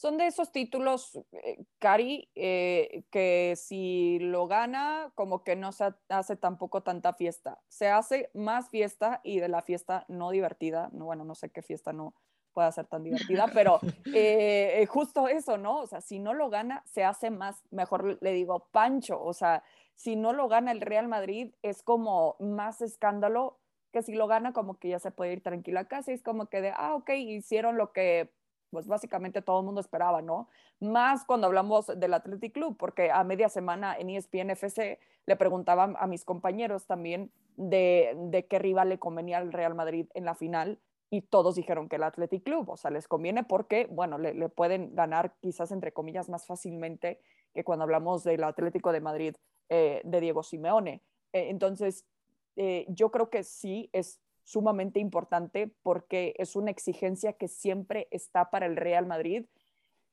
Son 0.00 0.16
de 0.16 0.28
esos 0.28 0.50
títulos, 0.50 1.20
eh, 1.32 1.58
Cari, 1.78 2.30
eh, 2.34 3.04
que 3.10 3.54
si 3.54 4.18
lo 4.18 4.46
gana, 4.46 5.12
como 5.14 5.44
que 5.44 5.56
no 5.56 5.72
se 5.72 5.92
hace 6.08 6.36
tampoco 6.36 6.82
tanta 6.82 7.12
fiesta. 7.12 7.60
Se 7.68 7.88
hace 7.88 8.30
más 8.32 8.70
fiesta 8.70 9.20
y 9.24 9.40
de 9.40 9.48
la 9.48 9.60
fiesta 9.60 10.06
no 10.08 10.30
divertida, 10.30 10.88
no, 10.94 11.04
bueno, 11.04 11.24
no 11.24 11.34
sé 11.34 11.50
qué 11.50 11.60
fiesta 11.60 11.92
no, 11.92 12.14
pueda 12.52 12.70
ser 12.72 12.86
tan 12.86 13.02
divertida, 13.02 13.46
pero 13.54 13.80
eh, 14.14 14.86
justo 14.88 15.28
eso, 15.28 15.58
¿no? 15.58 15.78
O 15.80 15.86
sea, 15.86 16.00
si 16.00 16.18
no 16.18 16.34
lo 16.34 16.50
gana, 16.50 16.82
se 16.86 17.04
hace 17.04 17.30
más, 17.30 17.62
mejor 17.70 18.18
le 18.20 18.32
digo, 18.32 18.68
pancho, 18.70 19.22
o 19.22 19.32
sea, 19.32 19.62
si 19.94 20.16
no 20.16 20.32
lo 20.32 20.48
gana 20.48 20.72
el 20.72 20.80
Real 20.80 21.08
Madrid, 21.08 21.52
es 21.62 21.82
como 21.82 22.36
más 22.40 22.80
escándalo 22.80 23.58
que 23.92 24.02
si 24.02 24.14
lo 24.14 24.26
gana, 24.26 24.52
como 24.52 24.78
que 24.78 24.88
ya 24.88 24.98
se 24.98 25.10
puede 25.10 25.32
ir 25.32 25.42
tranquilo 25.42 25.80
a 25.80 25.84
casa 25.84 26.10
y 26.10 26.14
es 26.14 26.22
como 26.22 26.46
que 26.46 26.60
de, 26.60 26.72
ah, 26.76 26.94
ok, 26.94 27.10
hicieron 27.10 27.76
lo 27.76 27.92
que 27.92 28.32
pues 28.70 28.86
básicamente 28.86 29.42
todo 29.42 29.60
el 29.60 29.66
mundo 29.66 29.80
esperaba, 29.80 30.22
¿no? 30.22 30.48
Más 30.78 31.24
cuando 31.24 31.48
hablamos 31.48 31.86
del 31.88 32.14
Athletic 32.14 32.54
Club, 32.54 32.76
porque 32.78 33.10
a 33.10 33.24
media 33.24 33.48
semana 33.48 33.96
en 33.98 34.10
ESPN 34.10 34.50
FC 34.50 34.98
le 35.26 35.36
preguntaban 35.36 35.96
a 35.98 36.06
mis 36.06 36.24
compañeros 36.24 36.86
también 36.86 37.32
de, 37.56 38.16
de 38.16 38.46
qué 38.46 38.58
rival 38.58 38.88
le 38.88 38.98
convenía 38.98 39.38
al 39.38 39.52
Real 39.52 39.74
Madrid 39.74 40.06
en 40.14 40.24
la 40.24 40.34
final 40.34 40.78
y 41.10 41.22
todos 41.22 41.56
dijeron 41.56 41.88
que 41.88 41.96
el 41.96 42.04
Athletic 42.04 42.44
Club, 42.44 42.70
o 42.70 42.76
sea, 42.76 42.92
les 42.92 43.08
conviene 43.08 43.42
porque, 43.42 43.88
bueno, 43.90 44.16
le, 44.16 44.48
pueden 44.48 44.94
ganar 44.94 45.34
quizás 45.40 45.72
entre 45.72 45.92
comillas 45.92 46.28
más 46.28 46.46
fácilmente 46.46 47.20
que 47.52 47.64
cuando 47.64 47.82
hablamos 47.82 48.22
del 48.22 48.44
Atlético 48.44 48.92
de 48.92 49.00
Madrid 49.00 49.36
eh, 49.68 50.00
de 50.04 50.20
Diego 50.20 50.44
Simeone. 50.44 51.02
Eh, 51.32 51.48
entonces, 51.50 52.06
eh, 52.54 52.86
yo 52.88 53.10
creo 53.10 53.28
que 53.28 53.42
sí 53.42 53.90
es 53.92 54.20
sumamente 54.44 55.00
importante 55.00 55.74
porque 55.82 56.34
es 56.38 56.54
una 56.54 56.70
exigencia 56.70 57.32
que 57.32 57.48
siempre 57.48 58.06
está 58.12 58.50
para 58.50 58.66
el 58.66 58.76
Real 58.76 59.06
Madrid, 59.06 59.46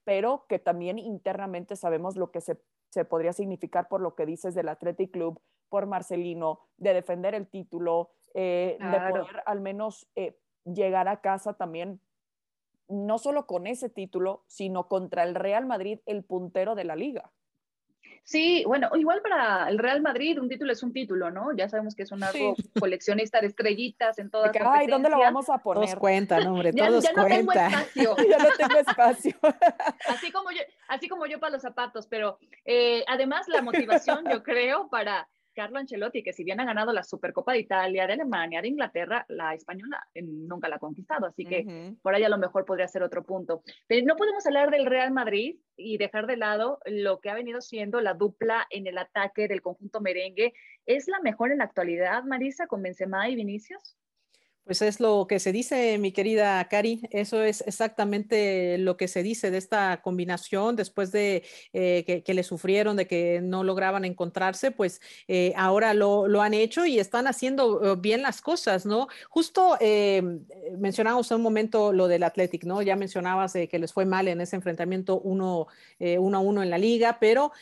pero 0.03 0.45
que 0.49 0.57
también 0.57 0.97
internamente 0.97 1.75
sabemos 1.75 2.15
lo 2.15 2.31
que 2.31 2.41
se, 2.41 2.59
se 2.89 3.05
podría 3.05 3.33
significar 3.33 3.87
por 3.87 4.01
lo 4.01 4.15
que 4.15 4.25
dices 4.25 4.55
del 4.55 4.69
Athletic 4.69 5.11
Club, 5.11 5.39
por 5.69 5.85
Marcelino, 5.85 6.61
de 6.77 6.95
defender 6.95 7.35
el 7.35 7.47
título, 7.47 8.09
de 8.33 8.77
poder 8.79 9.43
al 9.45 9.61
menos 9.61 10.07
llegar 10.73 11.07
a 11.07 11.21
casa 11.21 11.53
también, 11.53 12.01
no 12.87 13.17
solo 13.17 13.45
con 13.47 13.67
ese 13.67 13.89
título, 13.89 14.43
sino 14.47 14.87
contra 14.87 15.23
el 15.23 15.35
Real 15.35 15.65
Madrid, 15.65 15.99
el 16.05 16.23
puntero 16.23 16.75
de 16.75 16.83
la 16.83 16.95
liga. 16.95 17.31
Sí, 18.23 18.65
bueno, 18.67 18.89
igual 18.95 19.21
para 19.21 19.69
el 19.69 19.79
Real 19.79 20.01
Madrid 20.01 20.37
un 20.37 20.49
título 20.49 20.73
es 20.73 20.83
un 20.83 20.91
título, 20.91 21.31
¿no? 21.31 21.55
Ya 21.55 21.69
sabemos 21.69 21.95
que 21.95 22.03
es 22.03 22.11
un 22.11 22.23
algo 22.23 22.55
coleccionista 22.79 23.39
de 23.39 23.47
estrellitas 23.47 24.19
en 24.19 24.29
todas 24.29 24.53
las 24.53 24.67
Ay, 24.69 24.87
¿dónde 24.87 25.09
lo 25.09 25.17
vamos 25.17 25.49
a 25.49 25.59
poner? 25.59 25.85
Todos 25.85 25.95
cuentan, 25.95 26.45
hombre, 26.45 26.73
todos 26.73 27.05
ya, 27.05 27.11
ya 27.15 27.21
No 27.21 27.25
tengo 27.25 27.53
espacio. 27.53 28.15
ya 28.29 28.37
no 28.37 28.49
tengo 28.57 28.79
espacio. 28.79 29.37
así, 30.09 30.31
como 30.33 30.51
yo, 30.51 30.59
así 30.89 31.07
como 31.07 31.25
yo 31.25 31.39
para 31.39 31.53
los 31.53 31.61
zapatos, 31.61 32.07
pero 32.07 32.37
eh, 32.65 33.05
además 33.07 33.47
la 33.47 33.61
motivación, 33.61 34.25
yo 34.29 34.43
creo, 34.43 34.89
para 34.89 35.29
Carlo 35.57 35.79
Ancelotti, 35.79 36.21
que 36.21 36.33
si 36.33 36.43
bien 36.43 36.59
ha 36.59 36.65
ganado 36.65 36.93
la 36.93 37.01
Supercopa 37.01 37.51
de 37.51 37.61
Italia, 37.61 38.05
de 38.05 38.13
Alemania, 38.13 38.61
de 38.61 38.67
Inglaterra, 38.67 39.25
la 39.27 39.55
española 39.55 40.07
eh, 40.13 40.21
nunca 40.21 40.69
la 40.69 40.75
ha 40.75 40.79
conquistado, 40.79 41.25
así 41.25 41.45
que 41.45 41.95
por 42.03 42.13
ahí 42.13 42.23
a 42.23 42.29
lo 42.29 42.37
mejor 42.37 42.63
podría 42.63 42.87
ser 42.87 43.01
otro 43.01 43.25
punto. 43.25 43.63
Pero 43.87 44.05
no 44.05 44.15
podemos 44.15 44.45
hablar 44.45 44.69
del 44.69 44.85
Real 44.85 45.11
Madrid 45.11 45.57
y 45.75 45.97
dejar 45.97 46.27
de 46.27 46.37
lado 46.37 46.77
lo 46.85 47.19
que 47.21 47.31
ha 47.31 47.33
venido 47.33 47.59
siendo 47.61 48.01
la 48.01 48.13
dupla 48.13 48.67
en 48.69 48.85
el 48.85 48.99
ataque 48.99 49.47
del 49.47 49.63
conjunto 49.63 49.99
merengue. 49.99 50.53
¿Es 50.85 51.07
la 51.07 51.19
mejor 51.21 51.51
en 51.51 51.57
la 51.57 51.63
actualidad, 51.63 52.23
Marisa, 52.23 52.67
con 52.67 52.83
Benzema 52.83 53.27
y 53.27 53.35
Vinicius? 53.35 53.97
Pues 54.67 54.81
es 54.81 54.99
lo 54.99 55.27
que 55.27 55.39
se 55.39 55.53
dice, 55.53 55.97
mi 55.97 56.11
querida 56.11 56.61
Cari, 56.67 56.99
eso 57.11 57.41
es 57.41 57.61
exactamente 57.65 58.77
lo 58.77 58.97
que 58.97 59.07
se 59.07 59.23
dice 59.23 59.49
de 59.49 59.57
esta 59.57 60.01
combinación 60.01 60.75
después 60.75 61.13
de 61.13 61.43
eh, 61.71 62.21
que, 62.25 62.33
le 62.33 62.43
sufrieron, 62.43 62.97
de 62.97 63.07
que 63.07 63.39
no 63.41 63.63
lograban 63.63 64.03
encontrarse, 64.03 64.71
pues 64.71 64.99
eh, 65.29 65.53
ahora 65.55 65.93
lo, 65.93 66.41
han 66.41 66.53
hecho 66.53 66.85
y 66.85 66.99
están 66.99 67.27
haciendo 67.27 67.93
eh, 67.93 67.95
bien 67.97 68.21
las 68.21 68.41
cosas, 68.41 68.85
¿no? 68.85 69.07
Justo 69.29 69.77
mencionamos 70.77 71.31
un 71.31 71.41
momento 71.41 71.93
lo 71.93 72.09
del 72.09 72.23
Athletic, 72.23 72.65
¿no? 72.65 72.81
Ya 72.81 72.97
mencionabas 72.97 73.53
que 73.53 73.79
les 73.79 73.93
fue 73.93 74.05
mal 74.05 74.27
en 74.27 74.41
ese 74.41 74.57
enfrentamiento 74.57 75.21
uno, 75.21 75.67
uno 75.99 76.37
a 76.37 76.41
uno 76.41 76.61
en 76.61 76.69
la 76.69 76.77
liga, 76.77 77.19
pero 77.21 77.53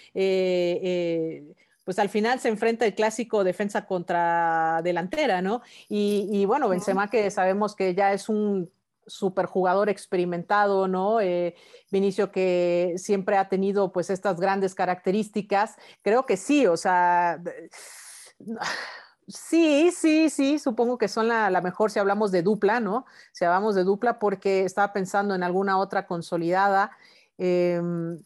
pues 1.86 2.00
al 2.00 2.10
final 2.10 2.40
se 2.40 2.50
enfrenta 2.50 2.86
el 2.86 2.96
clásico 2.96 3.44
defensa 3.44 3.86
contra 3.86 4.82
delantera, 4.84 5.42
¿no? 5.42 5.62
Y, 5.88 6.44
bueno, 6.46 6.68
Benzema 6.68 7.10
que 7.10 7.30
sabemos 7.32 7.76
que 7.76 7.94
ya 7.94 8.12
es 8.12 8.28
un 8.28 8.70
superjugador 9.08 9.88
experimentado, 9.88 10.88
¿no? 10.88 11.22
Eh, 11.22 11.56
Vinicio 11.92 12.32
que 12.32 12.96
siempre 12.98 13.38
ha 13.38 13.48
tenido 13.48 13.92
pues 13.92 14.10
estas 14.10 14.40
grandes 14.40 14.74
características, 14.74 15.76
creo 16.02 16.26
que 16.26 16.38
sí, 16.38 16.66
o 16.66 16.76
sea, 16.76 17.40
sí, 19.28 19.92
sí, 19.92 20.32
sí, 20.32 20.58
supongo 20.58 20.98
que 20.98 21.08
son 21.08 21.28
la, 21.28 21.62
mejor 21.62 21.92
si 21.92 22.00
hablamos 22.00 22.32
de 22.32 22.42
dupla, 22.42 22.80
¿no? 22.80 23.06
Si 23.32 23.46
hablamos 23.46 23.76
de 23.76 23.84
dupla 23.84 24.18
porque 24.18 24.64
estaba 24.64 24.92
pensando 24.92 25.36
en 25.36 25.44
alguna 25.44 25.78
otra 25.78 26.08
consolidada. 26.08 26.92
Em, 27.38 28.20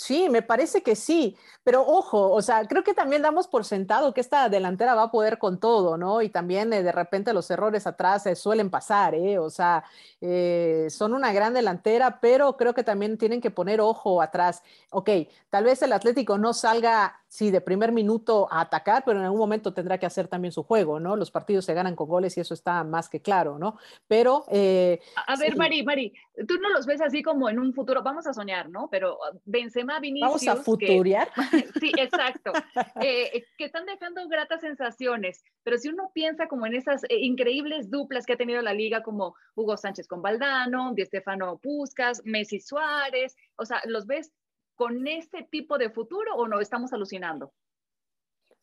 Sí, 0.00 0.28
me 0.28 0.42
parece 0.42 0.80
que 0.84 0.94
sí, 0.94 1.36
pero 1.64 1.82
ojo, 1.84 2.30
o 2.30 2.40
sea, 2.40 2.64
creo 2.68 2.84
que 2.84 2.94
también 2.94 3.20
damos 3.20 3.48
por 3.48 3.64
sentado 3.64 4.14
que 4.14 4.20
esta 4.20 4.48
delantera 4.48 4.94
va 4.94 5.02
a 5.04 5.10
poder 5.10 5.38
con 5.38 5.58
todo, 5.58 5.96
¿no? 5.98 6.22
Y 6.22 6.28
también 6.28 6.72
eh, 6.72 6.84
de 6.84 6.92
repente 6.92 7.32
los 7.32 7.50
errores 7.50 7.84
atrás 7.84 8.22
se 8.22 8.36
suelen 8.36 8.70
pasar, 8.70 9.16
¿eh? 9.16 9.40
O 9.40 9.50
sea, 9.50 9.82
eh, 10.20 10.86
son 10.88 11.14
una 11.14 11.32
gran 11.32 11.52
delantera, 11.52 12.20
pero 12.20 12.56
creo 12.56 12.74
que 12.74 12.84
también 12.84 13.18
tienen 13.18 13.40
que 13.40 13.50
poner 13.50 13.80
ojo 13.80 14.22
atrás. 14.22 14.62
Ok, 14.90 15.10
tal 15.50 15.64
vez 15.64 15.82
el 15.82 15.92
Atlético 15.92 16.38
no 16.38 16.54
salga 16.54 17.20
sí, 17.28 17.50
de 17.50 17.60
primer 17.60 17.92
minuto 17.92 18.48
a 18.50 18.62
atacar, 18.62 19.02
pero 19.04 19.18
en 19.18 19.26
algún 19.26 19.38
momento 19.38 19.74
tendrá 19.74 19.98
que 19.98 20.06
hacer 20.06 20.28
también 20.28 20.50
su 20.50 20.62
juego, 20.62 20.98
¿no? 20.98 21.14
Los 21.14 21.30
partidos 21.30 21.66
se 21.66 21.74
ganan 21.74 21.94
con 21.94 22.08
goles 22.08 22.36
y 22.36 22.40
eso 22.40 22.54
está 22.54 22.82
más 22.84 23.08
que 23.08 23.20
claro, 23.20 23.58
¿no? 23.58 23.78
Pero... 24.08 24.44
Eh, 24.50 24.98
a, 25.26 25.36
ver, 25.36 25.56
Mari, 25.56 25.82
Mari, 25.82 26.12
tú 26.46 26.56
no 26.58 26.70
los 26.70 26.86
ves 26.86 27.02
así 27.02 27.22
como 27.22 27.48
en 27.50 27.58
un 27.58 27.74
futuro, 27.74 28.02
vamos 28.02 28.26
a 28.26 28.32
soñar, 28.32 28.70
¿no? 28.70 28.88
Pero 28.90 29.18
ah, 29.24 29.36
Benzema, 29.44 30.00
Vinicius... 30.00 30.26
Vamos 30.26 30.48
a 30.48 30.56
futuriar. 30.56 31.28
sí, 31.80 31.92
exacto. 31.98 32.52
Eh, 33.00 33.30
eh, 33.34 33.44
que 33.58 33.66
están 33.66 33.84
dejando 33.84 34.26
gratas 34.28 34.62
sensaciones, 34.62 35.44
pero 35.62 35.76
si 35.76 35.88
uno 35.88 36.10
piensa 36.14 36.48
como 36.48 36.66
en 36.66 36.74
esas 36.74 37.02
increíbles 37.10 37.90
duplas 37.90 38.24
que 38.24 38.32
ha 38.32 38.38
tenido 38.38 38.62
la 38.62 38.72
liga, 38.72 39.02
como 39.02 39.34
Hugo 39.54 39.76
Sánchez 39.76 40.08
con 40.08 40.22
Valdano, 40.22 40.92
Di 40.94 41.04
Stefano 41.04 41.58
Puscas, 41.58 42.22
Messi 42.24 42.60
Suárez, 42.60 43.36
o 43.56 43.66
sea, 43.66 43.82
los 43.84 44.06
ves 44.06 44.32
con 44.78 45.08
ese 45.08 45.42
tipo 45.42 45.76
de 45.76 45.90
futuro 45.90 46.36
o 46.36 46.46
no 46.46 46.60
estamos 46.60 46.92
alucinando? 46.92 47.52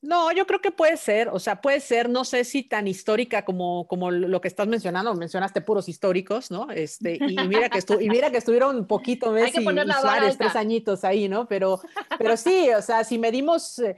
No, 0.05 0.31
yo 0.31 0.45
creo 0.45 0.61
que 0.61 0.69
puede 0.69 0.97
ser, 0.97 1.29
o 1.29 1.39
sea, 1.39 1.61
puede 1.61 1.79
ser, 1.79 2.09
no 2.09 2.25
sé 2.25 2.43
si 2.43 2.61
tan 2.61 2.87
histórica 2.87 3.43
como, 3.43 3.87
como 3.87 4.11
lo 4.11 4.39
que 4.39 4.47
estás 4.47 4.67
mencionando, 4.67 5.15
mencionaste 5.15 5.61
puros 5.61 5.89
históricos, 5.89 6.51
¿no? 6.51 6.69
Este, 6.69 7.15
y 7.15 7.35
mira 7.47 7.69
que, 7.69 7.79
y 7.99 8.09
mira 8.09 8.29
que 8.29 8.37
estuvieron 8.37 8.75
un 8.75 8.85
poquito 8.85 9.31
Messi 9.31 9.61
y 9.61 9.63
Suárez, 9.63 10.37
tres 10.37 10.55
añitos 10.55 11.03
ahí, 11.03 11.27
¿no? 11.27 11.47
Pero, 11.47 11.81
pero 12.19 12.37
sí, 12.37 12.69
o 12.69 12.83
sea, 12.83 13.03
si 13.03 13.17
medimos 13.17 13.79
eh, 13.79 13.97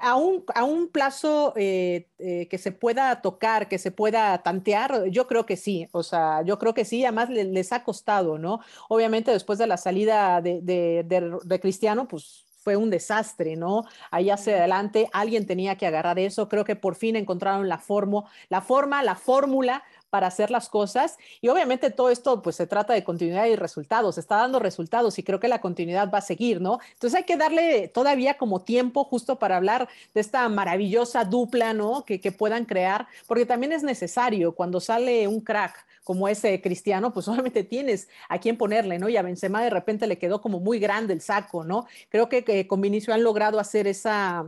a, 0.00 0.16
un, 0.16 0.44
a 0.56 0.64
un 0.64 0.88
plazo 0.88 1.52
eh, 1.54 2.08
eh, 2.18 2.48
que 2.50 2.58
se 2.58 2.72
pueda 2.72 3.22
tocar, 3.22 3.68
que 3.68 3.78
se 3.78 3.92
pueda 3.92 4.42
tantear, 4.42 5.04
yo 5.08 5.28
creo 5.28 5.46
que 5.46 5.56
sí, 5.56 5.88
o 5.92 6.02
sea, 6.02 6.42
yo 6.42 6.58
creo 6.58 6.74
que 6.74 6.84
sí, 6.84 7.04
además 7.04 7.30
les, 7.30 7.72
ha 7.72 7.84
costado, 7.84 8.38
¿no? 8.38 8.58
Obviamente 8.88 9.30
después 9.30 9.60
de 9.60 9.68
la 9.68 9.76
salida 9.76 10.40
de, 10.40 10.60
de, 10.62 11.38
de 11.44 11.60
Cristiano, 11.60 12.08
pues 12.08 12.47
fue 12.58 12.76
un 12.76 12.90
desastre, 12.90 13.56
¿no? 13.56 13.84
Ahí 14.10 14.30
hacia 14.30 14.56
adelante 14.56 15.08
alguien 15.12 15.46
tenía 15.46 15.76
que 15.76 15.86
agarrar 15.86 16.18
eso. 16.18 16.48
Creo 16.48 16.64
que 16.64 16.76
por 16.76 16.96
fin 16.96 17.16
encontraron 17.16 17.68
la, 17.68 17.78
forma, 17.78 18.24
la 18.48 18.60
forma, 18.60 19.02
la 19.02 19.14
fórmula 19.14 19.82
para 20.10 20.26
hacer 20.26 20.50
las 20.50 20.68
cosas. 20.68 21.16
Y 21.40 21.48
obviamente 21.48 21.90
todo 21.90 22.10
esto 22.10 22.42
pues 22.42 22.56
se 22.56 22.66
trata 22.66 22.92
de 22.92 23.04
continuidad 23.04 23.46
y 23.46 23.56
resultados, 23.56 24.18
está 24.18 24.36
dando 24.36 24.58
resultados 24.58 25.18
y 25.18 25.22
creo 25.22 25.40
que 25.40 25.48
la 25.48 25.60
continuidad 25.60 26.10
va 26.12 26.18
a 26.18 26.22
seguir, 26.22 26.60
¿no? 26.60 26.78
Entonces 26.94 27.18
hay 27.18 27.24
que 27.24 27.36
darle 27.36 27.88
todavía 27.88 28.38
como 28.38 28.60
tiempo 28.60 29.04
justo 29.04 29.38
para 29.38 29.56
hablar 29.56 29.88
de 30.14 30.20
esta 30.20 30.48
maravillosa 30.48 31.24
dupla, 31.24 31.72
¿no? 31.74 32.04
Que, 32.04 32.28
puedan 32.38 32.66
crear, 32.66 33.06
porque 33.26 33.46
también 33.46 33.72
es 33.72 33.82
necesario 33.82 34.52
cuando 34.52 34.80
sale 34.80 35.26
un 35.26 35.40
crack 35.40 35.86
como 36.04 36.28
ese 36.28 36.60
cristiano, 36.60 37.12
pues 37.12 37.26
obviamente 37.28 37.64
tienes 37.64 38.08
a 38.28 38.38
quién 38.38 38.56
ponerle, 38.56 38.98
¿no? 38.98 39.08
Y 39.08 39.16
a 39.16 39.22
Benzema 39.22 39.62
de 39.62 39.70
repente 39.70 40.06
le 40.06 40.18
quedó 40.18 40.40
como 40.40 40.60
muy 40.60 40.78
grande 40.78 41.14
el 41.14 41.20
saco, 41.22 41.64
¿no? 41.64 41.86
Creo 42.10 42.28
que, 42.28 42.44
que 42.44 42.66
con 42.66 42.80
Vinicio 42.80 43.14
han 43.14 43.22
logrado 43.22 43.58
hacer 43.58 43.86
esa, 43.86 44.46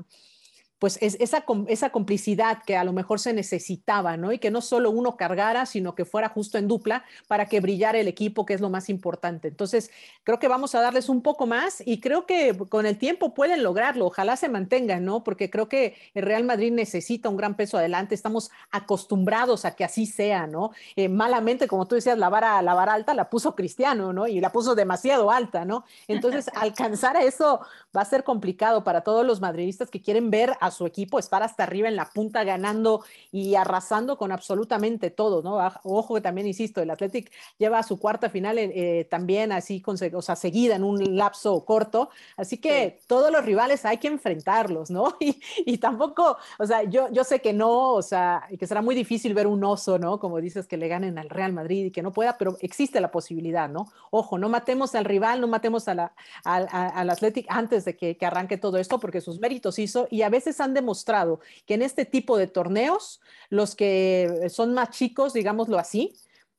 pues 0.80 0.98
es, 1.02 1.18
esa, 1.20 1.44
esa 1.68 1.90
complicidad 1.90 2.62
que 2.64 2.76
a 2.76 2.84
lo 2.84 2.94
mejor 2.94 3.20
se 3.20 3.34
necesitaba, 3.34 4.16
¿no? 4.16 4.32
Y 4.32 4.38
que 4.38 4.50
no 4.50 4.62
solo 4.62 4.90
uno 4.90 5.18
cargara, 5.18 5.66
sino 5.66 5.94
que 5.94 6.06
fuera 6.06 6.30
justo 6.30 6.56
en 6.56 6.68
dupla 6.68 7.04
para 7.28 7.46
que 7.46 7.60
brillara 7.60 7.98
el 7.98 8.08
equipo, 8.08 8.46
que 8.46 8.54
es 8.54 8.62
lo 8.62 8.70
más 8.70 8.88
importante. 8.88 9.48
Entonces, 9.48 9.90
creo 10.24 10.38
que 10.38 10.48
vamos 10.48 10.74
a 10.74 10.80
darles 10.80 11.10
un 11.10 11.20
poco 11.20 11.46
más 11.46 11.82
y 11.84 12.00
creo 12.00 12.24
que 12.24 12.56
con 12.70 12.86
el 12.86 12.96
tiempo 12.96 13.34
pueden 13.34 13.62
lograrlo, 13.62 14.06
ojalá 14.06 14.36
se 14.36 14.48
mantengan, 14.48 15.04
¿no? 15.04 15.22
Porque 15.22 15.50
creo 15.50 15.68
que 15.68 15.96
el 16.14 16.22
Real 16.22 16.44
Madrid 16.44 16.72
necesita 16.72 17.28
un 17.28 17.36
gran 17.36 17.56
peso 17.56 17.76
adelante, 17.76 18.14
estamos 18.14 18.50
acostumbrados 18.70 19.66
a 19.66 19.76
que 19.76 19.84
así 19.84 20.06
sea, 20.06 20.46
¿no? 20.46 20.70
Eh, 20.96 21.10
malamente, 21.10 21.68
como 21.68 21.86
tú 21.86 21.94
decías, 21.94 22.16
la 22.16 22.30
vara, 22.30 22.62
la 22.62 22.72
vara 22.72 22.94
alta 22.94 23.12
la 23.12 23.28
puso 23.28 23.54
Cristiano, 23.54 24.14
¿no? 24.14 24.26
Y 24.26 24.40
la 24.40 24.50
puso 24.50 24.74
demasiado 24.74 25.30
alta, 25.30 25.66
¿no? 25.66 25.84
Entonces, 26.08 26.48
alcanzar 26.54 27.18
a 27.18 27.22
eso 27.22 27.60
va 27.94 28.00
a 28.00 28.06
ser 28.06 28.24
complicado 28.24 28.82
para 28.82 29.02
todos 29.02 29.26
los 29.26 29.42
madridistas 29.42 29.90
que 29.90 30.00
quieren 30.00 30.30
ver 30.30 30.54
a 30.58 30.69
su 30.70 30.86
equipo 30.86 31.18
estar 31.18 31.42
hasta 31.42 31.62
arriba 31.62 31.88
en 31.88 31.96
la 31.96 32.06
punta 32.06 32.44
ganando 32.44 33.04
y 33.32 33.54
arrasando 33.54 34.16
con 34.16 34.32
absolutamente 34.32 35.10
todo, 35.10 35.42
¿no? 35.42 35.58
Ojo 35.84 36.14
que 36.14 36.20
también, 36.20 36.46
insisto, 36.46 36.80
el 36.80 36.90
Athletic 36.90 37.30
lleva 37.58 37.82
su 37.82 37.98
cuarta 37.98 38.30
final 38.30 38.58
eh, 38.58 39.06
también 39.10 39.52
así, 39.52 39.80
con, 39.80 39.96
o 40.14 40.22
sea, 40.22 40.36
seguida 40.36 40.76
en 40.76 40.84
un 40.84 41.16
lapso 41.16 41.64
corto, 41.64 42.10
así 42.36 42.58
que 42.58 43.00
todos 43.06 43.30
los 43.32 43.44
rivales 43.44 43.84
hay 43.84 43.98
que 43.98 44.08
enfrentarlos, 44.08 44.90
¿no? 44.90 45.16
Y, 45.22 45.38
y, 45.66 45.76
tampoco, 45.76 46.38
o 46.58 46.66
sea, 46.66 46.82
yo, 46.84 47.08
yo 47.12 47.24
sé 47.24 47.40
que 47.40 47.52
no, 47.52 47.92
o 47.92 48.02
sea, 48.02 48.48
que 48.58 48.66
será 48.66 48.80
muy 48.80 48.94
difícil 48.94 49.34
ver 49.34 49.46
un 49.46 49.62
oso, 49.62 49.98
¿no? 49.98 50.18
Como 50.18 50.40
dices, 50.40 50.66
que 50.66 50.78
le 50.78 50.88
ganen 50.88 51.18
al 51.18 51.28
Real 51.28 51.52
Madrid 51.52 51.86
y 51.86 51.90
que 51.90 52.02
no 52.02 52.10
pueda, 52.10 52.38
pero 52.38 52.56
existe 52.60 53.00
la 53.00 53.10
posibilidad, 53.10 53.68
¿no? 53.68 53.86
Ojo, 54.10 54.38
no 54.38 54.48
matemos 54.48 54.94
al 54.94 55.04
rival, 55.04 55.40
no 55.40 55.46
matemos 55.46 55.88
a 55.88 55.94
la, 55.94 56.12
al, 56.44 56.68
al 56.72 57.10
Athletic 57.10 57.46
antes 57.48 57.84
de 57.84 57.96
que, 57.96 58.16
que 58.16 58.26
arranque 58.26 58.56
todo 58.56 58.78
esto, 58.78 58.98
porque 58.98 59.20
sus 59.20 59.40
méritos 59.40 59.78
hizo 59.78 60.08
y 60.10 60.22
a 60.22 60.30
veces 60.30 60.59
han 60.60 60.74
demostrado 60.74 61.40
que 61.66 61.74
en 61.74 61.82
este 61.82 62.04
tipo 62.04 62.36
de 62.36 62.46
torneos, 62.46 63.20
los 63.48 63.74
que 63.74 64.48
son 64.50 64.74
más 64.74 64.90
chicos, 64.90 65.32
digámoslo 65.32 65.78
así, 65.78 66.14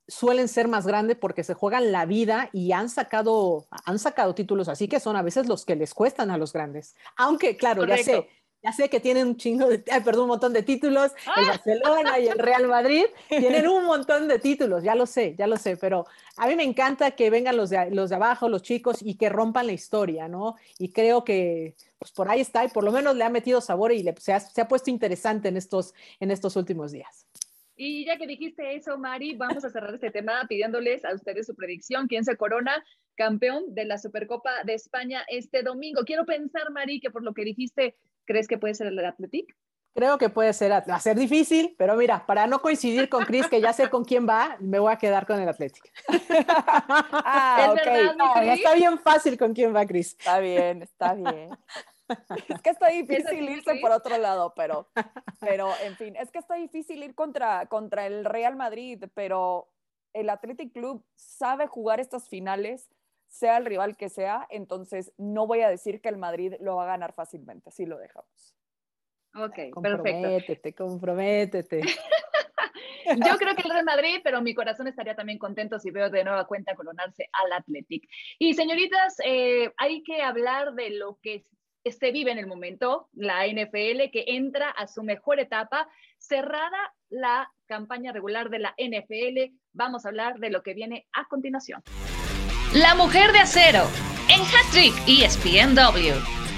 suelen 0.07 0.47
ser 0.47 0.67
más 0.67 0.85
grandes 0.85 1.17
porque 1.17 1.43
se 1.43 1.53
juegan 1.53 1.91
la 1.91 2.05
vida 2.05 2.49
y 2.51 2.73
han 2.73 2.89
sacado, 2.89 3.67
han 3.85 3.97
sacado 3.97 4.35
títulos 4.35 4.67
así 4.67 4.87
que 4.87 4.99
son 4.99 5.15
a 5.15 5.21
veces 5.21 5.47
los 5.47 5.65
que 5.65 5.75
les 5.75 5.93
cuestan 5.93 6.31
a 6.31 6.37
los 6.37 6.51
grandes. 6.53 6.95
Aunque, 7.15 7.55
claro, 7.55 7.85
ya 7.85 7.97
sé, 7.97 8.27
ya 8.63 8.71
sé 8.71 8.89
que 8.89 8.99
tienen 8.99 9.27
un 9.27 9.37
chingo 9.37 9.67
de, 9.67 9.79
perdón, 9.79 10.23
un 10.23 10.29
montón 10.29 10.53
de 10.53 10.63
títulos, 10.63 11.11
el 11.37 11.45
¡Ah! 11.45 11.47
Barcelona 11.47 12.19
y 12.19 12.27
el 12.27 12.37
Real 12.37 12.67
Madrid 12.67 13.05
tienen 13.27 13.67
un 13.67 13.85
montón 13.85 14.27
de 14.27 14.39
títulos, 14.39 14.83
ya 14.83 14.95
lo 14.95 15.05
sé, 15.05 15.35
ya 15.37 15.47
lo 15.47 15.57
sé, 15.57 15.77
pero 15.77 16.05
a 16.37 16.47
mí 16.47 16.55
me 16.55 16.63
encanta 16.63 17.11
que 17.11 17.29
vengan 17.29 17.57
los 17.57 17.69
de, 17.69 17.89
los 17.91 18.09
de 18.09 18.15
abajo, 18.15 18.49
los 18.49 18.61
chicos, 18.61 18.97
y 19.01 19.15
que 19.15 19.29
rompan 19.29 19.67
la 19.67 19.73
historia, 19.73 20.27
¿no? 20.27 20.55
Y 20.77 20.89
creo 20.91 21.23
que 21.23 21.75
pues 21.99 22.11
por 22.11 22.29
ahí 22.29 22.41
está, 22.41 22.65
y 22.65 22.67
por 22.69 22.83
lo 22.83 22.91
menos 22.91 23.15
le 23.15 23.23
ha 23.23 23.29
metido 23.29 23.61
sabor 23.61 23.91
y 23.91 24.01
le, 24.01 24.15
se, 24.19 24.33
ha, 24.33 24.39
se 24.39 24.59
ha 24.59 24.67
puesto 24.67 24.89
interesante 24.89 25.49
en 25.49 25.57
estos, 25.57 25.93
en 26.19 26.31
estos 26.31 26.55
últimos 26.55 26.91
días. 26.91 27.27
Y 27.83 28.05
ya 28.05 28.15
que 28.15 28.27
dijiste 28.27 28.75
eso, 28.75 28.95
Mari, 28.99 29.33
vamos 29.33 29.65
a 29.65 29.71
cerrar 29.71 29.95
este 29.95 30.11
tema 30.11 30.45
pidiéndoles 30.47 31.03
a 31.03 31.15
ustedes 31.15 31.47
su 31.47 31.55
predicción. 31.55 32.05
¿Quién 32.05 32.23
se 32.23 32.37
corona 32.37 32.85
campeón 33.15 33.73
de 33.73 33.85
la 33.85 33.97
Supercopa 33.97 34.51
de 34.65 34.75
España 34.75 35.23
este 35.27 35.63
domingo? 35.63 36.03
Quiero 36.05 36.23
pensar, 36.23 36.69
Mari, 36.69 36.99
que 36.99 37.09
por 37.09 37.23
lo 37.23 37.33
que 37.33 37.43
dijiste, 37.43 37.97
¿crees 38.25 38.47
que 38.47 38.59
puede 38.59 38.75
ser 38.75 38.85
el 38.85 39.03
Athletic? 39.03 39.57
Creo 39.95 40.19
que 40.19 40.29
puede 40.29 40.53
ser, 40.53 40.71
va 40.71 40.95
a 40.95 40.99
ser 40.99 41.17
difícil, 41.17 41.73
pero 41.75 41.95
mira, 41.95 42.23
para 42.27 42.45
no 42.45 42.61
coincidir 42.61 43.09
con 43.09 43.25
Chris, 43.25 43.47
que 43.47 43.59
ya 43.59 43.73
sé 43.73 43.89
con 43.89 44.05
quién 44.05 44.29
va, 44.29 44.57
me 44.59 44.77
voy 44.77 44.93
a 44.93 44.97
quedar 44.97 45.25
con 45.25 45.41
el 45.41 45.49
Athletic. 45.49 45.91
ah, 46.47 47.73
ok. 48.37 48.43
está 48.43 48.75
bien 48.75 48.99
fácil 48.99 49.39
con 49.39 49.55
quién 49.55 49.75
va 49.75 49.87
Chris. 49.87 50.15
Está 50.19 50.39
bien, 50.39 50.83
está 50.83 51.15
bien. 51.15 51.49
es 52.49 52.61
que 52.61 52.69
está 52.69 52.87
difícil 52.87 53.49
irse 53.49 53.75
por 53.75 53.91
otro 53.91 54.17
lado, 54.17 54.53
pero, 54.55 54.89
pero 55.39 55.71
en 55.83 55.95
fin, 55.95 56.15
es 56.15 56.31
que 56.31 56.39
está 56.39 56.55
difícil 56.55 57.03
ir 57.03 57.15
contra, 57.15 57.65
contra 57.67 58.05
el 58.05 58.25
Real 58.25 58.55
Madrid, 58.55 59.03
pero 59.13 59.69
el 60.13 60.29
Athletic 60.29 60.73
Club 60.73 61.05
sabe 61.15 61.67
jugar 61.67 61.99
estas 61.99 62.27
finales, 62.27 62.89
sea 63.27 63.57
el 63.57 63.65
rival 63.65 63.95
que 63.95 64.09
sea, 64.09 64.45
entonces 64.49 65.13
no 65.17 65.47
voy 65.47 65.61
a 65.61 65.69
decir 65.69 66.01
que 66.01 66.09
el 66.09 66.17
Madrid 66.17 66.55
lo 66.59 66.75
va 66.75 66.83
a 66.83 66.87
ganar 66.87 67.13
fácilmente, 67.13 67.69
así 67.69 67.85
lo 67.85 67.97
dejamos. 67.97 68.55
Ok, 69.35 69.71
comprométete, 69.73 70.73
comprométete. 70.75 71.81
Yo 73.05 73.37
creo 73.37 73.55
que 73.55 73.61
el 73.63 73.71
Real 73.71 73.85
Madrid, 73.85 74.19
pero 74.23 74.41
mi 74.41 74.53
corazón 74.53 74.87
estaría 74.87 75.15
también 75.15 75.39
contento 75.39 75.79
si 75.79 75.89
veo 75.91 76.09
de 76.09 76.23
nueva 76.23 76.45
cuenta 76.45 76.75
coronarse 76.75 77.29
al 77.33 77.53
Athletic. 77.53 78.07
Y 78.37 78.53
señoritas, 78.53 79.17
eh, 79.23 79.71
hay 79.77 80.03
que 80.03 80.21
hablar 80.21 80.73
de 80.73 80.91
lo 80.91 81.17
que 81.21 81.45
se 81.85 82.11
vive 82.11 82.31
en 82.31 82.37
el 82.37 82.47
momento, 82.47 83.09
la 83.13 83.47
NFL 83.47 84.11
que 84.11 84.25
entra 84.27 84.69
a 84.69 84.87
su 84.87 85.03
mejor 85.03 85.39
etapa, 85.39 85.87
cerrada 86.17 86.93
la 87.09 87.51
campaña 87.65 88.11
regular 88.11 88.49
de 88.49 88.59
la 88.59 88.75
NFL. 88.77 89.55
Vamos 89.73 90.05
a 90.05 90.09
hablar 90.09 90.39
de 90.39 90.49
lo 90.49 90.61
que 90.61 90.73
viene 90.73 91.07
a 91.13 91.25
continuación. 91.25 91.81
La 92.73 92.95
mujer 92.95 93.31
de 93.31 93.39
acero 93.39 93.83
en 94.29 94.41
Hat-Trick 94.41 94.93
ESPNW. 95.07 96.50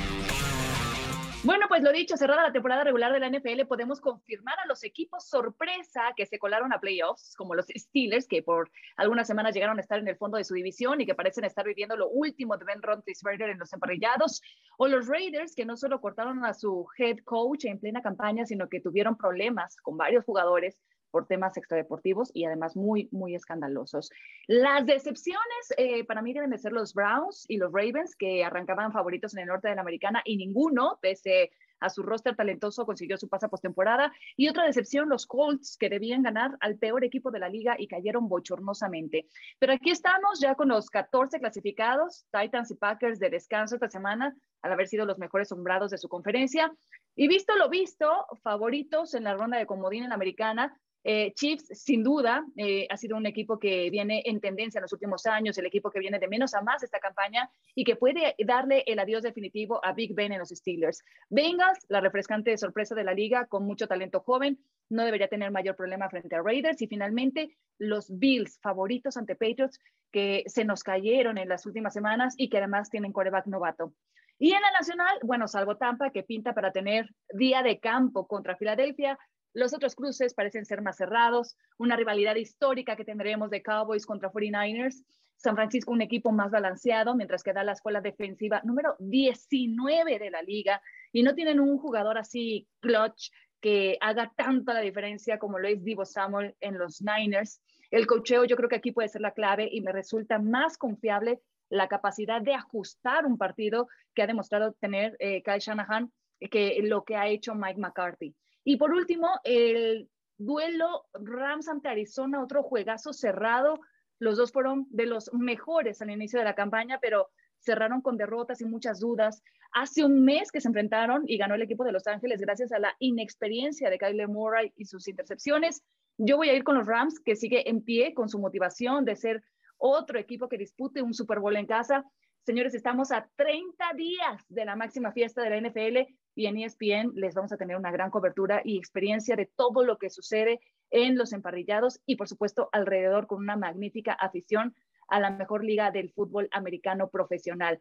Bueno, 1.45 1.65
pues 1.67 1.83
lo 1.83 1.91
dicho, 1.91 2.15
cerrada 2.15 2.43
la 2.43 2.53
temporada 2.53 2.85
regular 2.85 3.11
de 3.11 3.19
la 3.19 3.27
NFL, 3.29 3.65
podemos 3.67 3.99
confirmar 3.99 4.57
a 4.61 4.65
los 4.65 4.81
equipos 4.85 5.27
sorpresa 5.27 6.13
que 6.15 6.25
se 6.25 6.39
colaron 6.39 6.71
a 6.71 6.79
playoffs, 6.79 7.35
como 7.35 7.53
los 7.53 7.65
Steelers, 7.67 8.29
que 8.29 8.41
por 8.41 8.71
algunas 8.95 9.27
semanas 9.27 9.53
llegaron 9.53 9.77
a 9.77 9.81
estar 9.81 9.99
en 9.99 10.07
el 10.07 10.15
fondo 10.15 10.37
de 10.37 10.45
su 10.45 10.53
división 10.53 11.01
y 11.01 11.05
que 11.05 11.15
parecen 11.15 11.43
estar 11.43 11.65
viviendo 11.65 11.97
lo 11.97 12.07
último 12.07 12.55
de 12.55 12.63
Ben 12.63 12.81
Roethlisberger 12.81 13.49
en 13.49 13.59
los 13.59 13.73
emparrillados, 13.73 14.41
o 14.77 14.87
los 14.87 15.07
Raiders, 15.07 15.53
que 15.53 15.65
no 15.65 15.75
solo 15.75 15.99
cortaron 15.99 16.45
a 16.45 16.53
su 16.53 16.87
head 16.97 17.17
coach 17.25 17.65
en 17.65 17.77
plena 17.77 18.01
campaña, 18.01 18.45
sino 18.45 18.69
que 18.69 18.79
tuvieron 18.79 19.17
problemas 19.17 19.75
con 19.81 19.97
varios 19.97 20.23
jugadores 20.23 20.79
por 21.13 21.27
temas 21.27 21.55
extradeportivos 21.57 22.31
y 22.33 22.45
además 22.45 22.75
muy, 22.75 23.07
muy 23.11 23.35
escandalosos. 23.35 24.09
Las 24.47 24.83
decepciones 24.87 25.73
eh, 25.77 26.03
para 26.05 26.23
mí 26.23 26.33
deben 26.33 26.49
de 26.49 26.57
ser 26.57 26.71
los 26.71 26.95
Browns 26.95 27.45
y 27.47 27.57
los 27.57 27.71
Ravens, 27.71 28.15
que 28.15 28.43
arrancaban 28.43 28.91
favoritos 28.91 29.35
en 29.35 29.41
el 29.41 29.47
norte 29.47 29.67
de 29.67 29.75
la 29.75 29.81
americana 29.81 30.23
y 30.25 30.37
ninguno, 30.37 30.97
pese 31.03 31.51
a 31.79 31.89
su 31.91 32.01
roster 32.01 32.35
talentoso, 32.35 32.85
consiguió 32.85 33.17
su 33.17 33.29
pasa 33.29 33.47
postemporada. 33.47 34.11
Y 34.35 34.49
otra 34.49 34.65
decepción, 34.65 35.07
los 35.07 35.27
Colts, 35.27 35.77
que 35.77 35.89
debían 35.89 36.23
ganar 36.23 36.57
al 36.61 36.77
peor 36.77 37.03
equipo 37.03 37.29
de 37.29 37.39
la 37.39 37.49
liga 37.49 37.75
y 37.77 37.87
cayeron 37.87 38.27
bochornosamente. 38.27 39.27
Pero 39.59 39.73
aquí 39.73 39.91
estamos 39.91 40.39
ya 40.39 40.55
con 40.55 40.69
los 40.69 40.89
14 40.89 41.39
clasificados, 41.39 42.25
Titans 42.31 42.71
y 42.71 42.75
Packers 42.75 43.19
de 43.19 43.29
descanso 43.29 43.75
esta 43.75 43.89
semana, 43.89 44.35
al 44.63 44.71
haber 44.71 44.87
sido 44.87 45.05
los 45.05 45.19
mejores 45.19 45.49
sombrados 45.49 45.91
de 45.91 45.99
su 45.99 46.09
conferencia. 46.09 46.73
Y 47.15 47.27
visto 47.27 47.55
lo 47.55 47.69
visto, 47.69 48.25
favoritos 48.41 49.13
en 49.13 49.25
la 49.25 49.35
ronda 49.35 49.59
de 49.59 49.67
comodín 49.67 50.03
en 50.03 50.09
la 50.09 50.15
americana, 50.15 50.75
eh, 51.03 51.33
Chiefs, 51.33 51.67
sin 51.73 52.03
duda, 52.03 52.45
eh, 52.55 52.87
ha 52.89 52.97
sido 52.97 53.17
un 53.17 53.25
equipo 53.25 53.59
que 53.59 53.89
viene 53.89 54.23
en 54.25 54.39
tendencia 54.39 54.79
en 54.79 54.83
los 54.83 54.93
últimos 54.93 55.25
años, 55.25 55.57
el 55.57 55.65
equipo 55.65 55.91
que 55.91 55.99
viene 55.99 56.19
de 56.19 56.27
menos 56.27 56.53
a 56.53 56.61
más 56.61 56.81
esta 56.81 56.99
campaña 56.99 57.49
y 57.75 57.83
que 57.83 57.95
puede 57.95 58.35
darle 58.45 58.83
el 58.87 58.99
adiós 58.99 59.23
definitivo 59.23 59.83
a 59.83 59.93
Big 59.93 60.15
Ben 60.15 60.31
en 60.31 60.39
los 60.39 60.49
Steelers. 60.49 61.03
Bengals, 61.29 61.85
la 61.89 61.99
refrescante 61.99 62.57
sorpresa 62.57 62.95
de 62.95 63.03
la 63.03 63.13
liga, 63.13 63.47
con 63.47 63.65
mucho 63.65 63.87
talento 63.87 64.21
joven, 64.21 64.59
no 64.89 65.03
debería 65.03 65.27
tener 65.27 65.51
mayor 65.51 65.75
problema 65.75 66.09
frente 66.09 66.35
a 66.35 66.41
Raiders. 66.41 66.81
Y 66.81 66.87
finalmente, 66.87 67.57
los 67.79 68.17
Bills, 68.17 68.59
favoritos 68.61 69.17
ante 69.17 69.35
Patriots, 69.35 69.79
que 70.11 70.43
se 70.45 70.63
nos 70.63 70.83
cayeron 70.83 71.37
en 71.37 71.49
las 71.49 71.65
últimas 71.65 71.93
semanas 71.93 72.35
y 72.37 72.49
que 72.49 72.59
además 72.59 72.89
tienen 72.89 73.11
coreback 73.11 73.47
novato. 73.47 73.93
Y 74.39 74.53
en 74.53 74.61
la 74.61 74.71
nacional, 74.71 75.19
bueno, 75.23 75.47
salvo 75.47 75.77
Tampa, 75.77 76.11
que 76.11 76.23
pinta 76.23 76.53
para 76.53 76.71
tener 76.71 77.09
día 77.33 77.63
de 77.63 77.79
campo 77.79 78.27
contra 78.27 78.55
Filadelfia, 78.55 79.17
los 79.53 79.73
otros 79.73 79.95
cruces 79.95 80.33
parecen 80.33 80.65
ser 80.65 80.81
más 80.81 80.97
cerrados, 80.97 81.55
una 81.77 81.95
rivalidad 81.95 82.35
histórica 82.35 82.95
que 82.95 83.05
tendremos 83.05 83.49
de 83.49 83.61
Cowboys 83.61 84.05
contra 84.05 84.31
49ers. 84.31 85.03
San 85.35 85.55
Francisco 85.55 85.91
un 85.91 86.01
equipo 86.01 86.31
más 86.31 86.51
balanceado, 86.51 87.15
mientras 87.15 87.43
que 87.43 87.53
da 87.53 87.63
la 87.63 87.73
escuela 87.73 88.01
defensiva 88.01 88.61
número 88.63 88.95
19 88.99 90.17
de 90.17 90.31
la 90.31 90.41
liga 90.41 90.81
y 91.11 91.21
no 91.21 91.35
tienen 91.35 91.59
un 91.59 91.77
jugador 91.77 92.17
así 92.17 92.67
clutch 92.79 93.29
que 93.59 93.97
haga 94.01 94.31
tanta 94.35 94.73
la 94.73 94.81
diferencia 94.81 95.39
como 95.39 95.59
lo 95.59 95.67
es 95.67 95.83
Divo 95.83 96.05
Samuel 96.05 96.55
en 96.59 96.77
los 96.77 97.01
Niners. 97.01 97.61
El 97.91 98.07
cocheo 98.07 98.45
yo 98.45 98.55
creo 98.55 98.69
que 98.69 98.77
aquí 98.77 98.91
puede 98.91 99.09
ser 99.09 99.21
la 99.21 99.31
clave 99.31 99.69
y 99.71 99.81
me 99.81 99.91
resulta 99.91 100.39
más 100.39 100.77
confiable 100.77 101.41
la 101.69 101.87
capacidad 101.87 102.41
de 102.41 102.53
ajustar 102.53 103.25
un 103.25 103.37
partido 103.37 103.87
que 104.13 104.21
ha 104.21 104.27
demostrado 104.27 104.73
tener 104.73 105.15
eh, 105.19 105.41
Kyle 105.43 105.59
Shanahan 105.59 106.11
que 106.49 106.79
lo 106.83 107.03
que 107.03 107.15
ha 107.15 107.27
hecho 107.27 107.55
Mike 107.55 107.79
McCarthy. 107.79 108.35
Y 108.63 108.77
por 108.77 108.91
último, 108.91 109.29
el 109.43 110.09
duelo 110.37 111.05
Rams 111.13 111.67
ante 111.67 111.89
Arizona, 111.89 112.41
otro 112.41 112.63
juegazo 112.63 113.13
cerrado. 113.13 113.79
Los 114.19 114.37
dos 114.37 114.51
fueron 114.51 114.87
de 114.89 115.05
los 115.05 115.33
mejores 115.33 116.01
al 116.01 116.11
inicio 116.11 116.39
de 116.39 116.45
la 116.45 116.55
campaña, 116.55 116.99
pero 117.01 117.29
cerraron 117.59 118.01
con 118.01 118.17
derrotas 118.17 118.61
y 118.61 118.65
muchas 118.65 118.99
dudas. 118.99 119.41
Hace 119.73 120.03
un 120.03 120.23
mes 120.23 120.51
que 120.51 120.61
se 120.61 120.67
enfrentaron 120.67 121.23
y 121.25 121.37
ganó 121.37 121.55
el 121.55 121.61
equipo 121.61 121.83
de 121.83 121.91
Los 121.91 122.07
Ángeles 122.07 122.39
gracias 122.39 122.71
a 122.71 122.79
la 122.79 122.95
inexperiencia 122.99 123.89
de 123.89 123.97
Kyle 123.97 124.27
Murray 124.27 124.71
y 124.75 124.85
sus 124.85 125.07
intercepciones. 125.07 125.83
Yo 126.17 126.37
voy 126.37 126.49
a 126.49 126.53
ir 126.53 126.63
con 126.63 126.77
los 126.77 126.85
Rams, 126.85 127.19
que 127.19 127.35
sigue 127.35 127.67
en 127.69 127.81
pie 127.81 128.13
con 128.13 128.29
su 128.29 128.37
motivación 128.37 129.03
de 129.03 129.15
ser 129.15 129.43
otro 129.77 130.19
equipo 130.19 130.47
que 130.47 130.57
dispute 130.57 131.01
un 131.01 131.13
Super 131.13 131.39
Bowl 131.39 131.55
en 131.55 131.65
casa. 131.65 132.05
Señores, 132.45 132.75
estamos 132.75 133.11
a 133.11 133.27
30 133.35 133.93
días 133.95 134.45
de 134.47 134.65
la 134.65 134.75
máxima 134.75 135.11
fiesta 135.11 135.41
de 135.41 135.49
la 135.49 135.69
NFL 135.69 136.13
y 136.35 136.47
en 136.47 136.57
ESPN 136.57 137.13
les 137.15 137.33
vamos 137.33 137.51
a 137.51 137.57
tener 137.57 137.77
una 137.77 137.91
gran 137.91 138.09
cobertura 138.09 138.61
y 138.63 138.77
experiencia 138.77 139.35
de 139.35 139.45
todo 139.45 139.83
lo 139.83 139.97
que 139.97 140.09
sucede 140.09 140.59
en 140.89 141.17
los 141.17 141.33
emparrillados 141.33 141.99
y 142.05 142.15
por 142.15 142.27
supuesto 142.27 142.69
alrededor 142.71 143.27
con 143.27 143.39
una 143.39 143.55
magnífica 143.55 144.13
afición 144.13 144.75
a 145.07 145.19
la 145.19 145.31
mejor 145.31 145.63
liga 145.63 145.91
del 145.91 146.11
fútbol 146.11 146.47
americano 146.51 147.09
profesional. 147.09 147.79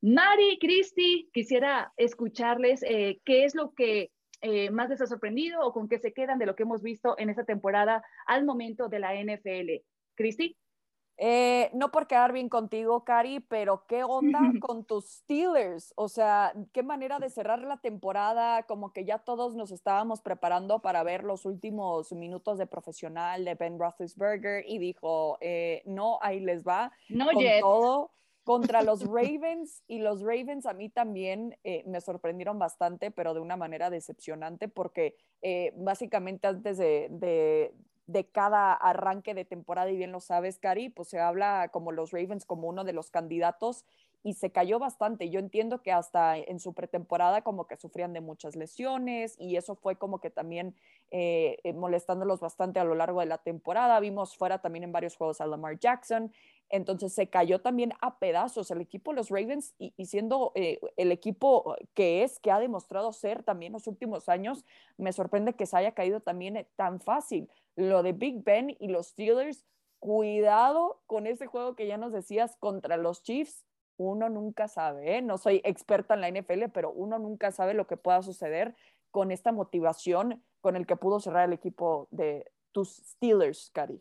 Mari, 0.00 0.58
Cristi, 0.58 1.30
quisiera 1.32 1.92
escucharles 1.96 2.82
eh, 2.82 3.20
qué 3.24 3.44
es 3.44 3.54
lo 3.54 3.72
que 3.72 4.10
eh, 4.40 4.70
más 4.70 4.90
les 4.90 5.00
ha 5.00 5.06
sorprendido 5.06 5.60
o 5.64 5.72
con 5.72 5.88
qué 5.88 5.98
se 5.98 6.12
quedan 6.12 6.38
de 6.38 6.46
lo 6.46 6.56
que 6.56 6.64
hemos 6.64 6.82
visto 6.82 7.14
en 7.18 7.30
esta 7.30 7.44
temporada 7.44 8.02
al 8.26 8.44
momento 8.44 8.88
de 8.88 8.98
la 8.98 9.14
NFL. 9.14 9.84
Cristi. 10.16 10.56
Eh, 11.18 11.70
no 11.74 11.90
por 11.90 12.06
quedar 12.06 12.32
bien 12.32 12.48
contigo, 12.48 13.04
Cari, 13.04 13.40
pero 13.40 13.86
¿qué 13.86 14.02
onda 14.02 14.40
con 14.60 14.84
tus 14.84 15.06
Steelers? 15.06 15.92
O 15.96 16.08
sea, 16.08 16.52
¿qué 16.72 16.82
manera 16.82 17.18
de 17.18 17.30
cerrar 17.30 17.60
la 17.60 17.76
temporada? 17.76 18.64
Como 18.64 18.92
que 18.92 19.04
ya 19.04 19.18
todos 19.18 19.54
nos 19.54 19.70
estábamos 19.70 20.20
preparando 20.20 20.80
para 20.80 21.02
ver 21.02 21.24
los 21.24 21.44
últimos 21.44 22.12
minutos 22.12 22.58
de 22.58 22.66
profesional 22.66 23.44
de 23.44 23.54
Ben 23.54 23.78
Roethlisberger 23.78 24.64
y 24.66 24.78
dijo, 24.78 25.38
eh, 25.40 25.82
no, 25.84 26.18
ahí 26.22 26.40
les 26.40 26.64
va. 26.64 26.92
No 27.08 27.26
con 27.26 27.44
todo 27.60 28.10
contra 28.44 28.82
los 28.82 29.02
Ravens 29.06 29.84
y 29.86 30.00
los 30.00 30.22
Ravens 30.22 30.66
a 30.66 30.72
mí 30.72 30.88
también 30.88 31.56
eh, 31.62 31.84
me 31.86 32.00
sorprendieron 32.00 32.58
bastante, 32.58 33.10
pero 33.12 33.34
de 33.34 33.40
una 33.40 33.56
manera 33.56 33.90
decepcionante 33.90 34.66
porque 34.66 35.16
básicamente 35.76 36.46
antes 36.46 36.78
de, 36.78 37.08
de 37.10 37.74
cada 38.30 38.72
arranque 38.72 39.34
de 39.34 39.44
temporada, 39.44 39.90
y 39.90 39.96
bien 39.96 40.12
lo 40.12 40.20
sabes, 40.20 40.58
Cari, 40.58 40.88
pues 40.88 41.08
se 41.08 41.20
habla 41.20 41.70
como 41.72 41.92
los 41.92 42.10
Ravens 42.10 42.44
como 42.44 42.68
uno 42.68 42.84
de 42.84 42.92
los 42.92 43.10
candidatos 43.10 43.84
y 44.22 44.34
se 44.34 44.50
cayó 44.50 44.78
bastante. 44.78 45.30
Yo 45.30 45.40
entiendo 45.40 45.82
que 45.82 45.92
hasta 45.92 46.38
en 46.38 46.60
su 46.60 46.74
pretemporada 46.74 47.42
como 47.42 47.66
que 47.66 47.76
sufrían 47.76 48.12
de 48.12 48.20
muchas 48.20 48.56
lesiones 48.56 49.34
y 49.38 49.56
eso 49.56 49.74
fue 49.74 49.96
como 49.96 50.20
que 50.20 50.30
también 50.30 50.76
eh, 51.10 51.58
eh, 51.64 51.72
molestándolos 51.72 52.40
bastante 52.40 52.78
a 52.78 52.84
lo 52.84 52.94
largo 52.94 53.20
de 53.20 53.26
la 53.26 53.38
temporada. 53.38 53.98
Vimos 54.00 54.36
fuera 54.36 54.60
también 54.60 54.84
en 54.84 54.92
varios 54.92 55.16
juegos 55.16 55.40
a 55.40 55.46
Lamar 55.46 55.78
Jackson. 55.78 56.32
Entonces 56.68 57.12
se 57.12 57.28
cayó 57.28 57.60
también 57.60 57.92
a 58.00 58.18
pedazos 58.18 58.70
el 58.70 58.80
equipo 58.80 59.12
los 59.12 59.28
Ravens 59.28 59.74
y, 59.78 59.92
siendo 60.06 60.52
eh, 60.54 60.80
el 60.96 61.12
equipo 61.12 61.76
que 61.92 62.22
es, 62.22 62.38
que 62.38 62.50
ha 62.50 62.58
demostrado 62.58 63.12
ser 63.12 63.42
también 63.42 63.74
los 63.74 63.86
últimos 63.86 64.28
años, 64.28 64.64
me 64.96 65.12
sorprende 65.12 65.54
que 65.54 65.66
se 65.66 65.76
haya 65.76 65.92
caído 65.92 66.20
también 66.20 66.66
tan 66.76 67.00
fácil. 67.00 67.50
Lo 67.76 68.02
de 68.02 68.12
Big 68.12 68.42
Ben 68.42 68.74
y 68.78 68.88
los 68.88 69.08
Steelers, 69.08 69.66
cuidado 69.98 71.02
con 71.06 71.26
ese 71.26 71.46
juego 71.46 71.76
que 71.76 71.86
ya 71.86 71.96
nos 71.96 72.12
decías 72.12 72.56
contra 72.56 72.96
los 72.96 73.22
Chiefs. 73.22 73.66
Uno 74.02 74.28
nunca 74.28 74.68
sabe, 74.68 75.16
¿eh? 75.16 75.22
no 75.22 75.38
soy 75.38 75.60
experta 75.64 76.14
en 76.14 76.20
la 76.20 76.30
NFL, 76.30 76.64
pero 76.74 76.90
uno 76.90 77.18
nunca 77.18 77.52
sabe 77.52 77.72
lo 77.74 77.86
que 77.86 77.96
pueda 77.96 78.22
suceder 78.22 78.74
con 79.10 79.30
esta 79.30 79.52
motivación 79.52 80.42
con 80.60 80.76
el 80.76 80.86
que 80.86 80.96
pudo 80.96 81.20
cerrar 81.20 81.46
el 81.46 81.52
equipo 81.52 82.08
de 82.10 82.50
tus 82.72 82.96
Steelers, 82.96 83.70
Cari. 83.72 84.00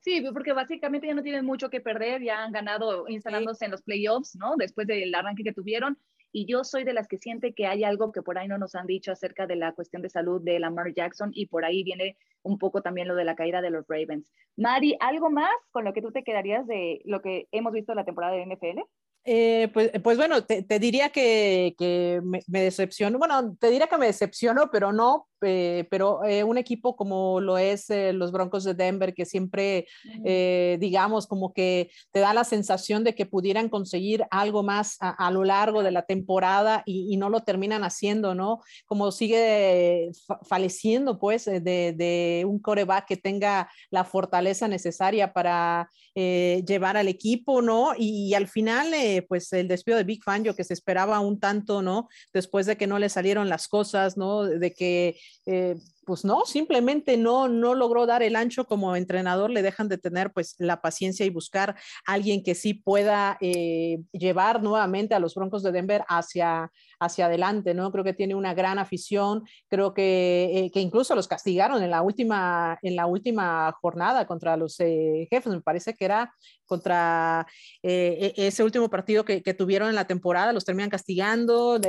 Sí, 0.00 0.22
porque 0.34 0.52
básicamente 0.52 1.06
ya 1.06 1.14
no 1.14 1.22
tienen 1.22 1.46
mucho 1.46 1.70
que 1.70 1.80
perder, 1.80 2.22
ya 2.22 2.44
han 2.44 2.52
ganado 2.52 3.08
instalándose 3.08 3.64
en 3.64 3.70
los 3.70 3.82
playoffs, 3.82 4.36
¿no? 4.36 4.56
Después 4.56 4.86
del 4.86 5.14
arranque 5.14 5.44
que 5.44 5.54
tuvieron. 5.54 5.98
Y 6.30 6.46
yo 6.46 6.64
soy 6.64 6.84
de 6.84 6.92
las 6.92 7.08
que 7.08 7.16
siente 7.16 7.54
que 7.54 7.66
hay 7.66 7.84
algo 7.84 8.12
que 8.12 8.20
por 8.20 8.36
ahí 8.36 8.48
no 8.48 8.58
nos 8.58 8.74
han 8.74 8.86
dicho 8.86 9.12
acerca 9.12 9.46
de 9.46 9.56
la 9.56 9.72
cuestión 9.72 10.02
de 10.02 10.10
salud 10.10 10.42
de 10.42 10.58
Lamar 10.58 10.92
Jackson 10.92 11.30
y 11.32 11.46
por 11.46 11.64
ahí 11.64 11.84
viene 11.84 12.18
un 12.42 12.58
poco 12.58 12.82
también 12.82 13.08
lo 13.08 13.14
de 13.14 13.24
la 13.24 13.36
caída 13.36 13.62
de 13.62 13.70
los 13.70 13.86
Ravens. 13.88 14.32
Mari, 14.56 14.96
¿algo 15.00 15.30
más 15.30 15.54
con 15.70 15.84
lo 15.84 15.92
que 15.92 16.02
tú 16.02 16.10
te 16.10 16.24
quedarías 16.24 16.66
de 16.66 17.00
lo 17.04 17.22
que 17.22 17.46
hemos 17.52 17.72
visto 17.72 17.92
en 17.92 17.96
la 17.96 18.04
temporada 18.04 18.34
de 18.34 18.44
NFL? 18.46 18.80
Eh, 19.26 19.70
pues, 19.72 19.90
pues, 20.02 20.18
bueno, 20.18 20.44
te, 20.44 20.78
diría 20.78 21.08
que, 21.08 21.74
que 21.78 22.20
me, 22.22 22.40
me, 22.46 22.60
decepcionó, 22.60 23.18
bueno, 23.18 23.56
te 23.58 23.70
diría 23.70 23.86
que 23.86 23.96
me 23.96 24.04
decepcionó, 24.04 24.70
pero 24.70 24.92
no, 24.92 25.28
eh, 25.40 25.86
pero 25.90 26.24
eh, 26.24 26.44
un 26.44 26.58
equipo 26.58 26.94
como 26.94 27.40
lo 27.40 27.56
es 27.56 27.86
los 27.88 28.32
Broncos 28.32 28.64
de 28.64 28.74
Denver, 28.74 29.14
que 29.14 29.24
siempre, 29.24 29.86
digamos, 30.78 31.26
como 31.26 31.54
que 31.54 31.90
te 32.12 32.20
da 32.20 32.34
la 32.34 32.44
sensación 32.44 33.02
de 33.02 33.14
que 33.14 33.24
pudieran 33.24 33.70
conseguir 33.70 34.24
algo 34.30 34.62
más 34.62 34.96
a, 35.00 35.30
lo 35.30 35.44
largo 35.44 35.82
de 35.82 35.90
la 35.90 36.02
temporada 36.02 36.82
y, 36.84 37.14
no 37.14 37.30
lo 37.30 37.44
terminan 37.44 37.84
haciendo, 37.84 38.34
¿no? 38.34 38.60
Como 38.86 39.12
sigue 39.12 40.10
faleciendo, 40.42 41.18
pues, 41.18 41.44
de, 41.44 41.60
de 41.60 42.44
un 42.46 42.58
coreback 42.58 43.06
que 43.06 43.16
tenga 43.16 43.70
la 43.90 44.04
fortaleza 44.04 44.66
necesaria 44.68 45.32
para 45.32 45.88
llevar 46.14 46.96
al 46.96 47.08
equipo, 47.08 47.62
¿no? 47.62 47.92
Y, 47.96 48.28
y 48.28 48.34
al 48.34 48.48
final 48.48 48.92
pues 49.22 49.52
el 49.52 49.68
despido 49.68 49.98
de 49.98 50.04
Big 50.04 50.22
Fangio 50.22 50.54
que 50.54 50.64
se 50.64 50.74
esperaba 50.74 51.20
un 51.20 51.38
tanto, 51.40 51.82
¿no? 51.82 52.08
Después 52.32 52.66
de 52.66 52.76
que 52.76 52.86
no 52.86 52.98
le 52.98 53.08
salieron 53.08 53.48
las 53.48 53.68
cosas, 53.68 54.16
¿no? 54.16 54.44
De 54.44 54.72
que 54.72 55.18
eh, 55.46 55.76
pues 56.04 56.24
no, 56.24 56.44
simplemente 56.44 57.16
no, 57.16 57.48
no 57.48 57.74
logró 57.74 58.06
dar 58.06 58.22
el 58.22 58.36
ancho 58.36 58.66
como 58.66 58.96
entrenador, 58.96 59.50
le 59.50 59.62
dejan 59.62 59.88
de 59.88 59.98
tener 59.98 60.32
pues 60.32 60.54
la 60.58 60.80
paciencia 60.80 61.24
y 61.26 61.30
buscar 61.30 61.76
alguien 62.06 62.42
que 62.42 62.54
sí 62.54 62.74
pueda 62.74 63.36
eh, 63.40 63.98
llevar 64.12 64.62
nuevamente 64.62 65.14
a 65.14 65.18
los 65.18 65.34
Broncos 65.34 65.62
de 65.62 65.72
Denver 65.72 66.04
hacia, 66.08 66.70
hacia 67.00 67.26
adelante, 67.26 67.74
¿no? 67.74 67.90
Creo 67.92 68.04
que 68.04 68.12
tiene 68.12 68.34
una 68.34 68.54
gran 68.54 68.78
afición, 68.78 69.44
creo 69.68 69.94
que, 69.94 70.50
eh, 70.52 70.70
que 70.70 70.80
incluso 70.80 71.14
los 71.14 71.28
castigaron 71.28 71.82
en 71.82 71.90
la 71.90 72.02
última, 72.02 72.78
en 72.82 72.96
la 72.96 73.06
última 73.06 73.72
jornada 73.80 74.26
contra 74.26 74.56
los 74.56 74.78
eh, 74.80 75.26
jefes, 75.30 75.52
me 75.52 75.60
parece 75.60 75.94
que 75.94 76.04
era 76.04 76.34
contra 76.66 77.46
e, 77.82 78.32
ese 78.36 78.62
último 78.62 78.88
partido 78.88 79.24
que, 79.24 79.54
tuvieron 79.54 79.88
en 79.88 79.94
la 79.94 80.06
temporada, 80.06 80.52
los 80.52 80.64
terminan 80.64 80.90
castigando, 80.90 81.80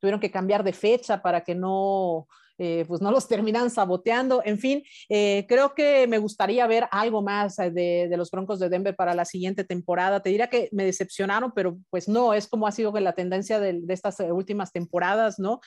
tuvieron 0.00 0.20
que 0.20 0.30
cambiar 0.30 0.62
de 0.62 0.72
fecha 0.72 1.20
para 1.20 1.42
que 1.42 1.54
no 1.54 2.28
eh, 2.64 2.84
pues 2.86 3.00
no 3.00 3.10
los 3.10 3.26
terminan 3.26 3.70
saboteando. 3.70 4.40
En 4.44 4.56
fin, 4.56 4.84
eh, 5.08 5.46
creo 5.48 5.74
que 5.74 6.06
me 6.06 6.18
gustaría 6.18 6.64
ver 6.68 6.86
algo 6.92 7.20
más 7.20 7.58
eh, 7.58 7.72
de, 7.72 8.16
los 8.16 8.30
Broncos 8.30 8.60
de 8.60 8.68
Denver 8.68 8.94
para 8.94 9.14
la 9.14 9.24
siguiente 9.24 9.64
temporada. 9.64 10.22
Te 10.22 10.30
diría 10.30 10.46
que 10.46 10.68
me 10.70 10.84
decepcionaron, 10.84 11.50
pero 11.56 11.76
pues 11.90 12.08
no, 12.08 12.34
es 12.34 12.46
como 12.46 12.68
ha 12.68 12.70
sido 12.70 12.92
la 12.92 13.14
tendencia 13.14 13.58
de, 13.58 13.82
estas 13.88 14.20
últimas 14.20 14.70
temporadas, 14.70 15.40
¿no? 15.40 15.60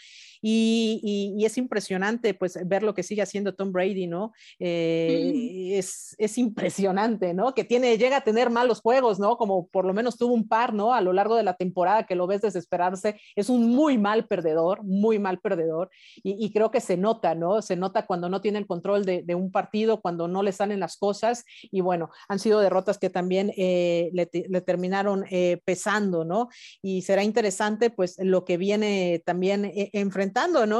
Y, 0.47 1.43
es 1.45 1.57
impresionante 1.57 2.33
pues 2.33 2.57
ver 2.65 2.83
lo 2.83 2.93
que 2.93 3.03
sigue 3.03 3.21
haciendo 3.21 3.53
Tom 3.53 3.71
Brady, 3.71 4.07
¿no? 4.07 4.33
es, 4.59 6.15
es, 6.17 6.37
impresionante, 6.37 7.33
¿no? 7.33 7.53
Que 7.53 7.63
tiene, 7.63 7.97
llega 7.97 8.17
a 8.17 8.23
tener 8.23 8.49
malos 8.49 8.81
juegos, 8.81 9.19
¿no? 9.19 9.37
Como 9.37 9.67
por 9.67 9.85
lo 9.85 9.93
menos 9.93 10.17
tuvo 10.17 10.33
un 10.33 10.47
par, 10.47 10.73
¿no? 10.73 10.93
A 10.93 11.01
lo 11.01 11.13
largo 11.13 11.35
de 11.35 11.43
la 11.43 11.55
temporada 11.55 12.05
que 12.05 12.15
lo 12.15 12.27
ves 12.27 12.41
desesperarse. 12.41 13.19
Es 13.35 13.49
un 13.49 13.69
muy 13.69 13.97
mal 13.97 14.27
perdedor, 14.27 14.83
muy 14.83 15.19
mal 15.19 15.39
perdedor. 15.39 15.89
Y, 16.23 16.43
y 16.43 16.51
creo 16.51 16.71
que 16.71 16.81
se 16.81 16.97
nota, 16.97 17.35
¿no? 17.35 17.61
Se 17.61 17.75
nota 17.75 18.05
cuando 18.05 18.29
no 18.29 18.41
tiene 18.41 18.59
el 18.59 18.67
control 18.67 19.05
de, 19.05 19.35
un 19.35 19.51
partido, 19.51 20.01
cuando 20.01 20.27
no 20.27 20.43
le 20.43 20.51
salen 20.51 20.79
las 20.79 20.97
cosas 20.97 21.45
y 21.71 21.81
bueno, 21.81 22.09
han 22.27 22.39
sido 22.39 22.59
derrotas 22.59 22.97
que 22.97 23.09
también 23.09 23.51
eh, 23.57 24.09
le, 24.13 24.25
terminaron 24.61 25.25
eh, 25.29 25.61
pesando, 25.65 26.25
¿no? 26.25 26.49
Y 26.81 27.01
será 27.01 27.23
interesante 27.23 27.89
pues 27.89 28.17
lo 28.19 28.45
que 28.45 28.57
viene 28.57 29.21
también 29.25 29.65
eh, 29.65 29.89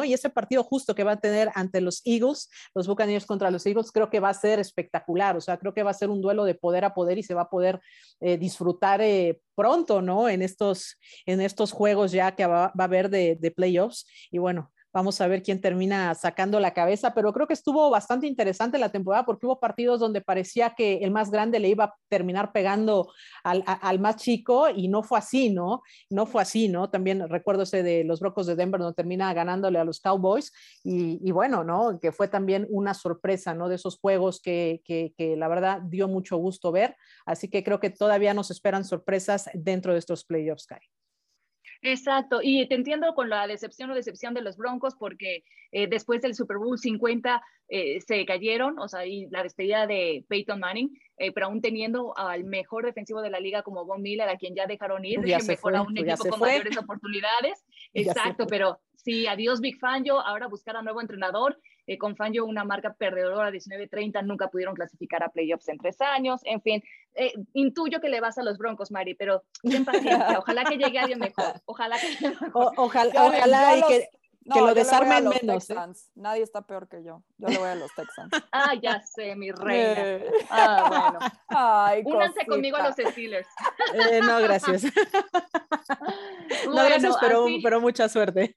Y 0.03 0.13
ese 0.13 0.29
partido 0.29 0.63
justo 0.63 0.95
que 0.95 1.03
va 1.03 1.13
a 1.13 1.19
tener 1.19 1.49
ante 1.55 1.81
los 1.81 2.01
Eagles, 2.05 2.49
los 2.73 2.87
Buccaneers 2.87 3.25
contra 3.25 3.51
los 3.51 3.65
Eagles, 3.65 3.91
creo 3.91 4.09
que 4.09 4.19
va 4.19 4.29
a 4.29 4.33
ser 4.33 4.59
espectacular, 4.59 5.37
o 5.37 5.41
sea, 5.41 5.57
creo 5.57 5.73
que 5.73 5.83
va 5.83 5.91
a 5.91 5.93
ser 5.93 6.09
un 6.09 6.21
duelo 6.21 6.43
de 6.43 6.55
poder 6.55 6.83
a 6.83 6.93
poder 6.93 7.17
y 7.17 7.23
se 7.23 7.33
va 7.33 7.43
a 7.43 7.49
poder 7.49 7.79
disfrutar 8.19 9.01
pronto, 9.55 10.01
¿no? 10.01 10.27
En 10.27 10.41
estos, 10.41 10.99
en 11.25 11.41
estos 11.41 11.71
juegos 11.71 12.11
ya 12.11 12.35
que 12.35 12.45
va, 12.45 12.65
a 12.65 12.83
haber 12.83 13.09
de, 13.09 13.37
de 13.39 13.51
playoffs. 13.51 14.05
Y 14.31 14.39
bueno, 14.39 14.71
Vamos 14.95 15.19
a 15.19 15.27
ver 15.27 15.43
quién 15.43 15.59
termina 15.59 16.15
sacando 16.15 16.57
la 16.61 16.73
cabeza, 16.73 17.13
pero 17.13 17.33
creo 17.33 17.47
que 17.47 17.53
estuvo 17.53 17.89
bastante 17.89 18.27
interesante 18.27 18.77
la 18.77 18.93
temporada 18.93 19.25
porque 19.25 19.45
hubo 19.45 19.59
partidos 19.59 19.99
donde 19.99 20.21
parecía 20.21 20.69
que 20.69 20.99
el 20.99 21.11
más 21.11 21.31
grande 21.31 21.59
le 21.59 21.67
iba 21.67 21.83
a 21.83 21.95
terminar 22.07 22.53
pegando 22.53 23.11
al, 23.43 23.99
más 23.99 24.15
chico 24.15 24.69
y 24.73 24.87
no 24.87 25.03
fue 25.03 25.19
así, 25.19 25.49
¿no? 25.49 25.81
No 26.09 26.25
fue 26.25 26.41
así, 26.41 26.69
¿no? 26.69 26.89
También 26.89 27.27
recuerdo 27.27 27.63
ese 27.63 27.83
de 27.83 28.05
los 28.05 28.21
Brocos 28.21 28.47
de 28.47 28.55
Denver 28.55 28.79
donde 28.79 28.95
termina 28.95 29.33
ganándole 29.33 29.79
a 29.79 29.83
los 29.83 29.99
Cowboys 29.99 30.53
y, 30.81 31.29
bueno, 31.29 31.65
¿no? 31.65 31.99
Que 31.99 32.13
fue 32.13 32.29
también 32.29 32.65
una 32.69 32.93
sorpresa, 32.93 33.53
¿no? 33.53 33.67
De 33.67 33.75
esos 33.75 33.99
juegos 33.99 34.39
que, 34.39 34.81
que, 34.85 35.13
que 35.17 35.35
la 35.35 35.49
verdad 35.49 35.81
dio 35.81 36.07
mucho 36.07 36.37
gusto 36.37 36.71
ver. 36.71 36.95
Así 37.25 37.49
que 37.49 37.65
creo 37.65 37.81
que 37.81 37.89
todavía 37.89 38.33
nos 38.33 38.49
esperan 38.49 38.85
sorpresas 38.85 39.49
dentro 39.53 39.91
de 39.91 39.99
estos 39.99 40.23
playoffs, 40.23 40.67
Kai. 40.67 40.79
Exacto, 41.87 42.39
y 42.41 42.67
te 42.67 42.73
entiendo 42.73 43.13
con 43.13 43.29
la 43.29 43.45
decepción 43.45 43.91
o 43.91 43.95
decepción 43.95 44.33
de 44.33 44.41
los 44.41 44.57
Broncos 44.57 44.95
porque 44.95 45.43
eh, 45.71 45.87
después 45.87 46.19
del 46.19 46.33
Super 46.33 46.57
Bowl 46.57 46.79
50 46.79 47.43
eh, 47.67 48.01
se 48.01 48.25
cayeron, 48.25 48.79
o 48.79 48.87
sea, 48.87 49.05
y 49.05 49.27
la 49.29 49.43
despedida 49.43 49.85
de 49.85 50.25
Peyton 50.27 50.59
Manning, 50.59 50.99
eh, 51.17 51.31
pero 51.31 51.45
aún 51.45 51.61
teniendo 51.61 52.17
al 52.17 52.43
mejor 52.43 52.85
defensivo 52.85 53.21
de 53.21 53.29
la 53.29 53.39
liga 53.39 53.61
como 53.61 53.85
Von 53.85 54.01
Miller, 54.01 54.27
a 54.27 54.37
quien 54.37 54.55
ya 54.55 54.65
dejaron 54.65 55.05
ir, 55.05 55.23
ya 55.25 55.37
que 55.37 55.45
mejor 55.45 55.75
a 55.75 55.83
un 55.83 55.95
equipo 55.95 56.27
con 56.27 56.39
mayores 56.39 56.75
oportunidades. 56.75 57.63
Exacto, 57.93 58.47
pero 58.47 58.79
sí, 58.95 59.27
adiós 59.27 59.61
Big 59.61 59.77
Fangio, 59.77 60.19
ahora 60.19 60.47
buscar 60.47 60.75
a 60.77 60.81
nuevo 60.81 61.01
entrenador. 61.01 61.59
Con 61.99 62.15
Fangio 62.15 62.45
una 62.45 62.63
marca 62.63 62.93
perdedora 62.93 63.51
19-30, 63.51 64.23
nunca 64.25 64.47
pudieron 64.47 64.75
clasificar 64.75 65.23
a 65.23 65.29
playoffs 65.29 65.67
en 65.69 65.77
tres 65.77 66.01
años, 66.01 66.41
en 66.43 66.61
fin, 66.61 66.83
intuyo 67.53 68.01
que 68.01 68.09
le 68.09 68.21
vas 68.21 68.37
a 68.37 68.43
los 68.43 68.57
Broncos, 68.57 68.91
Mari, 68.91 69.13
pero 69.13 69.43
ten 69.61 69.85
paciencia, 69.85 70.39
ojalá 70.39 70.63
que 70.63 70.77
llegue 70.77 70.99
alguien 70.99 71.19
mejor, 71.19 71.61
ojalá 71.65 71.97
que 71.97 72.33
ojalá, 72.53 73.25
ojalá 73.25 73.77
y 73.77 73.81
que, 73.83 74.09
que 74.53 74.61
lo 74.61 74.73
desarmen 74.73 75.27
menos. 75.27 75.69
¿eh? 75.69 75.75
Nadie 76.15 76.43
está 76.43 76.61
peor 76.61 76.87
que 76.87 77.03
yo. 77.03 77.23
Yo 77.37 77.47
le 77.47 77.57
voy 77.57 77.69
a 77.69 77.75
los 77.75 77.93
Texans. 77.95 78.31
ah, 78.51 78.73
ya 78.81 79.01
sé, 79.01 79.35
mi 79.35 79.51
reina. 79.51 80.21
Ah, 80.49 81.09
bueno. 81.11 81.19
Ay, 81.47 82.03
Únanse 82.05 82.45
conmigo 82.45 82.77
a 82.77 82.89
los 82.89 82.95
Steelers. 82.95 83.47
Eh, 83.93 84.19
no, 84.21 84.39
gracias. 84.39 84.83
no, 86.65 86.73
gracias, 86.73 87.15
pero, 87.21 87.45
pero 87.63 87.79
mucha 87.79 88.09
suerte. 88.09 88.53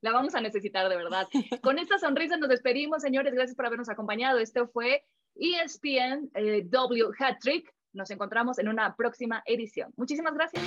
La 0.00 0.12
vamos 0.12 0.34
a 0.34 0.40
necesitar 0.40 0.88
de 0.88 0.96
verdad. 0.96 1.26
Con 1.62 1.78
esta 1.78 1.98
sonrisa 1.98 2.36
nos 2.36 2.48
despedimos, 2.48 3.02
señores. 3.02 3.34
Gracias 3.34 3.56
por 3.56 3.66
habernos 3.66 3.88
acompañado. 3.88 4.38
Esto 4.38 4.68
fue 4.68 5.04
ESPN 5.34 6.30
eh, 6.34 6.62
W 6.64 7.06
Hat 7.18 7.38
Trick. 7.40 7.72
Nos 7.92 8.10
encontramos 8.10 8.58
en 8.58 8.68
una 8.68 8.94
próxima 8.94 9.42
edición. 9.46 9.92
Muchísimas 9.96 10.34
gracias. 10.34 10.62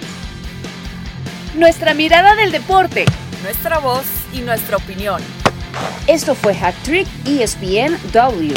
Nuestra 1.56 1.94
mirada 1.94 2.36
del 2.36 2.52
deporte, 2.52 3.06
nuestra 3.44 3.80
voz 3.80 4.06
y 4.34 4.42
nuestra 4.42 4.78
opinión. 4.78 5.22
Esto 6.08 6.36
fue 6.36 6.54
Hat 6.54 6.76
Trick 6.84 7.08
ESPN 7.26 7.98
W. 8.12 8.54